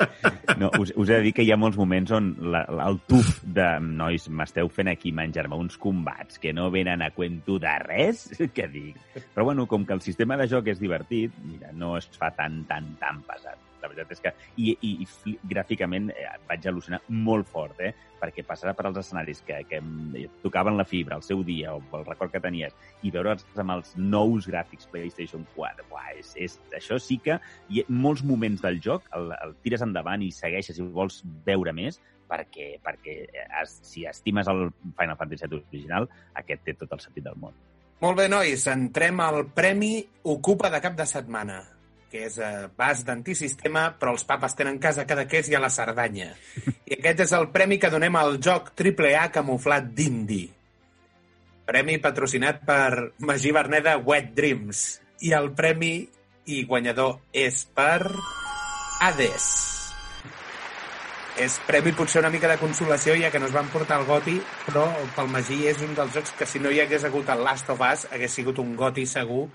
[0.55, 3.01] No, us, us he de dir que hi ha molts moments on la, la, el
[3.11, 7.75] tuf de nois, m'esteu fent aquí menjar-me uns combats que no venen a cuento de
[7.83, 9.01] res, que dic.
[9.35, 12.63] Però bueno, com que el sistema de joc és divertit, mira, no es fa tan,
[12.71, 13.64] tan, tan pesat.
[13.85, 14.33] La veritat és que...
[14.57, 14.93] I, i,
[15.29, 17.93] i gràficament eh, vaig al·lucinar molt fort, eh?
[18.21, 21.83] Perquè passar per als escenaris que, que em tocaven la fibra al seu dia, o
[21.99, 22.73] el record que tenies,
[23.05, 27.85] i veure'ls amb els nous gràfics PlayStation 4, buah, és, és, això sí que ha
[27.93, 32.79] molts moments del joc, el, el tires endavant i segueixes i vols veure més, perquè,
[32.85, 33.19] perquè
[33.61, 34.67] es, si estimes el
[34.97, 36.09] Final Fantasy VII original,
[36.41, 37.55] aquest té tot el sentit del món.
[38.03, 39.97] Molt bé, nois, entrem al Premi
[40.29, 41.61] Ocupa de cap de setmana,
[42.15, 45.71] que és a bas d'antisistema, però els papes tenen casa a Cadaqués i a la
[45.75, 46.29] Cerdanya.
[46.87, 50.53] I aquest és el premi que donem al joc AAA camuflat d'indie.
[51.67, 54.85] Premi patrocinat per Magí Berneda Wet Dreams.
[55.27, 55.97] I el premi
[56.55, 58.05] i guanyador és per
[59.03, 59.49] Hades.
[61.43, 64.37] És premi potser una mica de consolació, ja que no es van portar el Goti,
[64.69, 64.87] però
[65.17, 67.83] pel Magí és un dels jocs que si no hi hagués hagut el Last of
[67.83, 69.49] Us hagués sigut un Goti segur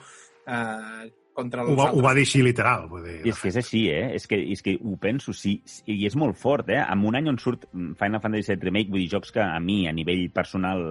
[0.44, 1.08] eh,
[1.40, 2.86] contra Ho va, ho va dir així literal.
[2.92, 4.12] Vull dir, I és que és així, eh?
[4.20, 5.56] És que, és que ho penso, sí,
[5.90, 6.82] i és molt fort, eh?
[6.84, 9.82] En un any on surt Final Fantasy VII Remake, vull dir, jocs que a mi,
[9.90, 10.84] a nivell personal,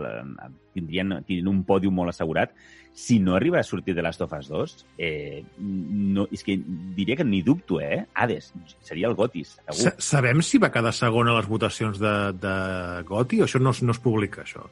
[0.74, 2.56] tindrien, tindrien un pòdium molt assegurat,
[2.98, 6.56] si no arriba a sortir de Last of Us 2, eh, no, és que
[6.96, 8.00] diria que ni dubto, eh?
[8.18, 8.50] Hades,
[8.82, 9.76] seria el Gotis, segur.
[9.84, 12.56] Sa- Sabem si va quedar segon a les votacions de, de
[13.06, 14.64] Goti o això no, no es publica, això?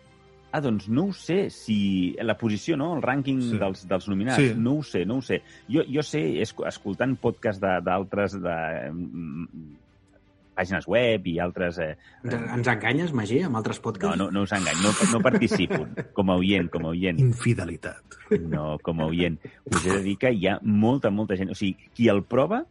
[0.57, 3.59] Ah, doncs no ho sé, si la posició, no?, el rànquing Sí.
[3.61, 4.55] dels, dels nominats, Sí.
[4.57, 5.43] no ho sé, no ho sé.
[5.69, 9.75] Jo, jo sé, esc- escoltant podcast de- d'altres de, de, mm,
[10.57, 11.77] pàgines web i altres...
[11.85, 11.91] Eh,
[12.25, 14.17] Ens, enganyes, Magí, amb altres no, podcasts?
[14.17, 15.83] no, no us engany, no, no participo
[16.17, 17.21] com a oient, com a oient.
[17.21, 18.17] Infidelitat.
[18.41, 19.37] No, com a oient.
[19.69, 21.51] Us he de dir que hi ha molta, molta gent...
[21.53, 22.63] O sigui, qui el prova.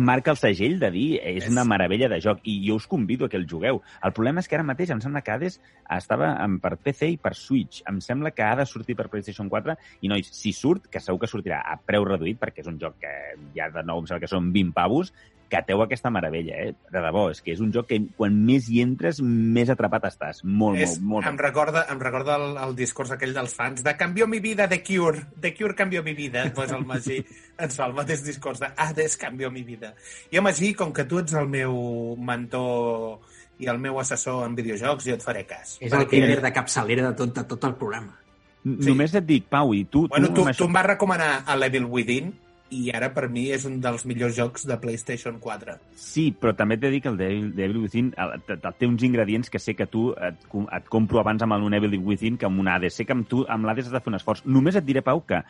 [0.00, 3.26] Marca el segell de dir és És- una meravella de joc i jo us convido
[3.26, 3.82] a que el jugueu.
[4.02, 7.16] El problema és que ara mateix em sembla que Hades estava en, per PC i
[7.18, 7.82] per Switch.
[7.86, 11.20] Em sembla que ha de sortir per PlayStation 4 i, nois, si surt, que segur
[11.20, 13.12] que sortirà a preu reduït perquè és un joc que
[13.54, 15.12] ja de nou em sembla que són 20 pavos,
[15.52, 16.72] cateu aquesta meravella, eh?
[16.92, 20.42] De debò, és que és un joc que quan més hi entres, més atrapat estàs.
[20.44, 21.44] Molt, És, molt, em molt.
[21.44, 25.26] recorda, em recorda el, el discurs aquell dels fans de canvió mi vida de Cure,
[25.36, 26.48] de Cure canvió mi vida.
[26.62, 27.16] Pues el Magí
[27.58, 29.94] ens fa el mateix discurs de Hades canvió mi vida.
[30.32, 31.74] Jo, Magí, com que tu ets el meu
[32.20, 33.20] mentor
[33.62, 35.76] i el meu assessor en videojocs, jo et faré cas.
[35.80, 38.18] És el Killer de capçalera de tot, de tot el programa.
[38.62, 40.06] Només et dic, Pau, i tu...
[40.10, 42.30] Bueno, tu, amb tu em vas recomanar a Level Within
[42.72, 45.74] i ara per mi és un dels millors jocs de PlayStation 4.
[45.94, 48.40] Sí, però també t'he dir que el Devil, Devil Within el-
[48.78, 50.40] té uns ingredients que sé que tu et,
[50.78, 52.94] et compro abans amb un Devil Within que amb un Hades.
[52.96, 54.42] Sé que amb tu, amb l'Hades has de fer un esforç.
[54.46, 55.42] Només et diré, Pau, que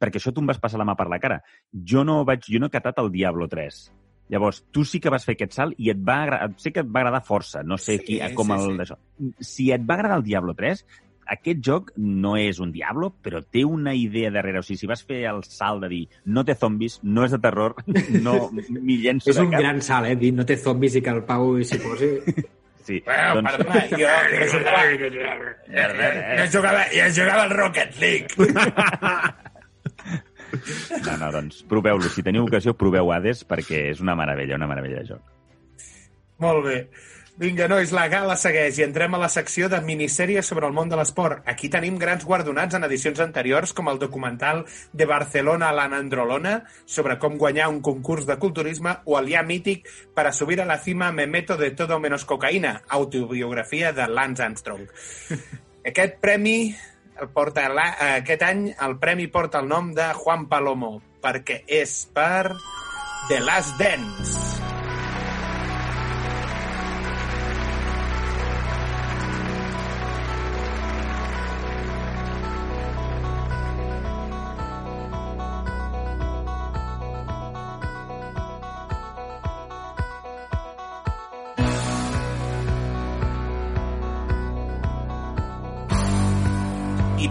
[0.00, 1.42] perquè això tu em vas passar la mà per la cara.
[1.72, 3.80] Jo no, vaig, jo no he catat el Diablo 3.
[4.30, 6.86] Llavors, tu sí que vas fer aquest salt i et va agradar, sé que et
[6.88, 8.76] va agradar força, no sé Sí, qui, com sí, el sí.
[8.78, 8.96] d'això.
[9.42, 10.84] Si et va agradar el Diablo 3,
[11.30, 14.60] aquest joc no és un Diablo, però té una idea darrere.
[14.60, 17.38] O sigui, si vas fer el salt de dir no té zombis, no és de
[17.42, 17.76] terror,
[18.24, 19.60] no m'hi llenço És un cap.
[19.62, 20.16] gran salt, eh?
[20.20, 22.10] Dir no té zombis i que el Pau s'hi posi...
[22.80, 24.80] Sí, Bueno, doncs, perdona, jo, jo, jugava,
[26.40, 28.30] jo, jugava, jo jugava al Rocket League.
[31.04, 32.08] no, no, doncs proveu-lo.
[32.10, 35.22] Si teniu ocasió, proveu Hades perquè és una meravella, una meravella de joc.
[36.42, 36.78] Molt bé.
[37.40, 40.90] Vinga, nois, la gala segueix i entrem a la secció de minissèries sobre el món
[40.90, 41.38] de l'esport.
[41.48, 46.58] Aquí tenim grans guardonats en edicions anteriors, com el documental de Barcelona a la Nandrolona
[46.84, 50.76] sobre com guanyar un concurs de culturisme o el ja mític para subir a la
[50.84, 54.84] cima me meto de todo menos cocaïna, autobiografia de Lance Armstrong.
[55.88, 56.74] Aquest premi
[57.20, 57.88] el porta la,
[58.20, 62.52] aquest any el premi porta el nom de Juan Palomo perquè és per
[63.32, 64.59] The Last Dance.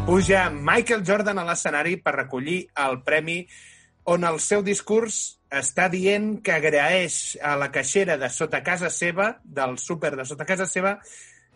[0.10, 3.44] Puja Michael Jordan a l'escenari per recollir el premi
[4.10, 5.20] on el seu discurs
[5.54, 10.48] està dient que agraeix a la caixera de sota casa seva, del súper de sota
[10.50, 10.96] casa seva,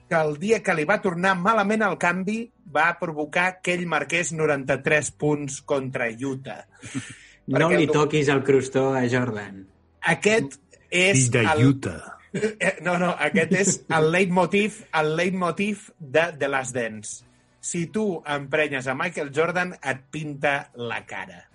[0.05, 2.37] que el dia que li va tornar malament el canvi
[2.77, 6.61] va provocar que ell marqués 93 punts contra Utah.
[7.43, 9.65] No Perquè li toquis el crostó a Jordan.
[10.13, 10.53] Aquest
[10.87, 11.99] és Fill de el, Utah.
[12.39, 17.32] Eh, No, no, aquest és el leitmotiv, el leitmotiv de The Last Dance.
[17.63, 21.45] Si tu emprenyes a Michael Jordan, et pinta la cara.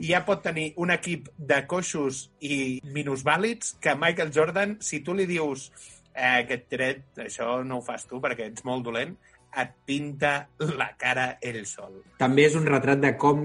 [0.00, 5.26] ja pot tenir un equip de coixos i minusvàlids que Michael Jordan, si tu li
[5.28, 5.66] dius
[6.14, 9.12] eh, aquest tret, això no ho fas tu perquè ets molt dolent,
[9.52, 10.48] et pinta
[10.78, 12.00] la cara ell sol.
[12.20, 13.42] També és un retrat de com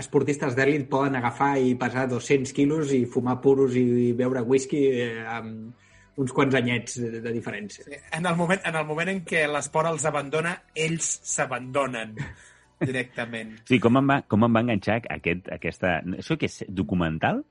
[0.00, 5.22] esportistes d'èlit poden agafar i pesar 200 quilos i fumar puros i beure whisky eh,
[5.22, 5.83] amb
[6.20, 7.86] uns quants anyets de, de diferència.
[8.14, 10.54] En el moment en, el moment en què l'esport els abandona,
[10.86, 12.14] ells s'abandonen
[12.88, 13.56] directament.
[13.68, 15.98] Sí, com em va, com em va enganxar aquest, aquesta...
[16.20, 16.62] Això què és?
[16.68, 17.42] Documental?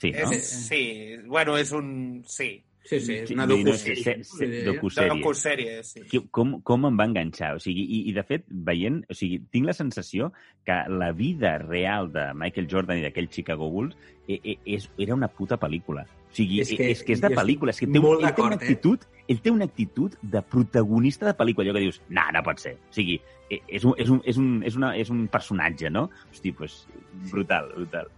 [0.00, 0.30] Sí, no?
[0.32, 0.82] És, sí,
[1.28, 1.90] bueno, és un...
[2.28, 4.02] Sí, Sí, sí, és una no, no, docusèrie.
[4.02, 5.08] se- se- Sí, docusèrie.
[5.10, 6.00] docusèrie, sí.
[6.30, 7.54] Com, com em va enganxar?
[7.54, 9.02] O sigui, i, i de fet, veient...
[9.10, 10.32] O sigui, tinc la sensació
[10.64, 13.94] que la vida real de Michael Jordan i d'aquell Chicago Bulls
[14.26, 16.06] e, e, és, era una puta pel·lícula.
[16.30, 17.70] O sigui, És és que- és, que és de pel·lícula.
[17.70, 18.58] És que té, ell té una eh?
[18.62, 21.66] actitud, ell té una actitud de protagonista de pel·lícula.
[21.68, 22.74] Allò que dius, no, no pot ser.
[22.88, 23.20] O sigui,
[23.50, 26.08] e- és un, és un, és un, és una, és un personatge, no?
[26.30, 26.86] Hosti, pues,
[27.30, 28.08] brutal, brutal.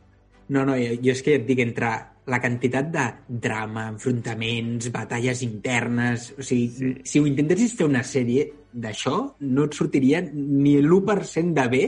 [0.52, 1.90] No, no, jo, jo és que et dic, entre
[2.30, 3.06] la quantitat de
[3.42, 6.30] drama, enfrontaments, batalles internes...
[6.38, 6.92] O sigui, sí.
[7.08, 9.16] si ho intentessis fer una sèrie d'això,
[9.48, 11.82] no et sortiria ni l'1% de bé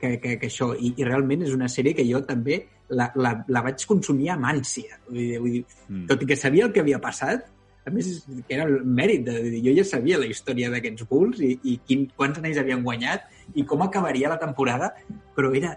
[0.00, 0.72] que, que, que això.
[0.74, 4.48] I, I realment és una sèrie que jo també la, la, la vaig consumir amb
[4.50, 4.98] ànsia.
[5.08, 6.04] Vull dir, vull dir, Mm.
[6.06, 7.48] tot i que sabia el que havia passat,
[7.82, 8.06] a més,
[8.46, 9.24] que era el mèrit.
[9.26, 12.84] De, de, jo ja sabia la història d'aquests Bulls i, i quin, quants anells havien
[12.84, 13.24] guanyat
[13.58, 14.92] i com acabaria la temporada,
[15.36, 15.76] però era...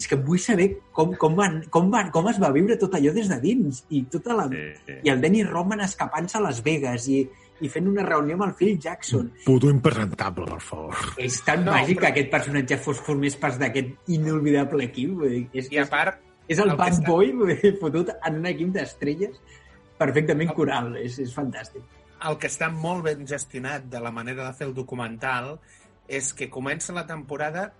[0.00, 3.12] És que vull saber com, com, van, com, van, com es va viure tot allò
[3.12, 4.46] des de dins i tota la...
[4.48, 4.94] Sí, sí.
[5.04, 7.18] I el Danny Roman escapant-se a Las Vegas i,
[7.60, 9.28] i fent una reunió amb el Phil Jackson.
[9.44, 10.96] Puto impresentable, per favor.
[11.20, 15.12] És tan No, màgic però- que aquest personatge fos formés part d'aquest inolvidable equip.
[15.20, 16.16] Vull dir, és, I a part,
[16.48, 19.36] és el, el bad està- boy vull dir, fotut en un equip d'estrelles
[20.00, 20.94] perfectament coral.
[20.96, 21.84] És, és fantàstic.
[22.28, 25.58] el que està molt ben gestionat de la manera de fer el documental
[26.08, 27.70] és que comença la temporada...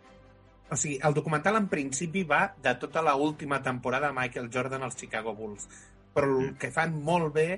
[0.70, 4.84] O sigui, el documental en principi va de tota la última temporada de Michael Jordan
[4.86, 5.66] als Chicago Bulls.
[6.14, 7.48] Però el que fan molt bé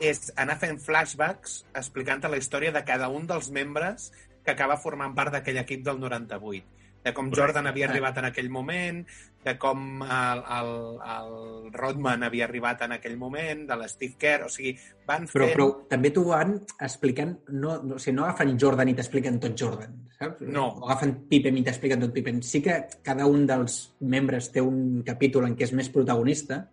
[0.00, 4.10] és anar fent flashbacks explicant la història de cada un dels membres
[4.44, 8.50] que acaba formant part d'aquell equip del 98 de com Jordan havia arribat en aquell
[8.52, 9.00] moment,
[9.44, 10.70] de com el, el,
[11.14, 14.74] el Rodman havia arribat en aquell moment, de l'Steve Kerr, o sigui,
[15.08, 15.54] van Però, fent...
[15.54, 17.32] però també t'ho van explicant...
[17.54, 20.44] No, no, o sigui, no agafen Jordan i t'expliquen tot Jordan, saps?
[20.44, 20.66] No.
[20.76, 22.44] O agafen Pippen i t'expliquen tot Pippen.
[22.44, 23.80] Sí que cada un dels
[24.12, 26.66] membres té un capítol en què és més protagonista,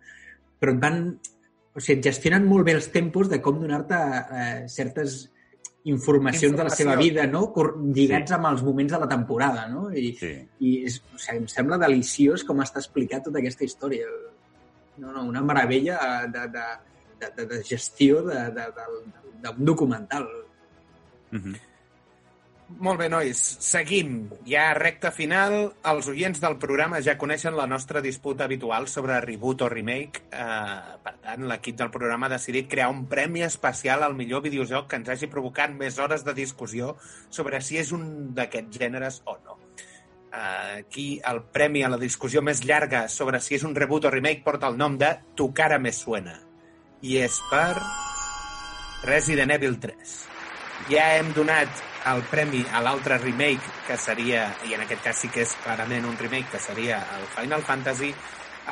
[0.60, 1.02] però et van...
[1.72, 5.22] O sigui, et gestionen molt bé els tempos de com donar-te eh, certes
[5.84, 7.52] informacions de la seva vida, no?
[7.94, 8.34] Lligats Sí.
[8.34, 9.90] amb els moments de la temporada, no?
[9.92, 10.48] I, Sí.
[10.60, 14.06] i és, o sigui, em sembla deliciós com està explicat tota aquesta història.
[14.98, 16.64] No, no, una meravella de, de,
[17.20, 18.66] de, de, de gestió d'un de, de,
[19.42, 20.26] de, d'un documental.
[21.30, 21.54] Mhm.
[22.68, 23.38] Molt bé, nois.
[23.64, 24.28] Seguim.
[24.46, 25.54] Ja recta final.
[25.88, 30.26] Els oients del programa ja coneixen la nostra disputa habitual sobre reboot o remake.
[30.28, 34.90] Eh, per tant, l'equip del programa ha decidit crear un premi especial al millor videojoc
[34.90, 36.94] que ens hagi provocat més hores de discussió
[37.30, 39.56] sobre si és un d'aquests gèneres o no.
[40.28, 44.12] Eh, aquí el premi a la discussió més llarga sobre si és un reboot o
[44.12, 46.36] remake porta el nom de Tu cara me suena.
[47.00, 47.72] I és per
[49.08, 50.18] Resident Evil 3.
[50.92, 55.30] Ja hem donat el premi a l'altre remake, que seria, i en aquest cas sí
[55.32, 58.12] que és clarament un remake, que seria el Final Fantasy,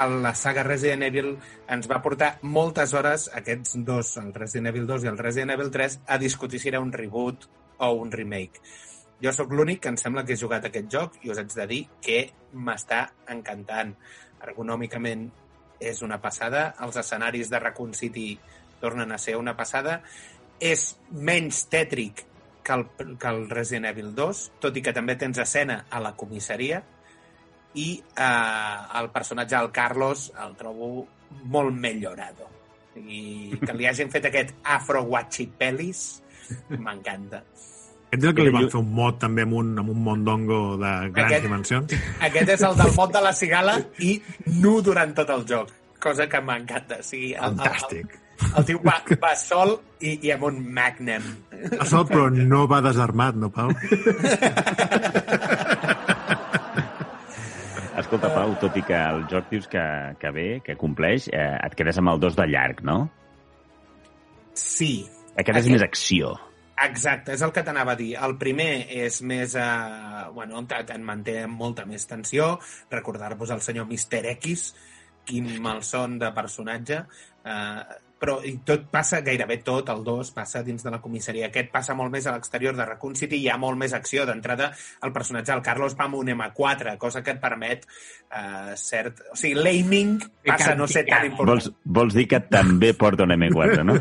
[0.07, 1.31] la saga Resident Evil
[1.73, 5.71] ens va portar moltes hores, aquests dos, el Resident Evil 2 i el Resident Evil
[5.73, 7.49] 3, a discutir si era un reboot
[7.79, 8.61] o un remake.
[9.25, 11.67] Jo sóc l'únic que em sembla que he jugat aquest joc i us haig de
[11.71, 12.21] dir que
[12.53, 13.95] m'està encantant.
[14.45, 15.27] Ergonòmicament
[15.81, 18.35] és una passada, els escenaris de Raccoon City
[18.81, 20.03] tornen a ser una passada,
[20.61, 22.25] és menys tètric
[22.67, 22.85] que el,
[23.21, 26.81] que el Resident Evil 2, tot i que també tens escena a la comissaria,
[27.79, 31.07] i eh, el personatge del Carlos el trobo
[31.53, 32.49] molt millorado.
[32.97, 36.03] I que li hagin fet aquest afro guachipelis
[36.73, 37.43] m'encanta.
[38.07, 40.61] Aquest és el que li van fer un mod també amb un, amb un mondongo
[40.81, 41.97] de grans Aquest- dimensions.
[42.31, 44.15] Aquest és el del mot de la cigala i
[44.63, 47.03] nu durant tot el joc, cosa que m'encanta.
[47.03, 48.15] O sigui, el, Fantàstic.
[48.15, 48.26] el, el
[48.67, 51.25] tio va, va sol i, i amb un magnum.
[51.81, 53.71] A sol, però no va desarmat, no, Pau?
[57.97, 59.83] Escolta, Pau, tot i que el joc dius que,
[60.21, 62.99] que bé, que compleix, eh, et quedes amb el 2 de llarg, no?
[64.57, 65.07] Sí,
[65.37, 66.35] Aquest és Aquest- més acció.
[66.85, 68.11] Exacte, és el que t'anava a dir.
[68.21, 69.55] El primer és més...
[69.57, 72.59] Eh, bueno, te'n manté molta més tensió.
[72.93, 74.21] Recordar-vos el senyor Mr.
[74.35, 74.75] X,
[75.25, 76.99] quin malson de personatge.
[77.45, 77.97] Eh,
[78.27, 81.47] però i tot passa, gairebé tot, el 2 passa dins de la comissaria.
[81.47, 84.25] Aquest passa molt més a l'exterior de Raccoon City, hi ha molt més acció.
[84.27, 84.73] D'entrada,
[85.07, 89.23] el personatge del Carlos va amb un M4, cosa que et permet eh, cert...
[89.31, 90.17] O sigui, l'aiming
[90.47, 91.53] passa a no ser tan important.
[91.55, 91.71] Vols,
[92.01, 93.95] vols dir que també porta un M4, no?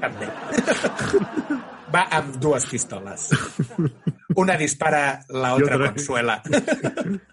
[0.00, 0.30] També.
[1.92, 3.28] Va amb dues pistoles.
[4.40, 5.92] Una dispara, la I otra otra.
[5.92, 6.40] consuela.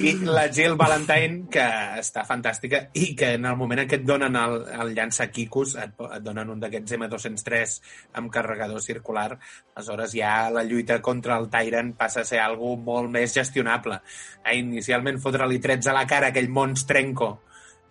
[0.00, 1.64] I la Jill Valentine, que
[2.00, 5.92] està fantàstica, i que en el moment en què et donen el, el llançaquicos, et,
[5.98, 7.74] po- et donen un d'aquests M203
[8.20, 9.26] amb carregador circular,
[9.74, 14.00] aleshores ja la lluita contra el Tyrant passa a ser algo molt més gestionable.
[14.44, 17.34] Eh, inicialment fotre-li trets a la cara a aquell monstrenco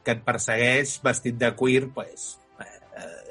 [0.03, 2.37] que et persegueix vestit de cuir, pues,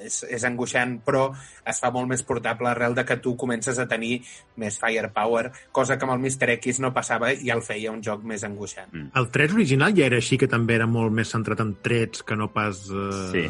[0.06, 1.26] és, és angoixant, però
[1.66, 4.20] es fa molt més portable arrel de que tu comences a tenir
[4.62, 6.54] més firepower, cosa que amb el Mr.
[6.56, 8.90] X no passava i el feia un joc més angoixant.
[8.92, 9.10] Mm.
[9.18, 12.36] El 3 original ja era així, que també era molt més centrat en trets que
[12.38, 12.86] no pas...
[12.90, 13.30] Eh...
[13.32, 13.46] Sí.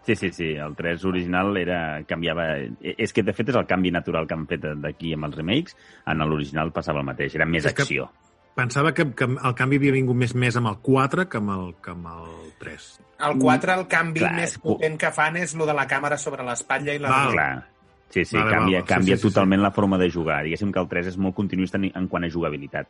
[0.00, 0.46] Sí, sí, sí.
[0.56, 2.46] El 3 original era, canviava...
[2.58, 5.36] eh, És que, de fet, és el canvi natural que han fet d'aquí amb els
[5.36, 5.76] remakes.
[6.08, 7.36] En l'original passava el mateix.
[7.36, 8.08] Era més És que- acció.
[8.56, 11.68] Pensava que, que el canvi havia vingut més més amb el 4 que amb el,
[11.84, 12.32] que amb el
[12.64, 12.88] 3.
[13.26, 16.16] El 4, el canvi Clar, més és- potent que fan és lo de la càmera
[16.18, 17.10] sobre l'espatlla i la...
[17.12, 17.32] Val.
[17.36, 17.66] Clar.
[18.10, 18.86] Sí, sí, Vale, canvia, vale.
[18.86, 20.42] Sí, canvia sí, sí, totalment la forma de jugar.
[20.44, 22.88] Diguéssim que el 3 és molt continuista en, en quant a jugabilitat.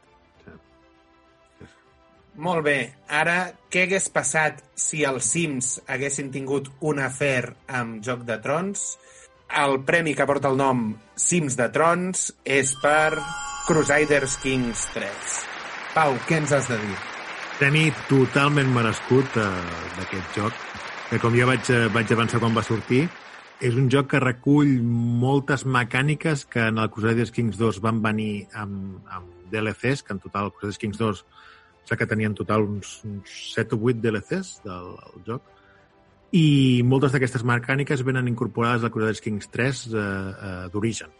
[2.40, 2.76] Molt bé.
[3.12, 8.86] Ara, què hagués passat si els Sims haguessin tingut un afer amb Joc de Trons?
[9.60, 13.18] El premi que porta el nom Sims de Trons és per
[13.66, 15.38] Crusaders Kings 3.
[15.92, 16.96] Pau, què ens has de dir?
[17.60, 19.46] Premi totalment merescut eh,
[19.98, 20.60] d'aquest joc,
[21.10, 23.02] que com ja vaig, eh, vaig avançar quan va sortir,
[23.60, 24.70] és un joc que recull
[25.20, 30.22] moltes mecàniques que en el Crusaders Kings 2 van venir amb, amb DLCs, que en
[30.24, 31.20] total el Crusaders Kings 2
[31.84, 35.52] sé que tenia en total uns, uns 7 o 8 DLCs del, del joc,
[36.32, 41.12] i moltes d'aquestes mecàniques venen incorporades al Crusaders Kings 3 eh, eh, d'origen,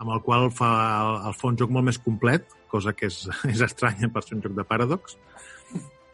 [0.00, 0.72] amb el qual fa,
[1.02, 4.38] el, el fa un joc molt més complet, cosa que és, és estranya per ser
[4.40, 5.20] un joc de Paradox,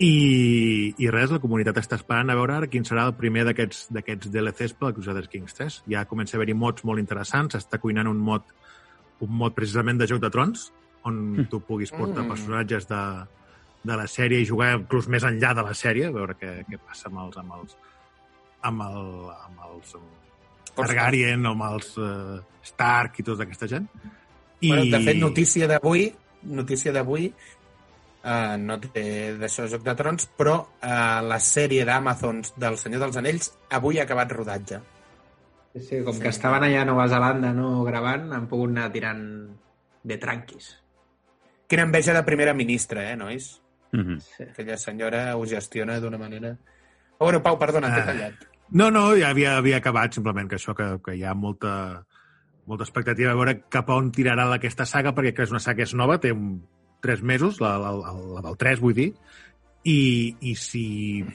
[0.05, 3.87] i, i res, la comunitat està esperant a veure ara quin serà el primer d'aquests
[3.95, 5.81] d'aquests DLCs per al Crusaders Kings 3.
[5.93, 8.51] Ja comença a haver-hi mods molt interessants, s'està cuinant un mod
[9.25, 10.67] un mod precisament de Joc de Trons,
[11.09, 12.29] on tu puguis portar Mm.
[12.33, 13.03] personatges de,
[13.85, 16.81] de la sèrie i jugar inclús més enllà de la sèrie, a veure què, què
[16.81, 17.77] passa amb els, amb els,
[18.63, 19.01] amb el,
[19.47, 20.05] amb els um,
[20.75, 23.87] Targaryen, amb els uh, Stark i tota aquesta gent.
[24.61, 24.69] I...
[24.69, 26.09] Bueno, de fet, notícia d'avui,
[26.43, 27.29] notícia d'avui,
[28.25, 33.19] uh, no té d'això Joc de Trons, però uh, la sèrie d'Amazon del Senyor dels
[33.21, 34.81] Anells avui ha acabat rodatge.
[35.75, 39.23] Sí, sí, com que estaven allà a Nova Zelanda no gravant, han pogut anar tirant
[40.05, 40.71] de tranquis.
[41.67, 43.61] Quina enveja de primera ministra, eh, nois?
[43.93, 44.19] Mm -hmm.
[44.21, 44.43] Sí.
[44.45, 46.57] Aquella senyora ho gestiona d'una manera...
[47.19, 48.07] Oh, bueno, Pau, perdona, t'he Ah.
[48.07, 48.35] tallat.
[48.71, 52.05] No, no, ja havia, havia acabat, simplement que això, que, que hi ha molta,
[52.67, 55.77] molta expectativa a veure cap a on tirarà aquesta saga, perquè que és una saga
[55.77, 56.63] que és nova, té un,
[57.05, 59.11] tres mesos, la, la, la, del 3, vull dir,
[59.85, 59.99] i,
[60.41, 60.87] i si,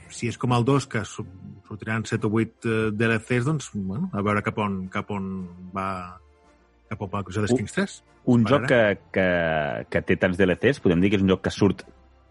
[0.09, 4.23] si és com el 2, que sortiran 7 o 8 eh, DLCs, doncs, bueno, a
[4.25, 5.29] veure cap on, cap on
[5.75, 5.89] va
[6.89, 7.59] cap on va Crusaders Uh.
[7.61, 7.99] Kings 3.
[8.29, 8.81] Un joc que,
[9.13, 9.27] que,
[9.89, 11.85] que té tants DLCs, podem dir que és un joc que surt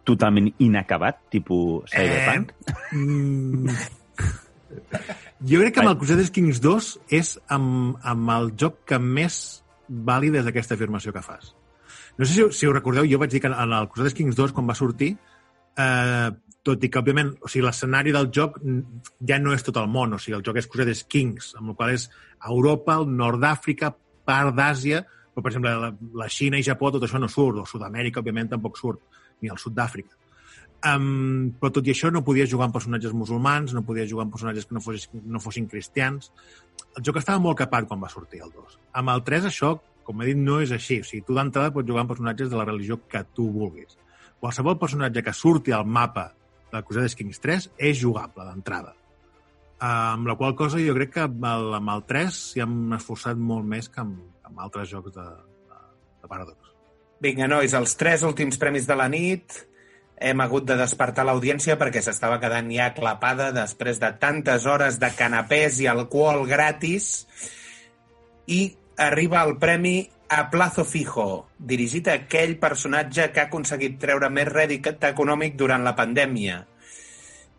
[0.08, 2.52] totalment inacabat, tipus Cyberpunk?
[2.66, 3.78] Eh, mm,
[5.50, 9.38] jo crec que amb el Crusaders Kings 2 és amb, amb el joc que més
[9.88, 11.54] vàlid és aquesta afirmació que fas.
[12.18, 14.54] No sé si, si ho recordeu, jo vaig dir que en el Crusaders Kings 2,
[14.54, 15.12] quan va sortir,
[15.78, 16.30] eh,
[16.66, 18.58] tot i que, òbviament, o sigui, l'escenari del joc
[19.30, 21.78] ja no és tot el món, o sigui, el joc és Crusaders Kings, amb el
[21.78, 22.08] qual és
[22.50, 23.92] Europa, el nord d'Àfrica,
[24.28, 25.92] part d'Àsia, però, per exemple, la,
[26.24, 29.60] la Xina i Japó, tot això no surt, o Sud-amèrica, òbviament, tampoc surt, ni el
[29.62, 30.18] sud d'Àfrica.
[30.78, 34.34] Um, però tot i això no podies jugar amb personatges musulmans, no podies jugar amb
[34.34, 36.30] personatges que no fossin, no fossin cristians.
[36.94, 38.76] El joc estava molt capat quan va sortir el 2.
[39.00, 39.72] Amb el 3 això,
[40.08, 41.02] com he dit, no és així.
[41.04, 43.98] O sigui, tu d'entrada pots jugar amb personatges de la religió que tu vulguis.
[44.40, 46.30] Qualsevol personatge que surti al mapa
[46.72, 48.94] de Crusaders Kings 3 és jugable d'entrada.
[49.78, 52.96] Uh, amb la qual cosa jo crec que amb el, amb el 3 s'hi han
[52.96, 54.16] esforçat molt més que amb,
[54.48, 55.26] amb altres jocs de,
[55.68, 55.82] de,
[56.22, 56.72] de Paradox.
[57.22, 59.60] Vinga, nois, els tres últims premis de la nit
[60.18, 65.12] hem hagut de despertar l'audiència perquè s'estava quedant ja clapada després de tantes hores de
[65.14, 67.26] canapés i alcohol gratis
[68.48, 74.28] i arriba el premi a Plazo Fijo, dirigit a aquell personatge que ha aconseguit treure
[74.30, 76.58] més rèdit econòmic durant la pandèmia.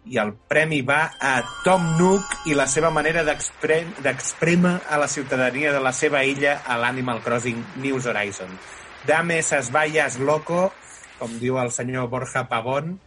[0.09, 1.33] I el premi va a
[1.65, 6.61] Tom Nook i la seva manera d'exprem- d'exprémer a la ciutadania de la seva illa
[6.65, 8.53] a l'Animal Crossing News Horizon.
[9.07, 10.71] Dame esas vallas loco,
[11.19, 12.99] com diu el senyor Borja Pavón,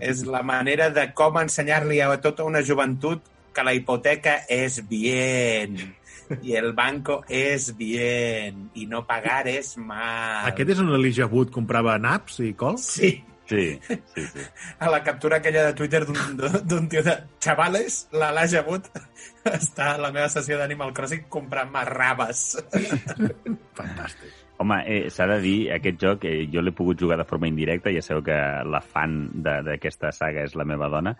[0.00, 3.22] És la manera de com ensenyar-li a tota una joventut
[3.54, 5.94] que la hipoteca és bien
[6.42, 10.46] i el banco és bien i no pagar és mal.
[10.50, 12.86] Aquest és on l'Elijah Wood comprava naps i cols?
[12.98, 13.14] Sí,
[13.46, 14.40] Sí, sí, sí.
[14.80, 18.86] a la captura aquella de Twitter d'un- tio de xavales, la Laja Wood
[19.44, 22.56] està a la meva sessió d'Animal Crossing comprant-me raves.
[23.76, 24.32] Fantàstic.
[24.62, 27.90] Home, eh, s'ha de dir, aquest joc eh, jo l'he pogut jugar de forma indirecta,
[27.92, 28.36] ja sabeu que
[28.70, 31.12] la fan de- d'aquesta saga és la meva dona,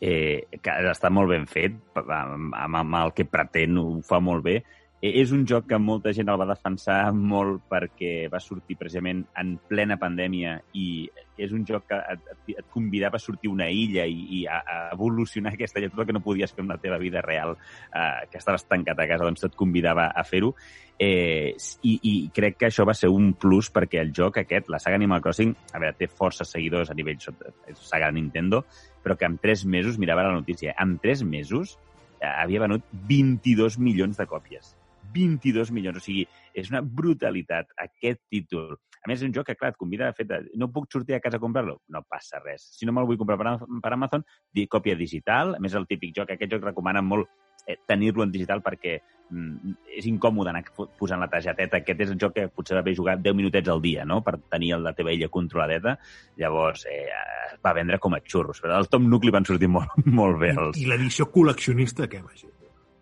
[0.00, 4.44] eh, que està molt ben fet, amb, amb, amb el que pretén ho fa molt
[4.46, 4.60] bé.
[4.98, 9.22] Eh, és un joc que molta gent el va defensar molt perquè va sortir precisament
[9.38, 11.06] en plena pandèmia i
[11.38, 14.58] és un joc que et, et, et convidava a sortir una illa i, i a,
[14.58, 17.54] a evolucionar aquesta illa, tot el que no podies fer en la teva vida real,
[17.94, 20.54] eh, que estaves tancat a casa, doncs tot convidava a fer-ho.
[20.98, 21.54] Eh,
[21.86, 24.98] i, I crec que això va ser un plus perquè el joc aquest, la saga
[24.98, 28.64] Animal Crossing, a veure, té força seguidors a nivell sota- és saga Nintendo,
[29.08, 31.78] però que en tres mesos, mirava la notícia, en tres mesos
[32.20, 34.74] eh, havia venut 22 milions de còpies.
[35.14, 38.76] 22 milions, o sigui, és una brutalitat aquest títol.
[39.04, 40.26] A més, és un joc que, clar, et convida a fer...
[40.58, 41.78] No puc sortir a casa a comprar-lo?
[41.94, 42.70] No passa res.
[42.78, 43.54] Si no me'l vull comprar per,
[43.84, 45.54] per Amazon, di còpia digital.
[45.58, 47.30] A més, el típic joc, aquest joc recomanen molt
[47.66, 50.64] eh, tenir-lo en digital perquè mm, és incòmode anar
[50.98, 51.82] posant la targeteta.
[51.82, 54.38] Aquest és el joc que potser va haver jugat 10 minutets al dia, no?, per
[54.50, 55.98] tenir la teva illa controladeta.
[56.40, 57.06] Llavors, eh,
[57.52, 58.62] es va vendre com a xurros.
[58.64, 60.80] Però al Tom Nook li van sortir molt, molt bé els...
[60.80, 62.50] I l'edició col·leccionista, què, Magí?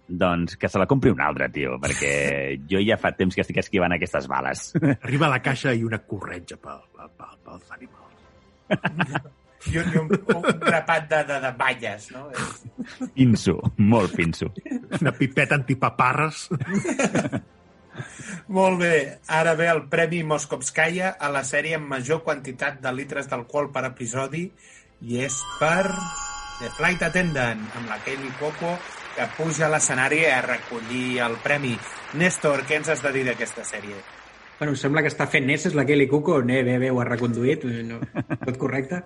[0.08, 2.12] Doncs que se la compri un altre, tio, perquè
[2.70, 4.68] jo ja fa temps que estic esquivant aquestes bales.
[5.00, 9.24] Arriba a la caixa i una corretja pel, pel, pel, pels animals.
[9.66, 12.28] I un, un, un grapat de, de, de balles, no?
[12.30, 14.52] És- Pinso, molt pinso.
[15.00, 16.44] Una pipeta antipaparres.
[18.52, 18.92] Molt bé,
[19.32, 23.82] ara ve el Premi Moskovskaya a la sèrie amb major quantitat de litres d'alcohol per
[23.88, 24.44] episodi
[25.08, 25.82] i és per
[26.60, 28.74] The Flight Attendant, amb la Kaylee Cuoco,
[29.16, 31.74] que puja a l'escenari a recollir el premi.
[32.20, 33.96] Néstor, què ens has de dir d'aquesta sèrie?
[34.58, 36.38] Bueno, em sembla que està fent Ness, és la Kelly Cuco.
[36.44, 37.64] Ne, bé, bé, ho ha reconduït.
[37.64, 37.98] eh, No,
[38.44, 39.02] tot correcte.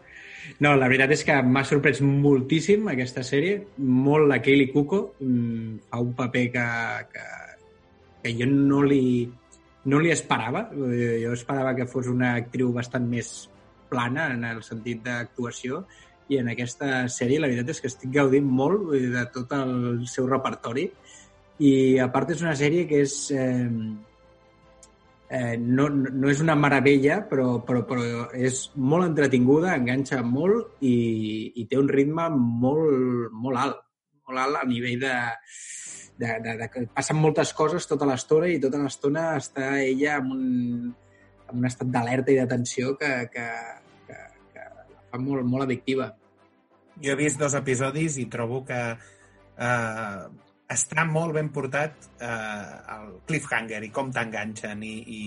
[0.61, 3.57] No, la veritat és que m'ha sorprès moltíssim aquesta sèrie.
[3.79, 5.15] Molt la Kelly Cuco.
[5.21, 6.67] Mm, fa un paper que,
[7.15, 7.25] que,
[8.23, 9.31] que jo no li,
[9.85, 10.69] no li esperava.
[10.71, 13.49] Eh, Jo esperava que fos una actriu bastant més
[13.91, 15.85] plana en el sentit d'actuació
[16.31, 19.51] i en aquesta sèrie la veritat és que estic gaudint molt vull dir, de tot
[19.57, 20.87] el seu repertori
[21.61, 23.67] i a part és una sèrie que és eh,
[25.31, 30.95] eh, no, no és una meravella, però, però, però és molt entretinguda, enganxa molt i,
[31.61, 33.83] i té un ritme molt, molt alt,
[34.29, 35.15] molt alt a nivell de,
[36.21, 40.33] de, de, de que passen moltes coses tota l'estona i tota l'estona està ella en
[40.35, 40.49] un,
[41.51, 43.47] en un estat d'alerta i d'atenció que, que,
[44.09, 44.19] que,
[44.55, 46.11] que la fa molt, molt addictiva.
[47.01, 50.23] Jo he vist dos episodis i trobo que eh,
[50.71, 55.23] està molt ben portat eh, el cliffhanger i com t'enganxen i, i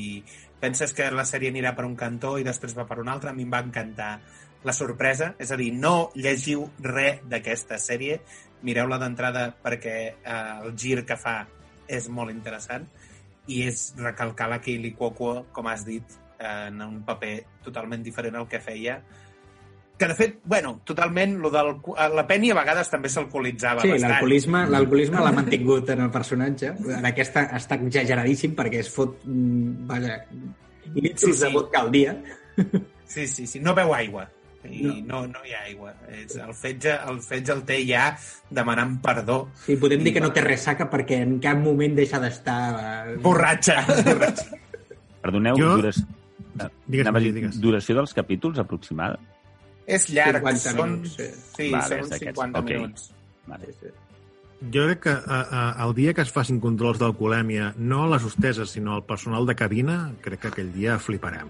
[0.62, 3.34] penses que la sèrie anirà per un cantó i després va per un altre.
[3.34, 4.14] A mi em va encantar
[4.64, 8.22] la sorpresa, és a dir, no llegiu res d'aquesta sèrie,
[8.64, 11.42] mireu-la d'entrada perquè eh, el gir que fa
[11.92, 12.86] és molt interessant
[13.52, 18.48] i és recalcar la Kaylee Cuoco, com has dit, en un paper totalment diferent al
[18.52, 18.98] que feia
[19.98, 21.76] que de fet, bueno, totalment, lo del,
[22.16, 24.10] la Penny a vegades també s'alcoholitzava Sí, bastant.
[24.12, 26.74] l'alcoholisme l'alcoholisme l'ha mantingut en el personatge.
[26.98, 30.18] En aquesta està exageradíssim perquè es fot, mm, vaja,
[30.96, 32.16] litros Sí, sí, de vodka al dia.
[33.06, 34.30] Sí, sí, sí, no beu aigua.
[34.64, 35.28] I no, No.
[35.28, 35.94] no, hi ha aigua.
[36.10, 38.18] És, el, fetge, el fetge el té ja
[38.50, 39.50] demanant perdó.
[39.66, 43.12] Sí, podem dir que no té ressaca perquè en cap moment deixa d'estar...
[43.12, 43.84] eh, Borratxa.
[45.22, 46.06] Perdoneu, Jo- duració,
[46.88, 47.60] Digues, digues.
[47.62, 49.20] duració dels capítols aproximada?
[49.88, 50.40] És llarg.
[50.44, 51.28] 50 són, minuts, sí.
[51.58, 52.40] sí, Vale, són uns d'aquests.
[52.40, 52.70] 50 Ok.
[52.72, 53.10] minuts.
[53.48, 53.74] Vale.
[54.74, 58.70] Jo crec que a, a, el dia que es facin controls d'alcoholèmia, no les hosteses,
[58.72, 61.50] sinó el personal de cabina, crec que aquell dia fliparem.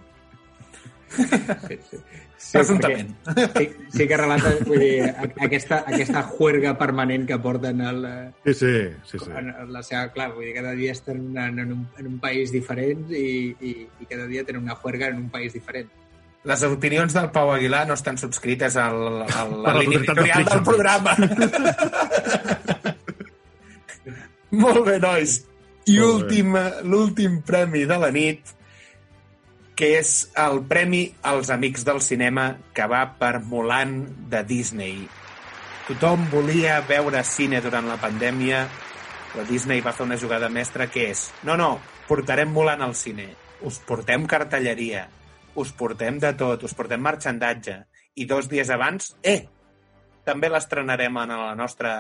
[1.14, 1.98] Sí, sí.
[2.44, 3.12] Sí, Presumptament.
[3.24, 8.02] perquè Sí, sí que relata vull dir, a- aquesta, aquesta juerga permanent que porten el,
[8.44, 8.72] Sí, sí,
[9.08, 9.20] sí.
[9.20, 9.30] sí.
[9.38, 10.10] en la seva...
[10.12, 13.72] Clar, vull dir, cada dia estan en, en, un, en un país diferent i, i,
[14.02, 15.88] i cada dia tenen una juerga en un país diferent.
[16.44, 20.36] Les opinions del Pau Aguilar no estan subscrites al, a Per la la línia totalitat
[20.36, 21.16] de editorial del programa.
[24.64, 25.42] Molt bé, nois.
[25.88, 28.40] I l'últim premi de la nit,
[29.76, 35.08] que és el premi als Amics del Cinema, que va per Mulan de Disney.
[35.88, 38.68] Tothom volia veure cine durant la pandèmia,
[39.32, 43.28] però Disney va fer una jugada mestra que és no, no, portarem Mulan al cine,
[43.68, 45.08] us portem cartelleria,
[45.60, 47.84] us portem de tot, us portem marxandatge
[48.16, 49.46] i dos dies abans, eh,
[50.26, 51.94] també l'estrenarem en la nostra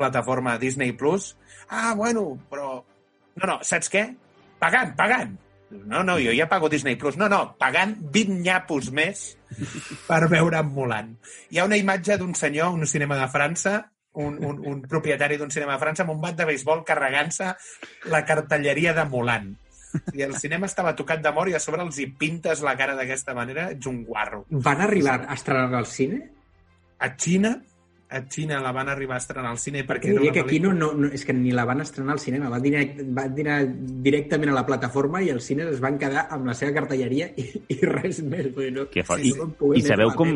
[0.00, 0.92] plataforma Disney+.
[0.96, 1.34] Plus.
[1.68, 2.80] Ah, bueno, però...
[3.36, 4.04] No, no, saps què?
[4.60, 5.36] Pagant, pagant.
[5.70, 6.96] No, no, jo ja pago Disney+.
[6.98, 7.16] Plus.
[7.20, 9.24] No, no, pagant 20 nyapos més
[10.08, 11.14] per veure Mulan.
[11.50, 13.76] Hi ha una imatge d'un senyor, un cinema de França,
[14.20, 17.52] un, un, un propietari d'un cinema de França amb un bat de béisbol carregant-se
[18.10, 19.52] la cartelleria de Mulan.
[20.14, 22.94] I el cinema estava tocat de mort i a sobre els hi pintes la cara
[22.98, 24.44] d'aquesta manera, ets un guarro.
[24.50, 26.20] Van arribar a estrenar al cine?
[27.00, 27.54] A Xina,
[28.10, 30.10] a Xina la van arribar a estrenar al cine perquè...
[30.10, 32.48] Diria una que aquí no, no, no, és que ni la van estrenar al cinema,
[32.52, 33.58] van direct, van dinar
[34.04, 37.46] directament a la plataforma i els cines es van quedar amb la seva cartelleria i,
[37.70, 38.50] i res més.
[38.54, 39.22] Vull dir, no, Que fort.
[39.22, 40.34] Sí, I, no I sabeu com,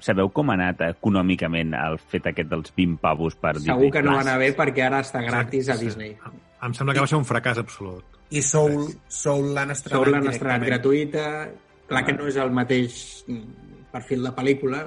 [0.00, 4.02] sabeu com ha anat econòmicament el fet aquest dels 20 pavos per Segur Disney que
[4.06, 5.86] no va anar bé perquè ara està gratis a Sí.
[5.88, 6.14] Disney.
[6.62, 8.17] Em sembla que va ser un fracàs absolut.
[8.30, 11.24] I Soul, Soul l'han estrenat Soul l'han estrenat gratuïta,
[11.88, 14.84] clar que no és el mateix mm, perfil de pel·lícula,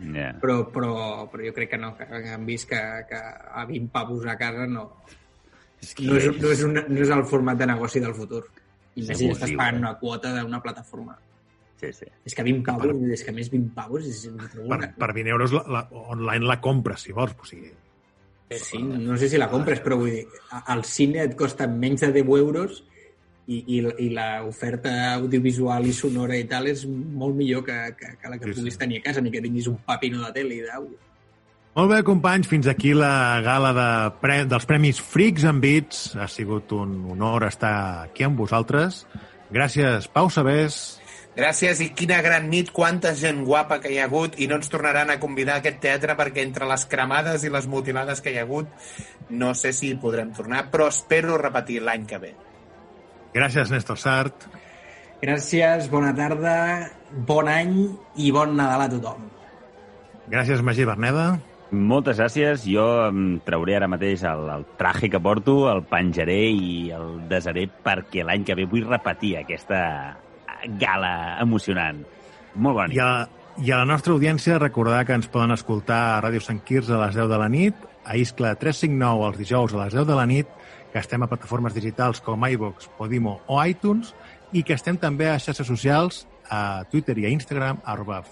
[0.00, 0.32] Yeah.
[0.40, 0.92] però, però,
[1.30, 4.36] però jo crec que no, que, que han vist que, que a 20 pavos a
[4.40, 4.86] casa no,
[5.80, 8.44] És que no, és, no, és una, no és el format de negoci del futur.
[8.98, 9.82] I més si estàs pagant eh?
[9.84, 11.16] una quota d'una plataforma.
[11.80, 12.08] Sí, sí.
[12.28, 14.26] És que 20 pavos, és que més 20 pavos és,
[14.58, 17.32] Per, per 20 euros la, la, online la compres, si vols.
[17.40, 17.72] O sigui,
[18.50, 20.24] Sí, no sé si la compres, però vull dir,
[20.66, 22.80] al cine et costa menys de 10 euros
[23.46, 28.28] i, i, i l'oferta audiovisual i sonora i tal és molt millor que, que, que
[28.32, 28.60] la que Sí, sí.
[28.60, 30.98] puguis tenir a casa, ni que tinguis un papino de tele i d'àudio.
[31.78, 33.88] Molt bé, companys, fins aquí la gala de
[34.20, 36.16] pre dels Premis Freaks and Beats.
[36.18, 39.04] Ha sigut un honor estar aquí amb vosaltres.
[39.54, 40.99] Gràcies, Pau Sabés.
[41.36, 44.70] Gràcies i quina gran nit, quanta gent guapa que hi ha hagut i no ens
[44.70, 48.40] tornaran a convidar a aquest teatre perquè entre les cremades i les mutilades que hi
[48.40, 48.72] ha hagut
[49.30, 52.32] no sé si hi podrem tornar, però espero repetir l'any que ve.
[53.30, 54.48] Gràcies, Néstor Sart.
[55.20, 56.54] Gràcies, bona tarda,
[57.28, 57.76] bon any
[58.18, 59.28] i bon Nadal a tothom.
[60.30, 61.28] Gràcies, Magí Berneda.
[61.70, 62.64] Moltes gràcies.
[62.66, 67.68] Jo em trauré ara mateix el, el traje que porto, el penjaré i el desaré
[67.70, 69.84] perquè l'any que ve vull repetir aquesta
[70.80, 72.02] gala emocionant.
[72.54, 72.98] Molt bona nit.
[72.98, 73.10] I a,
[73.60, 77.00] I a la nostra audiència recordar que ens poden escoltar a Ràdio Sant Quirze a
[77.04, 80.26] les 10 de la nit, a Iscla 359 els dijous a les 10 de la
[80.26, 80.48] nit,
[80.92, 84.14] que estem a plataformes digitals com iVox, Podimo o iTunes
[84.52, 88.24] i que estem també a xarxes socials a Twitter i a Instagram arroba.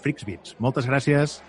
[0.59, 1.39] Moltes gràcies.